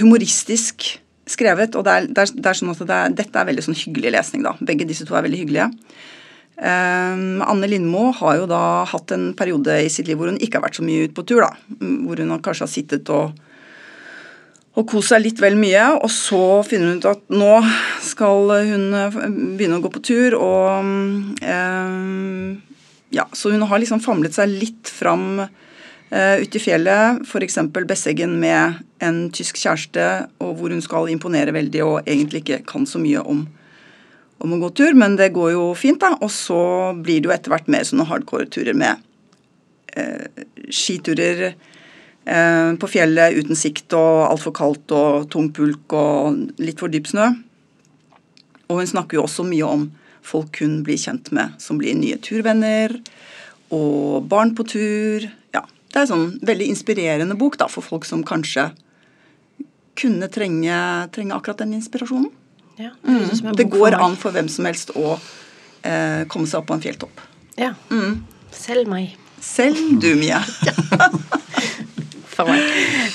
humoristisk 0.00 0.88
skrevet. 1.28 1.76
Og 1.76 1.86
det 1.86 1.92
er, 1.92 2.08
det 2.08 2.24
er, 2.24 2.34
det 2.38 2.50
er 2.50 2.58
sånn 2.58 2.74
at 2.74 2.82
er, 2.88 3.14
dette 3.22 3.38
er 3.38 3.48
veldig 3.48 3.68
sånn 3.68 3.78
hyggelig 3.78 4.16
lesning, 4.16 4.44
da. 4.46 4.56
Begge 4.60 4.88
disse 4.88 5.06
to 5.08 5.16
er 5.16 5.26
veldig 5.26 5.44
hyggelige. 5.44 5.70
Um, 6.62 7.40
Anne 7.48 7.66
Lindmo 7.66 8.10
har 8.20 8.36
jo 8.42 8.44
da 8.50 8.84
hatt 8.86 9.14
en 9.14 9.30
periode 9.34 9.72
i 9.82 9.88
sitt 9.90 10.06
liv 10.06 10.18
hvor 10.20 10.28
hun 10.28 10.36
ikke 10.38 10.60
har 10.60 10.66
vært 10.66 10.76
så 10.78 10.84
mye 10.84 11.08
ute 11.08 11.16
på 11.16 11.24
tur. 11.26 11.42
da, 11.42 11.50
Hvor 11.80 12.20
hun 12.20 12.36
kanskje 12.44 12.66
har 12.66 12.70
sittet 12.70 13.12
og 13.14 13.32
og 14.72 14.88
kost 14.88 15.12
seg 15.12 15.24
litt 15.26 15.40
vel 15.42 15.56
mye. 15.60 15.84
Og 16.00 16.10
så 16.12 16.42
finner 16.66 16.92
hun 16.92 17.02
ut 17.02 17.08
at 17.10 17.24
nå 17.32 17.54
skal 18.04 18.52
hun 18.70 18.86
eh, 18.96 19.18
begynne 19.58 19.80
å 19.80 19.84
gå 19.84 19.92
på 19.92 20.04
tur, 20.12 20.38
og 20.40 21.42
eh, 21.44 22.68
Ja, 23.12 23.26
så 23.36 23.52
hun 23.52 23.66
har 23.68 23.82
liksom 23.82 24.00
famlet 24.00 24.32
seg 24.32 24.54
litt 24.54 24.88
fram 24.88 25.42
eh, 25.42 26.36
ute 26.40 26.56
i 26.56 26.62
fjellet, 26.62 27.20
f.eks. 27.26 27.58
Besseggen 27.84 28.38
med 28.40 28.80
en 29.04 29.26
tysk 29.34 29.60
kjæreste, 29.60 30.06
og 30.40 30.54
hvor 30.56 30.72
hun 30.72 30.80
skal 30.84 31.10
imponere 31.12 31.52
veldig 31.52 31.82
og 31.84 31.98
egentlig 32.06 32.40
ikke 32.44 32.62
kan 32.72 32.88
så 32.88 33.02
mye 33.02 33.20
om, 33.20 33.44
om 34.40 34.56
å 34.56 34.62
gå 34.64 34.72
tur, 34.80 34.96
men 34.96 35.18
det 35.20 35.34
går 35.36 35.52
jo 35.58 35.66
fint, 35.76 36.00
da. 36.00 36.14
Og 36.24 36.32
så 36.32 36.62
blir 36.96 37.20
det 37.20 37.28
jo 37.28 37.36
etter 37.36 37.52
hvert 37.52 37.68
mer 37.68 37.84
sånne 37.84 38.08
hardcore-turer 38.08 38.80
med 38.80 39.04
eh, 39.92 40.46
skiturer 40.72 41.52
på 42.22 42.86
fjellet 42.86 43.34
uten 43.34 43.58
sikt 43.58 43.96
og 43.98 44.28
altfor 44.28 44.52
kaldt 44.54 44.92
og 44.94 45.24
tung 45.32 45.48
pulk 45.50 45.90
og 45.98 46.36
litt 46.62 46.78
for 46.78 46.92
dyp 46.92 47.08
snø. 47.10 47.32
Og 48.70 48.78
hun 48.80 48.88
snakker 48.88 49.18
jo 49.18 49.24
også 49.26 49.44
mye 49.48 49.66
om 49.66 49.88
folk 50.24 50.62
hun 50.62 50.80
blir 50.86 51.00
kjent 51.00 51.32
med, 51.34 51.56
som 51.60 51.80
blir 51.80 51.96
nye 51.98 52.18
turvenner. 52.22 52.94
Og 53.74 54.22
barn 54.28 54.54
på 54.56 54.66
tur. 54.68 55.26
Ja, 55.54 55.64
Det 55.92 55.98
er 55.98 56.06
en 56.06 56.12
sånn 56.12 56.28
veldig 56.46 56.70
inspirerende 56.72 57.36
bok 57.36 57.58
da, 57.60 57.68
for 57.68 57.84
folk 57.84 58.06
som 58.08 58.24
kanskje 58.24 58.70
kunne 59.98 60.28
trenge, 60.32 60.76
trenge 61.12 61.36
akkurat 61.36 61.60
den 61.60 61.74
inspirasjonen. 61.76 62.30
Ja, 62.80 62.94
det, 63.04 63.42
mm. 63.42 63.56
det 63.56 63.68
går 63.68 63.98
an 64.00 64.16
for 64.16 64.32
hvem 64.32 64.48
som 64.48 64.64
helst 64.64 64.94
å 64.96 65.18
eh, 65.84 66.24
komme 66.32 66.48
seg 66.48 66.62
opp 66.62 66.70
på 66.70 66.78
en 66.78 66.84
fjelltopp. 66.84 67.20
Ja. 67.60 67.74
Mm. 67.92 68.22
Selv 68.56 68.88
meg. 68.88 69.18
Selv 69.42 70.00
du, 70.00 70.14
Mia. 70.16 70.40
meg. 72.48 72.62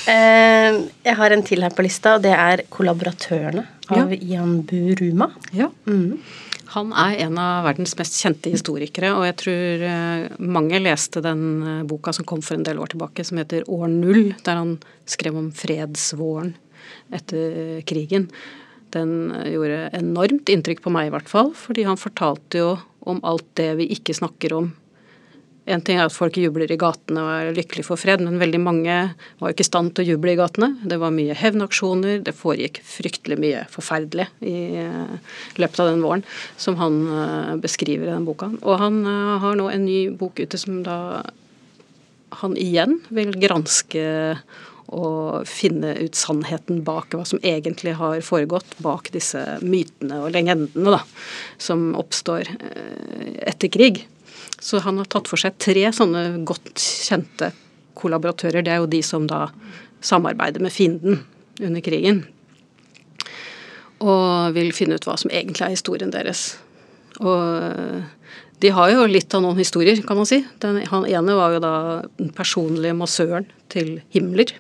Eh, 0.07 0.77
jeg 1.03 1.15
har 1.19 1.33
en 1.33 1.41
til 1.43 1.63
her 1.65 1.73
på 1.75 1.83
lista, 1.83 2.15
og 2.15 2.23
det 2.23 2.31
er 2.31 2.63
'Kollaboratørene' 2.71 3.65
av 3.89 4.11
ja. 4.13 4.19
Jan 4.37 4.61
Buruma. 4.63 5.31
Ja. 5.51 5.69
Mm. 5.85 6.19
Han 6.75 6.91
er 6.91 7.15
en 7.23 7.37
av 7.39 7.65
verdens 7.65 7.95
mest 7.99 8.17
kjente 8.19 8.51
historikere, 8.51 9.13
og 9.15 9.25
jeg 9.27 9.35
tror 9.43 9.85
eh, 9.87 10.27
mange 10.39 10.79
leste 10.83 11.23
den 11.23 11.43
eh, 11.63 11.83
boka 11.87 12.13
som 12.15 12.27
kom 12.27 12.43
for 12.43 12.57
en 12.57 12.63
del 12.67 12.79
år 12.79 12.93
tilbake, 12.93 13.23
som 13.23 13.39
heter 13.39 13.67
År 13.67 13.87
null, 13.91 14.35
der 14.43 14.59
han 14.59 14.77
skrev 15.05 15.37
om 15.39 15.51
fredsvåren 15.51 16.55
etter 17.11 17.81
krigen. 17.87 18.29
Den 18.95 19.31
gjorde 19.47 19.89
enormt 19.95 20.51
inntrykk 20.51 20.83
på 20.83 20.91
meg, 20.93 21.07
i 21.07 21.15
hvert 21.15 21.31
fall, 21.31 21.53
fordi 21.55 21.87
han 21.87 21.99
fortalte 21.99 22.61
jo 22.63 22.75
om 23.07 23.19
alt 23.27 23.47
det 23.59 23.73
vi 23.79 23.89
ikke 23.95 24.15
snakker 24.15 24.55
om 24.55 24.71
en 25.67 25.81
ting 25.83 25.99
er 25.99 26.07
at 26.07 26.15
folk 26.15 26.37
jubler 26.39 26.71
i 26.71 26.77
gatene 26.79 27.23
og 27.23 27.29
er 27.33 27.55
lykkelige 27.55 27.87
for 27.89 27.99
fred, 27.99 28.21
men 28.23 28.39
veldig 28.39 28.59
mange 28.63 28.95
var 29.39 29.49
jo 29.49 29.55
ikke 29.55 29.65
i 29.65 29.67
stand 29.67 29.93
til 29.95 30.05
å 30.05 30.13
juble 30.13 30.31
i 30.31 30.39
gatene. 30.39 30.69
Det 30.87 30.99
var 31.01 31.11
mye 31.15 31.35
hevnaksjoner, 31.35 32.21
det 32.23 32.35
foregikk 32.37 32.79
fryktelig 32.87 33.39
mye 33.41 33.65
forferdelig 33.71 34.29
i 34.47 34.55
eh, 34.79 35.35
løpet 35.59 35.83
av 35.83 35.91
den 35.91 36.05
våren, 36.05 36.23
som 36.55 36.79
han 36.79 37.01
eh, 37.11 37.51
beskriver 37.63 38.07
i 38.07 38.13
den 38.13 38.27
boka. 38.27 38.51
Og 38.63 38.79
han 38.79 39.01
eh, 39.03 39.35
har 39.43 39.59
nå 39.59 39.67
en 39.73 39.85
ny 39.89 39.99
bok 40.15 40.39
ute 40.39 40.61
som 40.61 40.79
da 40.87 40.97
han 42.41 42.57
igjen 42.59 43.01
vil 43.11 43.35
granske 43.39 44.07
og 44.87 45.43
finne 45.51 45.97
ut 45.99 46.15
sannheten 46.15 46.79
bak 46.87 47.11
hva 47.11 47.25
som 47.27 47.43
egentlig 47.43 47.97
har 47.99 48.21
foregått 48.23 48.77
bak 48.83 49.09
disse 49.11 49.41
mytene 49.59 50.21
og 50.23 50.31
legendene 50.31 50.93
da, 50.95 51.01
som 51.59 51.89
oppstår 51.99 52.47
etter 53.43 53.71
krig. 53.73 54.05
Så 54.59 54.81
han 54.81 54.97
har 54.97 55.09
tatt 55.09 55.29
for 55.29 55.39
seg 55.39 55.57
tre 55.61 55.85
sånne 55.93 56.43
godt 56.47 56.81
kjente 56.81 57.51
kollaboratører. 57.97 58.63
Det 58.65 58.73
er 58.73 58.81
jo 58.81 58.89
de 58.89 59.03
som 59.05 59.27
da 59.29 59.47
samarbeider 60.05 60.63
med 60.63 60.73
fienden 60.73 61.21
under 61.61 61.83
krigen. 61.85 62.23
Og 64.01 64.53
vil 64.57 64.73
finne 64.77 64.97
ut 64.97 65.07
hva 65.07 65.17
som 65.17 65.31
egentlig 65.33 65.65
er 65.65 65.75
historien 65.75 66.13
deres. 66.13 66.51
Og 67.21 68.03
de 68.61 68.73
har 68.73 68.91
jo 68.93 69.05
litt 69.09 69.33
av 69.37 69.43
noen 69.45 69.57
historier, 69.61 69.99
kan 70.05 70.17
man 70.17 70.29
si. 70.29 70.41
Den 70.61 70.81
han 70.89 71.05
ene 71.09 71.37
var 71.37 71.53
jo 71.55 71.61
da 71.61 71.73
den 72.17 72.33
personlige 72.33 72.97
massøren 72.97 73.49
til 73.73 73.99
Himmler. 74.13 74.53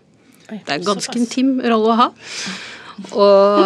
Det 0.47 0.61
er 0.63 0.77
en 0.79 0.87
ganske 0.87 1.17
intim 1.17 1.57
rolle 1.61 1.93
å 1.93 1.99
ha. 1.99 2.09
Og, 3.13 3.61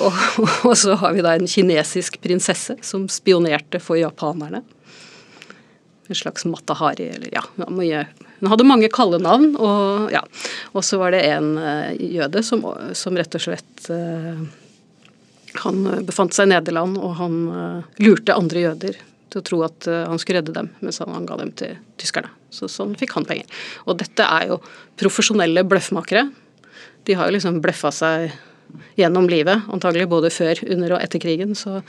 og, 0.06 0.20
og, 0.64 0.72
så 0.78 0.96
har 1.00 1.16
vi 1.16 1.24
da 1.24 1.34
en 1.36 1.48
kinesisk 1.48 2.20
prinsesse 2.24 2.78
som 2.84 3.04
spionerte 3.12 3.80
for 3.82 4.00
japanerne 4.00 4.62
en 6.08 6.18
slags 6.18 6.46
Matahari, 6.48 7.08
eller 7.16 7.32
ja, 7.34 7.42
Hun 7.56 8.50
hadde 8.52 8.68
mange 8.68 8.90
kalde 8.92 9.18
navn, 9.22 9.54
og 9.56 10.12
ja. 10.12 10.22
Og 10.74 10.84
så 10.84 11.00
var 11.00 11.14
det 11.14 11.24
en 11.30 11.56
uh, 11.58 11.90
jøde 11.96 12.42
som, 12.46 12.64
som, 12.94 13.16
rett 13.16 13.34
og 13.38 13.42
slett 13.42 13.90
uh, 13.90 14.40
Han 15.64 15.84
befant 16.06 16.36
seg 16.36 16.48
i 16.48 16.54
Nederland, 16.54 16.98
og 17.00 17.16
han 17.20 17.36
lurte 18.02 18.36
andre 18.36 18.66
jøder 18.68 18.98
til 19.32 19.40
å 19.40 19.46
tro 19.46 19.62
at 19.66 19.86
han 19.88 20.20
skulle 20.20 20.42
redde 20.42 20.54
dem, 20.54 20.68
mens 20.84 21.00
han 21.00 21.26
ga 21.26 21.38
dem 21.40 21.50
til 21.56 21.78
tyskerne. 21.98 22.28
Så 22.52 22.68
sånn 22.70 22.92
fikk 22.98 23.16
han 23.16 23.26
penger. 23.28 23.48
Og 23.88 23.96
dette 24.00 24.22
er 24.22 24.50
jo 24.52 24.60
profesjonelle 25.00 25.64
bløffmakere. 25.66 26.26
De 27.08 27.16
har 27.16 27.28
jo 27.28 27.36
liksom 27.38 27.62
bløffa 27.64 27.90
seg 27.94 28.36
gjennom 28.96 29.28
livet, 29.30 29.66
antagelig 29.72 30.08
både 30.10 30.30
før, 30.32 30.62
under 30.72 30.96
og 30.96 31.04
etter 31.04 31.22
krigen. 31.22 31.54
Så, 31.58 31.80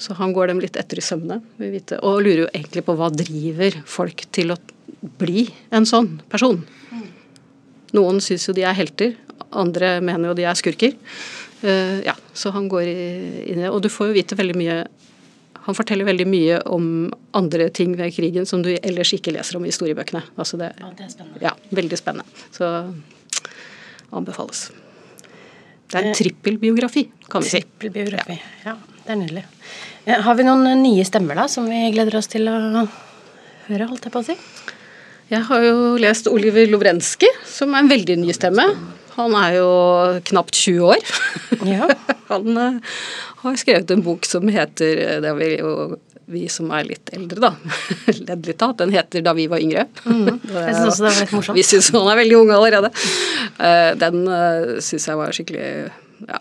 så 0.00 0.16
han 0.18 0.34
går 0.36 0.52
dem 0.52 0.62
litt 0.62 0.78
etter 0.80 1.00
i 1.00 1.04
sømmene, 1.04 1.40
og 2.00 2.22
lurer 2.24 2.44
jo 2.44 2.52
egentlig 2.52 2.84
på 2.86 2.96
hva 2.98 3.10
driver 3.14 3.78
folk 3.88 4.26
til 4.34 4.54
å 4.54 4.60
bli 5.20 5.46
en 5.74 5.88
sånn 5.88 6.16
person. 6.32 6.60
Noen 7.96 8.22
syns 8.24 8.48
jo 8.48 8.56
de 8.56 8.64
er 8.64 8.76
helter, 8.76 9.16
andre 9.52 9.98
mener 10.04 10.30
jo 10.30 10.36
de 10.38 10.46
er 10.48 10.58
skurker. 10.58 10.96
Uh, 11.62 12.00
ja, 12.02 12.16
så 12.34 12.50
han 12.54 12.66
går 12.70 12.88
inn 12.88 13.58
i 13.58 13.60
det. 13.60 13.70
Og 13.70 13.82
du 13.84 13.90
får 13.92 14.10
jo 14.10 14.16
vite 14.16 14.38
veldig 14.38 14.58
mye 14.58 14.82
Han 15.62 15.76
forteller 15.78 16.02
veldig 16.02 16.24
mye 16.26 16.56
om 16.74 16.86
andre 17.38 17.68
ting 17.70 17.92
ved 17.94 18.10
krigen 18.16 18.48
som 18.50 18.64
du 18.64 18.72
ellers 18.72 19.12
ikke 19.14 19.30
leser 19.30 19.54
om 19.54 19.62
i 19.62 19.70
historiebøkene. 19.70 20.24
Altså 20.34 20.58
det, 20.58 20.72
ja, 20.74 20.88
det 20.98 21.04
er 21.06 21.12
spennende. 21.12 21.42
Ja, 21.44 21.52
veldig 21.70 21.98
spennende. 22.00 22.42
Så 22.50 22.72
anbefales. 24.10 24.72
Det 25.92 26.00
er 26.00 26.08
en 26.08 26.16
trippelbiografi, 26.16 27.06
kan 27.28 27.44
vi 27.44 27.50
si. 27.52 27.60
Trippelbiografi, 27.60 28.38
ja. 28.64 28.76
Det 29.02 29.12
er 29.12 29.18
nydelig. 29.18 29.42
Har 30.24 30.36
vi 30.38 30.46
noen 30.46 30.82
nye 30.82 31.04
stemmer 31.06 31.36
da, 31.38 31.48
som 31.50 31.66
vi 31.68 31.82
gleder 31.92 32.16
oss 32.18 32.30
til 32.32 32.48
å 32.48 32.56
høre, 33.66 33.88
holdt 33.90 34.08
jeg 34.08 34.14
på 34.14 34.22
å 34.22 34.26
si? 34.26 34.36
Jeg 35.32 35.46
har 35.48 35.64
jo 35.64 35.76
lest 36.00 36.28
Oliver 36.30 36.66
Lovrenskij, 36.70 37.30
som 37.48 37.74
er 37.74 37.84
en 37.84 37.90
veldig 37.92 38.18
ny 38.22 38.34
stemme. 38.36 38.66
Han 39.18 39.36
er 39.36 39.58
jo 39.58 39.68
knapt 40.32 40.56
20 40.56 40.94
år. 40.94 41.12
Ja. 41.68 41.88
Han 42.32 42.56
har 43.42 43.58
skrevet 43.60 43.90
en 43.92 44.04
bok 44.06 44.24
som 44.24 44.48
heter 44.48 45.20
Det 45.20 45.32
vil 45.36 45.54
jo 45.58 45.72
vi 46.32 46.46
som 46.52 46.70
er 46.74 46.86
litt 46.88 47.12
eldre, 47.14 47.40
da. 47.42 47.52
Ledd 48.28 48.48
litt 48.48 48.62
av. 48.64 48.76
Den 48.78 48.92
heter 48.94 49.22
'Da 49.22 49.34
vi 49.36 49.48
var 49.50 49.62
yngre'. 49.62 49.86
Mm. 50.04 50.40
Jeg 50.68 50.76
syns 50.76 50.88
også 50.88 51.04
det 51.04 51.10
var 51.10 51.20
litt 51.20 51.34
morsomt. 51.36 51.58
Vi 51.58 51.66
syns 51.66 51.90
han 51.94 52.08
er 52.12 52.20
veldig 52.22 52.38
ung 52.40 52.54
allerede. 52.54 52.92
Uh, 53.58 53.90
den 54.00 54.22
uh, 54.28 54.78
syns 54.82 55.08
jeg 55.08 55.18
var 55.18 55.36
skikkelig 55.36 55.66
ja, 56.28 56.40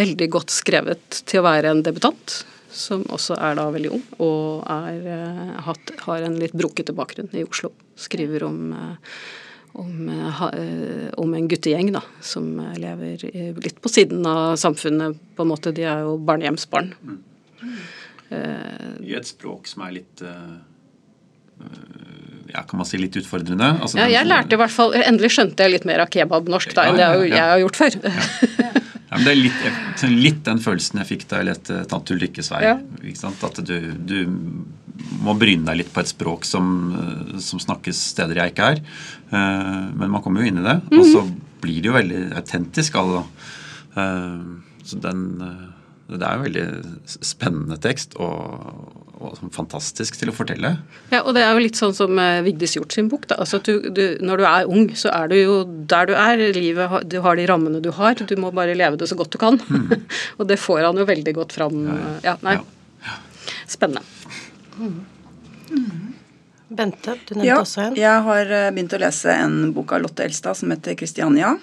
veldig 0.00 0.28
godt 0.30 0.54
skrevet 0.54 1.22
til 1.26 1.42
å 1.42 1.46
være 1.48 1.74
en 1.74 1.84
debutant. 1.86 2.40
Som 2.70 3.02
også 3.10 3.34
er 3.42 3.56
da 3.58 3.66
veldig 3.74 3.90
ung, 3.96 4.02
og 4.22 4.62
er, 4.70 5.00
uh, 5.58 5.70
har 6.06 6.26
en 6.26 6.38
litt 6.38 6.54
brokete 6.54 6.94
bakgrunn 6.96 7.32
i 7.34 7.44
Oslo. 7.46 7.72
Skriver 7.98 8.46
om 8.46 8.74
om, 9.78 10.08
om, 11.14 11.34
en 11.34 11.44
guttegjeng 11.48 11.92
da, 11.94 12.00
som 12.26 12.48
lever 12.74 13.22
litt 13.62 13.76
på 13.78 13.88
siden 13.88 14.26
av 14.26 14.56
samfunnet. 14.58 15.14
på 15.36 15.44
en 15.44 15.50
måte. 15.52 15.70
De 15.70 15.84
er 15.86 16.02
jo 16.02 16.16
barnehjemsbarn. 16.26 16.90
Mm. 17.06 17.20
I 18.30 19.14
et 19.18 19.26
språk 19.26 19.66
som 19.66 19.82
er 19.82 19.96
litt 19.96 20.20
eh, 20.22 20.58
ja, 22.52 22.62
kan 22.62 22.80
man 22.80 22.88
si 22.88 22.98
litt 22.98 23.16
utfordrende? 23.20 23.68
Altså, 23.82 23.98
ja, 24.00 24.08
jeg 24.10 24.28
lærte 24.28 24.56
i 24.56 24.60
hvert 24.60 24.74
fall 24.74 24.94
Endelig 24.98 25.32
skjønte 25.36 25.66
jeg 25.66 25.74
litt 25.76 25.86
mer 25.88 26.04
av 26.04 26.10
kebabnorsk 26.12 26.74
da, 26.76 26.88
enn 26.88 26.98
det 26.98 27.06
jeg, 27.06 27.32
jeg 27.34 27.46
har 27.52 27.62
gjort 27.62 27.80
før. 27.80 27.96
Ja. 28.00 28.70
ja, 29.10 29.12
men 29.14 29.26
Det 29.26 29.32
er 29.32 29.40
litt, 29.40 30.04
litt, 30.24 30.40
den 30.46 30.62
følelsen 30.62 31.02
jeg 31.02 31.10
fikk 31.12 31.26
da 31.30 31.42
jeg 31.42 31.50
lette 31.50 31.80
'Tante 31.90 32.16
Ulrikkes 32.16 32.50
vei'. 32.52 32.62
At 32.70 33.62
du, 33.66 33.76
du, 33.98 34.18
må 35.24 35.32
bryne 35.38 35.64
deg 35.64 35.78
litt 35.80 35.92
på 35.94 36.02
et 36.02 36.10
språk 36.10 36.44
som, 36.44 36.64
som, 37.40 37.60
snakkes 37.62 37.98
steder 38.12 38.42
jeg 38.42 38.52
ikke 38.52 38.66
er. 38.74 38.82
Eh, 39.32 39.86
men 39.96 40.12
man 40.12 40.22
kommer 40.24 40.42
jo 40.42 40.50
inn 40.50 40.60
i 40.60 40.66
det, 40.66 40.76
og 40.92 41.04
så 41.06 41.22
mhm. 41.24 41.36
blir 41.62 41.80
det 41.80 41.90
jo 41.90 41.96
veldig 41.96 42.24
autentisk 42.40 42.98
Altså. 43.00 43.24
Eh, 44.00 44.42
så 44.90 44.98
den 45.02 45.24
det 46.18 46.26
er 46.26 46.38
en 46.38 46.44
veldig 46.44 46.64
spennende 47.06 47.76
tekst 47.82 48.16
og, 48.22 48.64
og 49.20 49.36
fantastisk 49.54 50.16
til 50.18 50.32
å 50.32 50.34
fortelle. 50.34 50.72
Ja, 51.12 51.20
og 51.20 51.36
det 51.36 51.44
er 51.44 51.52
jo 51.54 51.62
litt 51.62 51.78
sånn 51.78 51.94
som 51.96 52.18
eh, 52.18 52.40
Vigdis 52.46 52.74
Hjort 52.78 52.96
sin 52.96 53.10
bok. 53.12 53.28
da, 53.30 53.38
altså 53.44 53.60
du, 53.62 53.90
du, 53.94 54.02
Når 54.24 54.42
du 54.42 54.46
er 54.48 54.72
ung, 54.72 54.88
så 54.98 55.12
er 55.14 55.30
du 55.30 55.36
jo 55.38 55.60
der 55.66 56.10
du 56.10 56.14
er. 56.16 56.44
Livet, 56.56 57.06
Du 57.10 57.20
har 57.24 57.38
de 57.38 57.46
rammene 57.50 57.82
du 57.84 57.90
har. 57.94 58.18
Du 58.18 58.36
må 58.40 58.50
bare 58.56 58.74
leve 58.78 58.98
det 59.00 59.10
så 59.10 59.18
godt 59.18 59.34
du 59.36 59.38
kan. 59.42 59.60
Mm. 59.68 60.06
og 60.38 60.50
det 60.50 60.58
får 60.60 60.86
han 60.88 60.98
jo 60.98 61.06
veldig 61.08 61.36
godt 61.36 61.56
fram. 61.58 61.82
Ja, 62.26 62.38
nei. 62.46 62.58
Ja. 63.04 63.18
Spennende. 63.70 64.02
Mm. 64.80 65.00
Bente, 66.70 67.16
du 67.26 67.34
nevnte 67.34 67.48
ja, 67.48 67.58
også 67.58 67.82
en. 67.88 67.96
Jeg 67.98 68.22
har 68.26 68.52
eh, 68.54 68.70
begynt 68.74 68.94
å 68.94 69.00
lese 69.02 69.34
en 69.34 69.72
bok 69.74 69.96
av 69.96 70.04
Lotte 70.04 70.26
Elstad 70.26 70.58
som 70.58 70.70
heter 70.70 70.94
'Kristiania' 70.94 71.56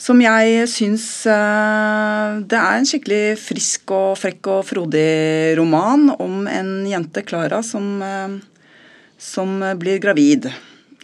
som 0.00 0.20
jeg 0.22 0.66
syns 0.70 1.04
uh, 1.28 2.40
Det 2.48 2.58
er 2.58 2.78
en 2.78 2.88
skikkelig 2.88 3.36
frisk 3.40 3.92
og 3.94 4.16
frekk 4.20 4.50
og 4.54 4.64
frodig 4.66 5.54
roman 5.58 6.10
om 6.16 6.46
en 6.50 6.72
jente, 6.88 7.24
Klara, 7.26 7.62
som, 7.66 7.86
uh, 8.02 8.36
som, 9.18 9.60
blir 9.78 10.00
gravid. 10.02 10.50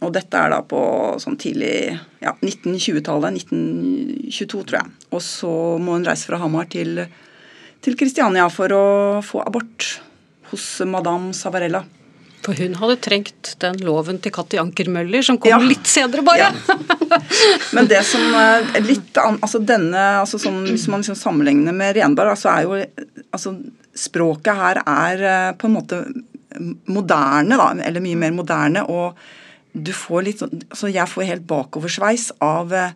Og 0.02 0.12
dette 0.14 0.38
er 0.38 0.52
da 0.54 0.62
på 0.62 0.80
sånn 1.22 1.38
tidlig 1.40 1.90
ja, 2.22 2.34
1920-tallet. 2.38 3.40
1922, 3.42 4.64
tror 4.64 4.80
jeg. 4.80 4.96
Og 5.10 5.22
så 5.24 5.52
må 5.82 5.98
hun 5.98 6.06
reise 6.06 6.30
fra 6.30 6.38
Hamar 6.42 6.68
til, 6.70 7.02
til 7.82 7.98
Kristiania 7.98 8.46
for 8.52 8.74
å 8.74 8.84
få 9.26 9.42
abort 9.42 9.96
hos 10.52 10.70
madame 10.86 11.34
Savarella. 11.36 11.82
For 12.44 12.58
hun 12.62 12.76
hadde 12.78 12.96
trengt 13.04 13.54
den 13.62 13.80
loven 13.84 14.20
til 14.22 14.32
Katti 14.34 14.60
Ankermøller, 14.60 15.24
som 15.26 15.40
kom 15.42 15.50
ja. 15.50 15.58
litt 15.62 15.88
senere, 15.90 16.22
bare. 16.26 16.48
Ja. 16.48 16.78
Men 17.76 17.88
det 17.90 18.00
som 18.06 18.22
er 18.38 18.84
litt 18.84 19.18
altså 19.18 19.60
denne, 19.64 20.04
altså 20.20 20.40
sånn, 20.40 20.62
Hvis 20.68 20.86
man 20.92 21.02
liksom 21.02 21.18
sammenligner 21.18 21.74
med 21.76 21.96
Renberg, 21.98 22.36
så 22.38 22.52
er 22.54 22.66
jo 22.66 22.78
altså 23.34 23.56
Språket 23.98 24.54
her 24.54 24.78
er 24.84 25.22
eh, 25.26 25.50
på 25.58 25.66
en 25.66 25.74
måte 25.74 25.96
moderne, 26.86 27.58
da, 27.58 27.72
eller 27.88 28.02
mye 28.04 28.18
mer 28.20 28.34
moderne. 28.36 28.84
og 28.86 29.18
du 29.72 29.92
får 29.94 30.24
litt 30.26 30.42
sånn, 30.42 30.62
altså 30.70 30.90
Jeg 30.90 31.10
får 31.10 31.28
helt 31.28 31.46
bakoversveis 31.48 32.30
av 32.44 32.72
eh, 32.74 32.94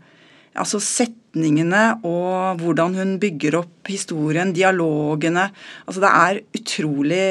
altså 0.59 0.81
setningene 0.83 1.83
og 2.07 2.63
hvordan 2.63 2.97
hun 2.99 3.15
bygger 3.23 3.59
opp 3.63 3.91
historien, 3.91 4.55
dialogene. 4.55 5.49
Altså 5.87 6.05
Det 6.05 6.13
er 6.13 6.43
utrolig 6.61 7.27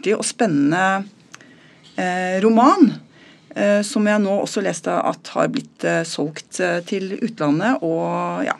artig 0.00 0.16
og 0.16 0.24
spennende 0.24 1.04
eh, 1.96 2.40
roman. 2.42 2.96
Eh, 3.54 3.82
som 3.82 4.06
jeg 4.06 4.22
nå 4.22 4.40
også 4.40 4.62
leste 4.62 4.90
at 4.90 5.28
har 5.34 5.50
blitt 5.50 5.84
eh, 5.84 6.04
solgt 6.04 6.60
til 6.86 7.18
utlandet. 7.20 7.82
Og 7.82 8.44
ja. 8.46 8.56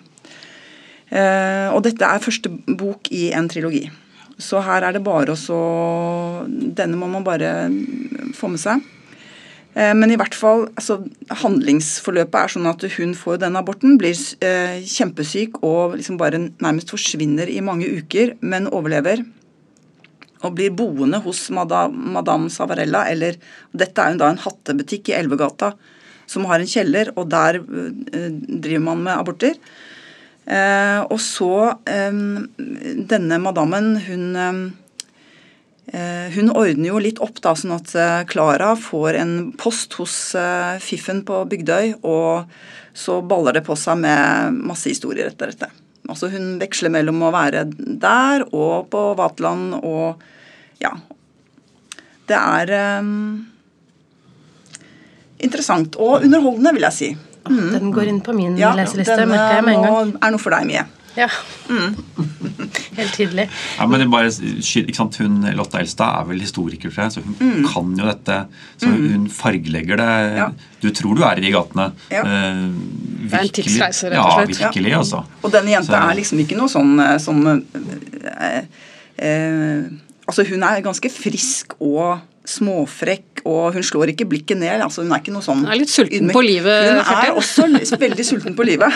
Og 1.10 1.80
dette 1.82 2.06
er 2.06 2.22
første 2.22 2.46
bok 2.78 3.08
i 3.10 3.32
en 3.34 3.48
trilogi. 3.50 3.88
Så 4.38 4.60
her 4.62 4.84
er 4.86 4.94
det 4.94 5.00
bare 5.02 5.34
å 5.34 5.62
Denne 6.46 6.94
må 6.94 7.08
man 7.10 7.24
bare 7.26 7.66
få 8.38 8.46
med 8.52 8.62
seg. 8.62 8.84
Men 9.74 10.06
i 10.10 10.18
hvert 10.18 10.36
fall, 10.38 10.68
altså, 10.78 11.00
handlingsforløpet 11.42 12.38
er 12.38 12.54
sånn 12.54 12.70
at 12.70 12.86
hun 12.94 13.16
får 13.18 13.40
denne 13.42 13.58
aborten, 13.58 13.98
blir 13.98 14.14
kjempesyk 14.86 15.58
og 15.66 15.98
liksom 15.98 16.18
bare 16.18 16.44
nærmest 16.62 16.94
forsvinner 16.94 17.50
i 17.50 17.58
mange 17.58 17.90
uker, 17.90 18.36
men 18.38 18.70
overlever. 18.70 19.26
Og 20.46 20.54
blir 20.56 20.72
boende 20.72 21.20
hos 21.24 21.48
madame, 21.52 22.48
Savarella, 22.52 23.04
eller 23.12 23.36
Dette 23.76 24.02
er 24.02 24.14
jo 24.14 24.22
da 24.22 24.30
en 24.32 24.40
hattebutikk 24.40 25.10
i 25.10 25.18
Elvegata 25.18 25.74
som 26.30 26.46
har 26.46 26.62
en 26.62 26.70
kjeller, 26.70 27.10
og 27.18 27.26
der 27.32 27.58
eh, 27.58 28.28
driver 28.30 28.84
man 28.84 29.00
med 29.02 29.18
aborter. 29.18 29.56
Eh, 30.50 31.00
og 31.06 31.18
så 31.22 31.54
eh, 31.86 32.20
Denne 33.10 33.40
madammen, 33.42 33.92
hun 34.06 34.36
eh, 34.36 34.62
hun 36.30 36.52
ordner 36.54 36.86
jo 36.86 37.00
litt 37.02 37.18
opp, 37.18 37.40
da, 37.42 37.56
sånn 37.58 37.74
at 37.74 37.90
Klara 38.30 38.76
får 38.78 39.16
en 39.18 39.32
post 39.58 39.96
hos 39.98 40.14
Fiffen 40.84 41.24
på 41.26 41.40
Bygdøy, 41.50 41.96
og 42.06 42.46
så 42.94 43.16
baller 43.26 43.58
det 43.58 43.64
på 43.66 43.74
seg 43.74 43.98
med 43.98 44.60
masse 44.70 44.86
historier 44.86 45.32
etter 45.32 45.50
dette. 45.50 45.66
Altså 46.10 46.30
Hun 46.32 46.58
veksler 46.60 46.92
mellom 46.92 47.22
å 47.22 47.32
være 47.34 47.64
der 47.70 48.44
og 48.50 48.90
på 48.92 49.06
Vaterland 49.18 49.78
og 49.80 50.26
Ja. 50.80 50.94
Det 52.30 52.38
er 52.38 53.00
um, 53.02 53.40
interessant 55.42 55.96
og 55.98 56.22
underholdende, 56.22 56.72
vil 56.76 56.86
jeg 56.86 56.94
si. 56.94 57.08
Mm. 57.48 57.70
Den 57.74 57.92
går 57.94 58.10
inn 58.12 58.20
på 58.22 58.34
min 58.36 58.54
ja, 58.60 58.70
leseliste. 58.78 59.24
merker 59.26 59.56
jeg 59.58 59.66
med 59.66 59.78
en 59.80 59.86
gang. 59.88 60.12
er 60.22 60.34
noe 60.34 60.42
for 60.42 60.54
deg, 60.54 60.68
Mie. 60.68 60.84
Ja. 61.16 61.26
Mm. 61.68 61.96
Helt 62.98 63.14
tydelig. 63.16 63.46
Ja, 63.78 63.86
men 63.86 64.02
det 64.02 64.08
bare, 64.12 64.30
ikke 64.30 64.96
sant, 64.96 65.16
hun, 65.22 65.40
Lotta 65.58 65.80
Elstad 65.82 66.20
er 66.20 66.28
vel 66.28 66.42
historiker, 66.44 66.92
tror 66.92 67.06
jeg, 67.06 67.14
så 67.16 67.24
hun 67.24 67.36
mm. 67.38 67.64
kan 67.72 67.92
jo 67.98 68.06
dette. 68.08 68.38
Så 68.80 68.90
mm. 68.90 69.00
hun 69.00 69.26
fargelegger 69.34 70.00
det. 70.00 70.10
Ja. 70.38 70.48
Du 70.82 70.90
tror 70.96 71.18
du 71.18 71.24
er 71.26 71.40
i 71.40 71.44
de 71.46 71.52
gatene. 71.54 71.90
Ja. 72.12 72.22
Eh, 72.24 72.62
det 73.30 73.34
er 73.34 73.46
en 73.46 73.52
tidsreise, 73.60 74.12
rett 74.12 74.22
og 74.22 74.38
slett. 74.38 74.54
Ja, 74.54 74.68
virkelig, 74.68 74.94
altså. 75.00 75.24
Og 75.42 75.54
denne 75.54 75.74
jenta 75.74 75.96
så. 75.96 76.02
er 76.04 76.20
liksom 76.20 76.44
ikke 76.44 76.58
noe 76.58 76.72
sånn 76.72 76.94
eh, 77.04 77.16
som 77.22 77.42
eh, 77.50 78.62
eh, 79.18 79.90
Altså, 80.30 80.44
hun 80.46 80.62
er 80.62 80.82
ganske 80.84 81.10
frisk 81.10 81.72
og 81.82 82.20
småfrekk, 82.46 83.42
og 83.50 83.74
hun 83.74 83.82
slår 83.82 84.12
ikke 84.12 84.28
blikket 84.30 84.60
ned. 84.60 84.82
altså 84.84 85.02
Hun 85.02 85.10
er 85.10 85.22
ikke 85.22 85.34
noe 85.34 85.42
sånn 85.42 85.64
Hun 85.64 85.72
er 85.72 85.80
litt 85.80 85.90
sulten 85.90 86.30
på 86.30 86.42
livet. 86.44 87.02
Hun 87.02 87.16
er 87.16 87.34
også 87.34 87.98
veldig 87.98 88.26
sulten 88.26 88.54
på 88.54 88.66
livet. 88.68 88.94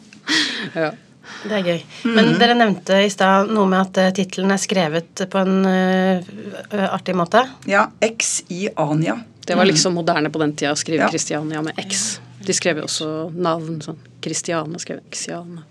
ja. 0.78 0.92
Det 1.40 1.56
er 1.56 1.64
gøy. 1.64 1.78
Men 2.04 2.32
mm. 2.32 2.38
dere 2.40 2.56
nevnte 2.58 2.98
i 3.04 3.10
stad 3.12 3.50
noe 3.52 3.68
med 3.70 3.80
at 3.80 4.00
uh, 4.00 4.10
tittelen 4.16 4.52
er 4.52 4.60
skrevet 4.60 5.22
på 5.32 5.40
en 5.40 5.64
uh, 5.64 6.84
artig 6.90 7.14
måte. 7.16 7.42
Ja. 7.70 7.86
X 8.04 8.42
i 8.52 8.66
Ania. 8.76 9.16
Det 9.46 9.56
var 9.58 9.66
liksom 9.66 9.96
moderne 9.96 10.30
på 10.30 10.42
den 10.42 10.52
tida 10.54 10.74
å 10.74 10.78
skrive 10.78 11.06
ja. 11.06 11.10
Christiania 11.10 11.62
med 11.64 11.78
X. 11.80 12.20
De 12.44 12.54
skrev 12.56 12.82
jo 12.82 12.86
også 12.86 13.08
navn 13.34 13.80
sånn. 13.84 13.98
Christiane 14.22 14.80
skrev 14.82 15.00
Xiane. 15.10 15.64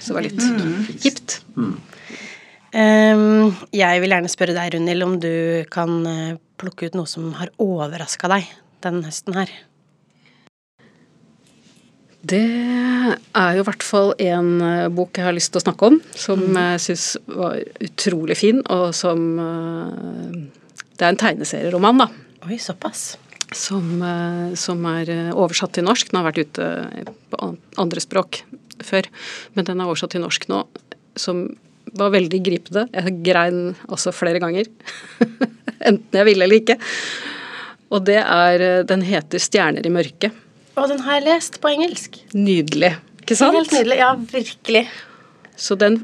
Så 0.00 0.12
det 0.12 0.16
var 0.16 0.26
litt 0.26 0.40
mm. 0.40 0.78
hipt. 1.02 1.40
Mm. 1.56 1.74
Um, 2.76 3.54
jeg 3.74 4.02
vil 4.02 4.14
gjerne 4.14 4.30
spørre 4.30 4.54
deg, 4.56 4.74
Runhild, 4.76 5.06
om 5.06 5.16
du 5.20 5.32
kan 5.72 5.98
plukke 6.60 6.88
ut 6.88 6.96
noe 6.98 7.10
som 7.10 7.32
har 7.36 7.52
overraska 7.62 8.30
deg 8.32 8.48
den 8.86 9.02
høsten 9.06 9.36
her. 9.36 9.50
Det 12.26 12.46
er 13.36 13.56
jo 13.56 13.62
i 13.62 13.66
hvert 13.66 13.84
fall 13.84 14.12
en 14.22 14.48
uh, 14.62 14.86
bok 14.92 15.18
jeg 15.18 15.26
har 15.28 15.36
lyst 15.36 15.52
til 15.52 15.60
å 15.60 15.66
snakke 15.66 15.90
om, 15.90 15.98
som 16.16 16.40
mm. 16.42 16.56
jeg 16.58 16.82
syns 16.86 17.04
var 17.28 17.60
utrolig 17.84 18.38
fin, 18.40 18.62
og 18.72 18.88
som 18.96 19.22
uh, 19.38 20.32
Det 20.96 21.04
er 21.04 21.12
en 21.12 21.20
tegneserieroman, 21.20 22.02
da. 22.02 22.08
Oi, 22.48 22.58
såpass. 22.62 23.16
Som, 23.54 24.00
som, 24.58 24.80
er 24.90 25.10
oversatt 25.30 25.76
til 25.76 25.84
norsk. 25.86 26.08
Den 26.10 26.18
har 26.18 26.24
vært 26.26 26.40
ute 26.48 26.70
på 27.30 27.50
andre 27.78 28.02
språk 28.02 28.40
før, 28.82 29.06
men 29.54 29.68
den 29.68 29.78
er 29.78 29.86
oversatt 29.86 30.16
til 30.16 30.24
norsk 30.24 30.48
nå. 30.50 30.64
Som 31.20 31.44
var 31.94 32.14
veldig 32.14 32.40
gripende. 32.42 32.86
Jeg 32.90 33.20
grein 33.26 33.60
også 33.86 34.14
flere 34.16 34.40
ganger. 34.42 34.66
Enten 35.90 36.18
jeg 36.18 36.26
ville 36.26 36.48
eller 36.48 36.62
ikke. 36.62 36.78
Og 37.94 38.02
det 38.08 38.18
er 38.18 38.82
Den 38.88 39.04
heter 39.06 39.38
'Stjerner 39.38 39.86
i 39.86 39.94
mørket'. 39.94 40.45
Og 40.76 40.90
den 40.92 41.00
har 41.06 41.18
jeg 41.18 41.26
lest 41.26 41.60
på 41.62 41.72
engelsk. 41.72 42.18
Nydelig. 42.36 42.92
Ikke 43.22 43.36
sant? 43.38 43.56
Helt 43.56 43.72
nydelig. 43.72 43.96
Ja, 44.02 44.12
virkelig. 44.32 44.84
Så 45.56 45.76
den 45.80 46.02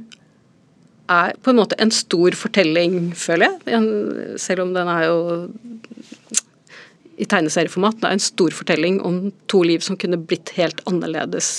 er 1.12 1.36
på 1.44 1.52
en 1.52 1.58
måte 1.60 1.76
en 1.82 1.92
stor 1.92 2.34
fortelling, 2.38 3.12
føler 3.18 3.58
jeg. 3.66 4.38
Selv 4.40 4.64
om 4.64 4.72
den 4.74 4.88
er 4.88 5.08
jo 5.10 5.18
i 7.20 7.26
tegneserieformat. 7.28 8.00
Det 8.00 8.08
er 8.08 8.16
en 8.16 8.24
stor 8.24 8.54
fortelling 8.56 9.00
om 9.04 9.18
to 9.52 9.60
liv 9.66 9.84
som 9.84 9.98
kunne 10.00 10.18
blitt 10.18 10.54
helt 10.56 10.80
annerledes 10.88 11.50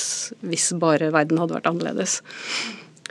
hvis 0.42 0.72
bare 0.82 1.12
verden 1.14 1.40
hadde 1.42 1.56
vært 1.56 1.70
annerledes. 1.70 2.18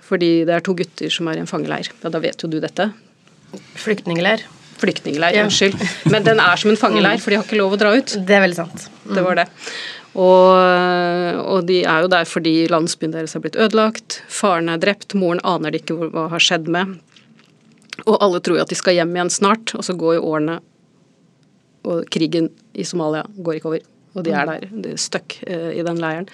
Fordi 0.03 0.43
det 0.49 0.57
er 0.57 0.67
to 0.67 0.75
gutter 0.77 1.13
som 1.15 1.31
er 1.31 1.39
i 1.39 1.45
en 1.45 1.51
fangeleir. 1.51 1.93
Ja, 2.03 2.11
da 2.13 2.21
vet 2.23 2.43
jo 2.43 2.51
du 2.51 2.59
dette. 2.61 2.91
Flyktningleir. 3.79 4.45
Flyktningleir, 4.83 5.39
ja. 5.39 5.47
unnskyld. 5.47 5.79
Men 6.13 6.27
den 6.27 6.43
er 6.43 6.61
som 6.61 6.73
en 6.73 6.79
fangeleir, 6.81 7.23
for 7.23 7.33
de 7.33 7.41
har 7.41 7.47
ikke 7.47 7.61
lov 7.61 7.77
å 7.77 7.81
dra 7.81 7.95
ut. 7.95 8.15
Det 8.19 8.37
er 8.37 8.45
veldig 8.45 8.59
sant. 8.59 8.87
Mm. 9.07 9.15
Det 9.17 9.27
var 9.27 9.39
det. 9.43 9.47
Og, 10.13 10.51
og, 11.41 11.63
de 11.69 11.79
er 11.89 12.05
jo 12.05 12.11
der 12.13 12.27
fordi 12.29 12.53
landsbyen 12.69 13.15
deres 13.15 13.33
har 13.37 13.45
blitt 13.45 13.57
ødelagt. 13.57 14.21
Faren 14.29 14.69
er 14.69 14.83
drept, 14.83 15.17
moren 15.17 15.41
aner 15.49 15.73
de 15.73 15.81
ikke 15.81 16.11
hva 16.13 16.27
har 16.33 16.43
skjedd 16.43 16.69
med. 16.73 16.99
Og 18.05 18.19
alle 18.19 18.43
tror 18.45 18.59
jo 18.59 18.67
at 18.67 18.73
de 18.73 18.79
skal 18.79 18.99
hjem 18.99 19.15
igjen 19.17 19.33
snart, 19.33 19.73
og 19.79 19.87
så 19.87 19.97
går 19.97 20.19
jo 20.19 20.27
årene, 20.35 20.59
og 21.89 22.05
krigen 22.13 22.51
i 22.79 22.85
Somalia 22.87 23.25
går 23.37 23.59
ikke 23.59 23.71
over. 23.73 23.89
Og 24.13 24.27
de 24.27 24.35
er 24.37 24.49
der, 24.49 24.67
de 24.69 24.93
er 24.93 25.01
stuck 25.01 25.39
uh, 25.47 25.71
i 25.73 25.85
den 25.87 26.01
leiren. 26.03 26.29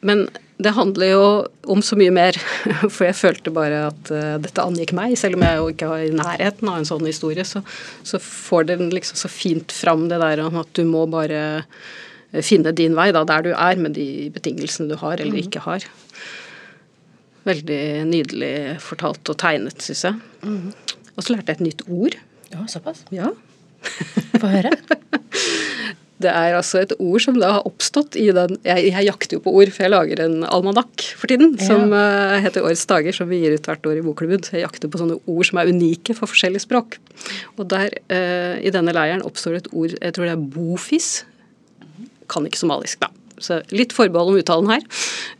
Men 0.00 0.24
det 0.62 0.74
handler 0.76 1.10
jo 1.10 1.24
om 1.72 1.82
så 1.84 1.96
mye 1.98 2.12
mer, 2.14 2.36
for 2.94 3.06
jeg 3.06 3.18
følte 3.18 3.52
bare 3.54 3.86
at 3.90 4.12
uh, 4.14 4.36
dette 4.42 4.64
angikk 4.64 4.94
meg. 4.96 5.16
Selv 5.20 5.38
om 5.38 5.44
jeg 5.46 5.58
jo 5.58 5.70
ikke 5.72 5.90
var 5.90 6.04
i 6.04 6.14
nærheten 6.14 6.70
av 6.70 6.80
en 6.80 6.88
sånn 6.88 7.06
historie, 7.08 7.44
så, 7.48 7.62
så 8.06 8.20
får 8.22 8.70
den 8.72 8.88
liksom 8.94 9.20
så 9.20 9.30
fint 9.32 9.74
fram 9.74 10.08
det 10.12 10.20
der 10.22 10.44
om 10.44 10.60
at 10.62 10.70
du 10.78 10.84
må 10.88 11.04
bare 11.10 11.42
eh, 11.62 12.42
finne 12.44 12.74
din 12.76 12.96
vei 12.98 13.10
da, 13.14 13.24
der 13.28 13.46
du 13.46 13.52
er, 13.52 13.80
med 13.80 13.96
de 13.98 14.30
betingelsene 14.34 14.90
du 14.92 14.98
har 15.00 15.18
eller 15.18 15.34
mm. 15.36 15.42
ikke 15.46 15.64
har. 15.66 15.86
Veldig 17.48 17.82
nydelig 18.10 18.54
fortalt 18.82 19.32
og 19.32 19.40
tegnet, 19.42 19.82
syns 19.82 20.06
jeg. 20.06 20.20
Mm. 20.46 20.70
Og 21.16 21.24
så 21.24 21.34
lærte 21.34 21.50
jeg 21.50 21.60
et 21.60 21.66
nytt 21.70 21.86
ord. 21.88 22.18
Ja, 22.52 22.66
såpass? 22.70 23.04
Ja. 23.14 23.32
Få 24.38 24.46
høre. 24.46 24.76
Det 26.22 26.30
er 26.30 26.56
altså 26.56 26.82
et 26.82 26.92
ord 26.98 27.22
som 27.24 27.38
da 27.40 27.52
har 27.56 27.68
oppstått 27.68 28.16
i 28.20 28.28
den 28.34 28.58
Jeg, 28.66 28.90
jeg 28.90 29.06
jakter 29.08 29.38
jo 29.38 29.44
på 29.44 29.54
ord, 29.58 29.72
for 29.74 29.86
jeg 29.86 29.92
lager 29.92 30.22
en 30.24 30.42
almanakk 30.46 31.06
for 31.18 31.30
tiden 31.32 31.56
ja. 31.58 31.68
som 31.70 31.94
uh, 31.94 32.38
heter 32.42 32.64
Årets 32.66 32.84
dager, 32.90 33.16
som 33.16 33.30
vi 33.30 33.42
gir 33.42 33.56
ut 33.56 33.68
hvert 33.68 33.88
år 33.88 34.00
i 34.00 34.04
Bokklubben. 34.04 34.44
Så 34.44 34.56
jeg 34.56 34.66
jakter 34.66 34.92
på 34.92 35.00
sånne 35.00 35.18
ord 35.20 35.48
som 35.48 35.60
er 35.60 35.72
unike 35.72 36.16
for 36.18 36.30
forskjellige 36.30 36.66
språk. 36.66 36.98
Og 37.56 37.66
der, 37.72 37.96
uh, 38.12 38.54
i 38.62 38.72
denne 38.74 38.94
leiren, 38.94 39.24
oppstår 39.26 39.56
det 39.56 39.64
et 39.64 39.72
ord, 39.72 39.96
jeg 39.98 40.16
tror 40.16 40.28
det 40.28 40.36
er 40.36 40.46
bofis. 40.56 41.10
Kan 42.32 42.48
ikke 42.48 42.62
somalisk, 42.62 43.02
da. 43.02 43.10
Så 43.42 43.58
litt 43.74 43.94
forbehold 43.96 44.32
om 44.32 44.38
uttalen 44.38 44.70
her. 44.70 44.86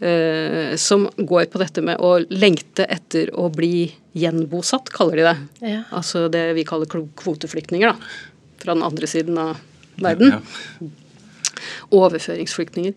Uh, 0.02 0.74
som 0.80 1.06
går 1.16 1.48
på 1.52 1.62
dette 1.62 1.84
med 1.84 2.02
å 2.02 2.16
lengte 2.32 2.88
etter 2.90 3.30
å 3.38 3.48
bli 3.54 3.86
gjenbosatt, 4.18 4.90
kaller 4.92 5.20
de 5.20 5.28
det. 5.30 5.36
Ja. 5.76 5.82
Altså 5.94 6.26
det 6.32 6.48
vi 6.58 6.66
kaller 6.68 6.90
kvoteflyktninger, 6.90 7.92
da. 7.92 8.16
Fra 8.62 8.74
den 8.76 8.86
andre 8.86 9.08
siden 9.10 9.38
av 9.42 9.60
verden. 10.00 10.40
Overføringsflyktninger. 11.92 12.96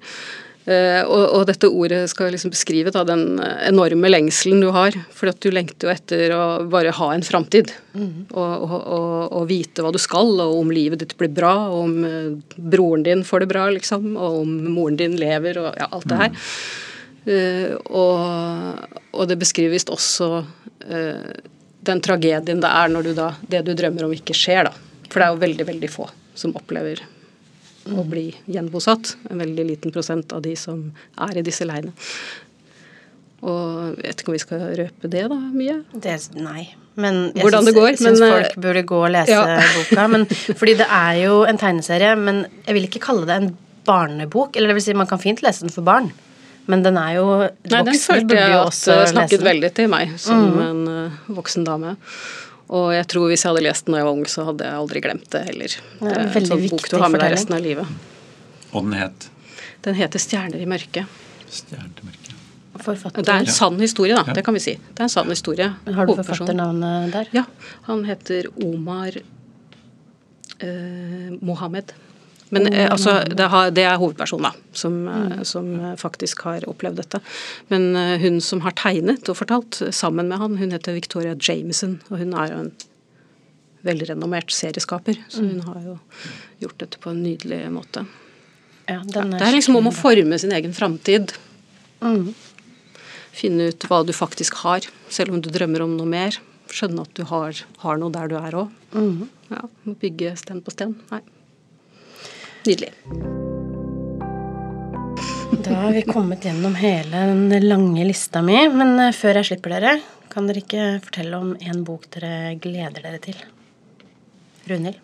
Uh, 0.66 1.06
og, 1.06 1.24
og, 1.30 1.42
dette 1.46 1.70
ordet 1.70 2.00
skal 2.10 2.32
liksom 2.34 2.50
beskrive 2.50 2.90
da, 2.90 3.04
den 3.06 3.38
enorme 3.38 4.10
lengselen 4.10 4.64
du 4.64 4.72
har. 4.74 4.96
For 5.14 5.30
at 5.30 5.38
du 5.44 5.52
lengter 5.54 5.86
jo 5.86 5.94
etter 5.94 6.34
å 6.34 6.46
bare 6.72 6.94
ha 6.98 7.10
en 7.14 7.26
framtid. 7.26 7.70
Mm. 7.94 8.32
Og, 8.32 8.66
og, 8.66 8.88
og, 9.28 9.44
vite 9.52 9.86
hva 9.86 9.94
du 9.94 10.02
skal, 10.02 10.34
og 10.42 10.58
om 10.64 10.74
livet 10.74 11.04
ditt 11.04 11.14
blir 11.20 11.30
bra, 11.30 11.54
og 11.70 11.84
om 11.84 11.94
uh, 12.02 12.58
broren 12.58 13.06
din 13.06 13.22
får 13.28 13.46
det 13.46 13.52
bra, 13.54 13.68
liksom. 13.78 14.16
Og 14.16 14.42
om 14.42 14.58
moren 14.74 14.98
din 15.04 15.20
lever, 15.22 15.62
og 15.62 15.78
ja, 15.78 15.90
alt 15.92 16.10
det 16.10 16.22
her. 16.24 16.34
Mm. 16.34 16.50
Uh, 17.30 17.72
og, 18.02 19.24
det 19.30 19.40
beskrives 19.42 19.88
også 19.90 20.46
den 21.86 22.02
tragedien 22.04 22.60
det 22.62 22.70
er 22.70 22.92
når 22.92 23.08
du 23.08 23.16
da, 23.18 23.32
det 23.50 23.64
du 23.66 23.72
drømmer 23.78 24.06
om, 24.06 24.14
ikke 24.14 24.36
skjer, 24.38 24.68
da. 24.68 25.02
For 25.08 25.22
det 25.22 25.26
er 25.26 25.34
jo 25.34 25.44
veldig, 25.46 25.66
veldig 25.70 25.90
få 25.94 26.10
som 26.38 26.56
opplever 26.58 27.04
å 27.86 28.06
bli 28.08 28.30
gjenbosatt. 28.50 29.16
En 29.30 29.42
veldig 29.44 29.68
liten 29.68 29.94
prosent 29.94 30.34
av 30.34 30.42
de 30.46 30.56
som 30.58 30.88
er 31.28 31.40
i 31.40 31.46
disse 31.46 31.68
leirene. 31.68 31.94
Og 33.46 34.00
jeg 34.02 34.10
vet 34.10 34.22
ikke 34.22 34.32
om 34.32 34.36
vi 34.36 34.42
skal 34.42 34.64
røpe 34.80 35.12
det, 35.12 35.26
da, 35.30 35.38
mye? 35.38 35.78
Det, 35.94 36.16
nei. 36.40 36.64
Men 36.98 37.20
jeg 37.36 37.44
Hvordan 37.44 37.62
syns, 37.62 37.68
det 37.68 37.76
går, 37.76 37.90
jeg 37.92 38.00
syns 38.00 38.24
folk 38.24 38.48
eh, 38.48 38.62
burde 38.64 38.84
gå 38.90 39.02
og 39.04 39.12
lese 39.14 39.36
ja. 39.36 39.58
boka. 39.76 40.06
Men, 40.14 40.26
fordi 40.62 40.78
det 40.80 40.88
er 40.98 41.20
jo 41.26 41.42
en 41.46 41.60
tegneserie, 41.62 42.14
men 42.18 42.46
jeg 42.66 42.78
vil 42.78 42.88
ikke 42.88 43.04
kalle 43.04 43.28
det 43.30 43.38
en 43.42 43.52
barnebok. 43.86 44.56
Eller 44.56 44.72
det 44.72 44.80
vil 44.80 44.88
si, 44.88 44.96
man 44.98 45.10
kan 45.12 45.22
fint 45.22 45.44
lese 45.46 45.68
den 45.68 45.76
for 45.76 45.86
barn. 45.86 46.10
Men 46.72 46.82
den 46.82 46.98
er 46.98 47.20
jo 47.20 47.26
Nei, 47.44 47.84
den 47.86 48.00
følte 48.02 48.40
jeg 48.40 48.56
at 48.58 48.80
eh, 48.90 49.04
snakket 49.12 49.46
veldig 49.46 49.70
til 49.78 49.92
meg 49.92 50.16
som 50.22 50.58
en 50.64 50.82
eh, 50.90 51.20
voksen 51.36 51.68
dame. 51.68 51.94
Og 52.74 52.90
jeg 52.96 53.06
tror 53.12 53.30
hvis 53.30 53.44
jeg 53.46 53.52
hadde 53.52 53.64
lest 53.66 53.86
den 53.86 53.94
da 53.94 54.02
jeg 54.02 54.08
var 54.08 54.18
ung, 54.18 54.26
så 54.30 54.46
hadde 54.48 54.66
jeg 54.66 54.82
aldri 54.82 55.02
glemt 55.06 55.28
det 55.36 55.42
heller. 55.52 55.76
Det 56.00 56.10
er 56.10 56.20
en 56.20 56.26
en 56.26 56.34
veldig 56.34 56.52
sånn 56.52 56.70
bok 56.72 56.90
du 56.90 56.98
har 56.98 57.12
med 57.14 57.22
deg 57.22 57.36
resten 57.36 57.58
av 57.58 57.62
livet. 57.62 57.88
Og 58.72 58.84
den 58.84 58.94
het 59.00 59.30
Den 59.86 59.94
heter 59.96 60.20
'Stjerner 60.20 60.60
i 60.62 60.66
mørket'. 60.66 61.06
Stjerner 61.46 62.02
i 62.02 62.06
mørket. 62.08 62.34
Forfatter. 62.82 63.22
Det 63.24 63.30
er 63.30 63.40
en 63.40 63.46
sann 63.46 63.80
historie, 63.80 64.16
da. 64.16 64.24
Ja. 64.28 64.34
Det 64.34 64.44
kan 64.44 64.54
vi 64.54 64.60
si. 64.60 64.74
Det 64.74 65.00
er 65.00 65.04
en 65.04 65.10
sann 65.10 65.30
historie. 65.30 65.76
Har 65.86 66.06
du 66.06 66.16
forfatternavnet 66.16 67.12
der? 67.14 67.28
Ja. 67.32 67.44
Han 67.84 68.04
heter 68.04 68.50
Omar 68.64 69.16
eh, 70.60 71.32
Mohammed. 71.42 71.94
Men 72.50 72.68
eh, 72.68 72.92
altså, 72.92 73.24
det, 73.26 73.48
har, 73.50 73.72
det 73.74 73.86
er 73.88 73.98
hovedpersonen, 74.00 74.50
da, 74.52 74.74
som, 74.78 74.98
eh, 75.10 75.40
som 75.48 75.70
eh, 75.80 75.96
faktisk 76.00 76.46
har 76.46 76.66
opplevd 76.70 77.02
dette. 77.02 77.22
Men 77.74 77.96
hun 78.22 78.42
som 78.44 78.62
har 78.66 78.76
tegnet 78.78 79.30
og 79.32 79.40
fortalt 79.40 79.82
sammen 79.96 80.30
med 80.30 80.42
han, 80.42 80.60
hun 80.62 80.76
heter 80.76 80.98
Victoria 80.98 81.36
Jameson, 81.36 82.00
og 82.12 82.22
hun 82.22 82.36
er 82.38 82.54
jo 82.54 82.62
en 82.66 82.72
velrenommert 83.86 84.54
serieskaper. 84.54 85.20
Så 85.30 85.46
hun 85.46 85.62
har 85.66 85.82
jo 85.84 85.98
gjort 86.64 86.80
dette 86.82 87.02
på 87.02 87.14
en 87.14 87.22
nydelig 87.26 87.66
måte. 87.74 88.06
Ja, 88.86 89.02
den 89.02 89.34
Det 89.34 89.46
er 89.46 89.56
liksom 89.56 89.78
om 89.80 89.90
å 89.90 89.96
forme 89.96 90.38
sin 90.42 90.54
egen 90.54 90.74
framtid. 90.74 91.34
Mm. 92.02 92.34
Finne 93.36 93.70
ut 93.74 93.86
hva 93.90 94.04
du 94.06 94.14
faktisk 94.16 94.62
har, 94.62 94.86
selv 95.10 95.34
om 95.34 95.42
du 95.42 95.50
drømmer 95.54 95.86
om 95.86 95.96
noe 95.98 96.10
mer. 96.10 96.38
Skjønne 96.74 97.06
at 97.06 97.14
du 97.18 97.26
har, 97.30 97.58
har 97.82 98.02
noe 98.02 98.14
der 98.14 98.30
du 98.30 98.38
er 98.40 98.58
òg. 98.64 98.74
Mm. 98.94 99.26
Ja, 99.52 99.66
må 99.86 99.94
bygge 100.02 100.34
sten 100.40 100.62
på 100.66 100.74
sten. 100.74 100.98
Nei. 101.12 101.22
Nydelig. 102.66 102.94
Da 105.66 105.74
har 105.74 105.92
vi 105.94 106.02
kommet 106.02 106.46
gjennom 106.46 106.76
hele 106.76 107.22
den 107.50 107.68
lange 107.70 108.06
lista 108.06 108.42
mi, 108.42 108.58
men 108.74 109.00
eh, 109.00 109.14
før 109.14 109.40
jeg 109.40 109.50
slipper 109.52 109.76
dere, 109.76 109.92
kan 110.34 110.50
dere 110.50 110.64
ikke 110.64 110.86
fortelle 111.06 111.38
om 111.38 111.52
en 111.62 111.84
bok 111.86 112.08
dere 112.16 112.56
gleder 112.62 113.06
dere 113.06 113.20
til? 113.22 113.38
Runhild? 114.70 114.98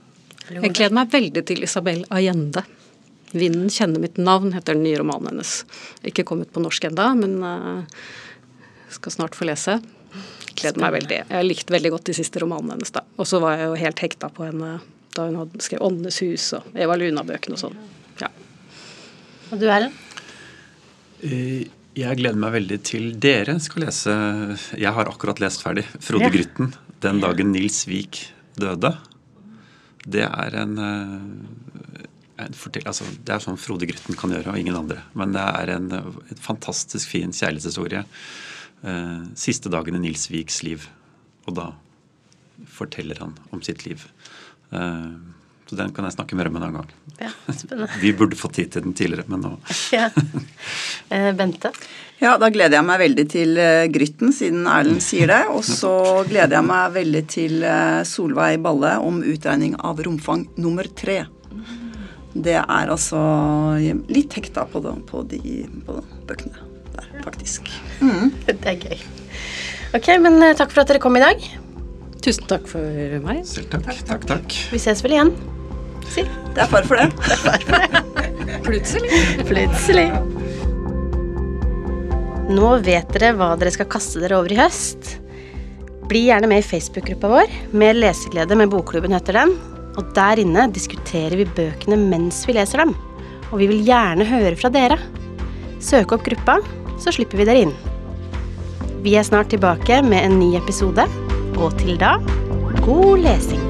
Jeg 0.52 0.74
gleder 0.74 0.96
meg 0.98 1.12
veldig 1.14 1.44
til 1.48 1.62
Isabel 1.68 2.02
Allende. 2.10 2.66
'Vinden 3.32 3.70
kjenner 3.72 4.02
mitt 4.04 4.18
navn' 4.20 4.52
heter 4.52 4.76
den 4.76 4.84
nye 4.84 4.98
romanen 5.00 5.30
hennes. 5.30 5.62
Ikke 6.04 6.26
kommet 6.28 6.52
på 6.52 6.64
norsk 6.64 6.90
enda, 6.90 7.12
men 7.16 7.38
eh, 7.46 8.00
skal 8.92 9.14
snart 9.16 9.38
få 9.38 9.48
lese. 9.48 9.78
Gleder 10.58 10.82
meg 10.82 10.98
veldig. 10.98 11.22
Jeg 11.30 11.38
har 11.38 11.46
likt 11.46 11.72
veldig 11.72 11.94
godt 11.94 12.10
de 12.10 12.18
siste 12.18 12.42
romanene 12.44 12.76
hennes. 12.76 12.92
da. 12.92 13.06
Og 13.22 13.30
så 13.30 13.40
var 13.40 13.56
jeg 13.56 13.70
jo 13.70 13.80
helt 13.86 14.04
hekta 14.04 14.34
på 14.34 14.50
henne 14.50 14.80
da 15.16 15.26
hun 15.28 15.36
hadde 15.42 15.60
skrevet 15.64 15.84
'Åndenes 15.84 16.20
hus' 16.24 16.54
og 16.58 16.64
Eva 16.76 16.96
Luna-bøkene 16.96 17.58
og 17.58 17.60
sånn. 17.66 17.78
Ja. 18.22 18.30
Og 19.52 19.60
du, 19.60 19.68
Erlend? 19.68 19.94
Eh, 21.24 21.68
Jeg 21.94 22.18
gleder 22.22 22.38
meg 22.40 22.54
veldig 22.54 22.78
til 22.88 23.10
dere 23.20 23.60
skal 23.60 23.84
lese 23.84 24.14
Jeg 24.80 24.94
har 24.96 25.06
akkurat 25.12 25.40
lest 25.44 25.62
ferdig 25.62 25.84
'Frode 26.00 26.24
Ja. 26.24 26.30
Grytten'. 26.30 26.74
'Den 27.02 27.20
dagen 27.20 27.52
Nils 27.52 27.86
Vik 27.86 28.30
døde'. 28.58 28.98
Det 30.08 30.22
er 30.24 30.56
en, 30.56 30.78
eh, 30.80 32.46
en 32.46 32.54
fortell, 32.54 32.84
altså, 32.86 33.04
Det 33.26 33.30
er 33.36 33.40
sånn 33.40 33.58
Frode 33.60 33.86
Grytten 33.86 34.16
kan 34.16 34.32
gjøre, 34.32 34.48
og 34.48 34.58
ingen 34.58 34.76
andre. 34.76 35.04
Men 35.14 35.34
det 35.34 35.42
er 35.42 35.76
en, 35.76 35.92
en 35.92 36.38
fantastisk 36.40 37.08
fin 37.08 37.30
kjærlighetshistorie. 37.32 38.06
Eh, 38.84 39.20
Siste 39.36 39.70
dagen 39.70 39.96
i 39.96 40.00
Nils 40.00 40.28
Viks 40.30 40.64
liv. 40.64 40.88
Og 41.48 41.56
da 41.56 41.74
forteller 42.66 43.18
han 43.20 43.36
om 43.52 43.62
sitt 43.62 43.86
liv. 43.86 44.08
Eh, 44.72 45.12
Så 45.72 45.78
den 45.80 45.92
kan 45.96 46.04
jeg 46.04 46.14
snakke 46.18 46.36
mer 46.36 46.50
om 46.50 46.56
en 46.60 46.64
annen 46.68 46.82
gang. 46.82 46.90
Ja, 47.22 47.30
spennende. 47.56 47.88
Vi 48.04 48.12
burde 48.18 48.36
fått 48.36 48.58
tid 48.58 48.72
til 48.74 48.84
den 48.84 48.94
tidligere, 48.98 49.24
men 49.32 49.44
nå 49.46 49.52
Ja. 49.96 50.10
Eh, 51.10 51.32
Bente? 51.38 51.72
Ja, 52.22 52.36
da 52.38 52.50
gleder 52.54 52.78
jeg 52.78 52.86
meg 52.86 53.00
veldig 53.02 53.26
til 53.32 53.56
eh, 53.58 53.86
Grytten, 53.94 54.34
siden 54.36 54.66
Erlend 54.70 55.02
sier 55.10 55.32
det. 55.32 55.42
Og 55.54 55.64
så 55.68 55.94
gleder 56.28 56.58
jeg 56.60 56.68
meg 56.68 56.92
veldig 56.98 57.24
til 57.32 57.64
Solveig 58.10 58.60
Balle 58.66 58.98
om 59.02 59.22
utregning 59.24 59.78
av 59.80 60.02
romfang 60.06 60.48
nummer 60.60 60.88
tre. 61.00 61.22
Det 62.32 62.54
er 62.62 62.92
altså 62.94 63.20
litt 64.08 64.36
hekta 64.38 64.64
på, 64.72 64.80
det, 64.84 64.94
på 65.10 65.24
de 65.28 65.42
på 65.88 65.98
bøkene 66.30 66.62
der, 66.96 67.10
faktisk. 67.26 67.68
Det 68.00 68.56
er 68.72 68.78
gøy. 68.80 69.02
Ok, 69.98 70.08
men 70.24 70.40
takk 70.56 70.72
for 70.72 70.84
at 70.86 70.92
dere 70.94 71.02
kom 71.04 71.18
i 71.20 71.24
dag. 71.24 71.44
Tusen 72.22 72.46
takk 72.46 72.68
for 72.70 73.18
meg. 73.26 73.42
Selv 73.50 73.72
takk. 73.74 73.88
Takk, 74.06 74.28
takk. 74.30 74.58
Vi 74.70 74.80
ses 74.82 75.02
vel 75.02 75.16
igjen. 75.16 75.32
Si. 76.12 76.26
Det 76.54 76.62
er 76.62 76.70
far 76.70 76.86
for 76.86 77.00
det. 77.00 77.08
Plutselig. 78.68 79.22
Plutselig. 79.50 80.06
Nå 82.52 82.70
vet 82.84 83.10
dere 83.16 83.32
hva 83.40 83.54
dere 83.58 83.72
skal 83.74 83.90
kaste 83.90 84.22
dere 84.22 84.38
over 84.38 84.54
i 84.54 84.60
høst. 84.60 85.16
Bli 86.12 86.26
gjerne 86.28 86.50
med 86.52 86.62
i 86.62 86.68
Facebook-gruppa 86.68 87.32
vår. 87.32 87.54
Mer 87.74 87.98
leseglede 87.98 88.58
med 88.60 88.70
Bokklubben 88.74 89.16
heter 89.16 89.40
den. 89.40 89.56
Og 89.98 90.12
der 90.16 90.44
inne 90.44 90.68
diskuterer 90.76 91.38
vi 91.40 91.48
bøkene 91.58 91.98
mens 92.00 92.44
vi 92.48 92.58
leser 92.60 92.84
dem. 92.84 92.94
Og 93.50 93.58
vi 93.64 93.72
vil 93.72 93.82
gjerne 93.88 94.28
høre 94.28 94.54
fra 94.60 94.70
dere. 94.74 95.00
Søk 95.82 96.14
opp 96.14 96.28
gruppa, 96.28 96.60
så 97.02 97.16
slipper 97.16 97.42
vi 97.42 97.50
dere 97.50 97.66
inn. 97.66 97.76
Vi 99.02 99.16
er 99.18 99.26
snart 99.26 99.50
tilbake 99.56 100.04
med 100.06 100.28
en 100.28 100.38
ny 100.38 100.54
episode. 100.60 101.08
Og 101.58 101.78
til 101.80 102.00
da 102.00 102.16
god 102.86 103.18
lesing. 103.18 103.61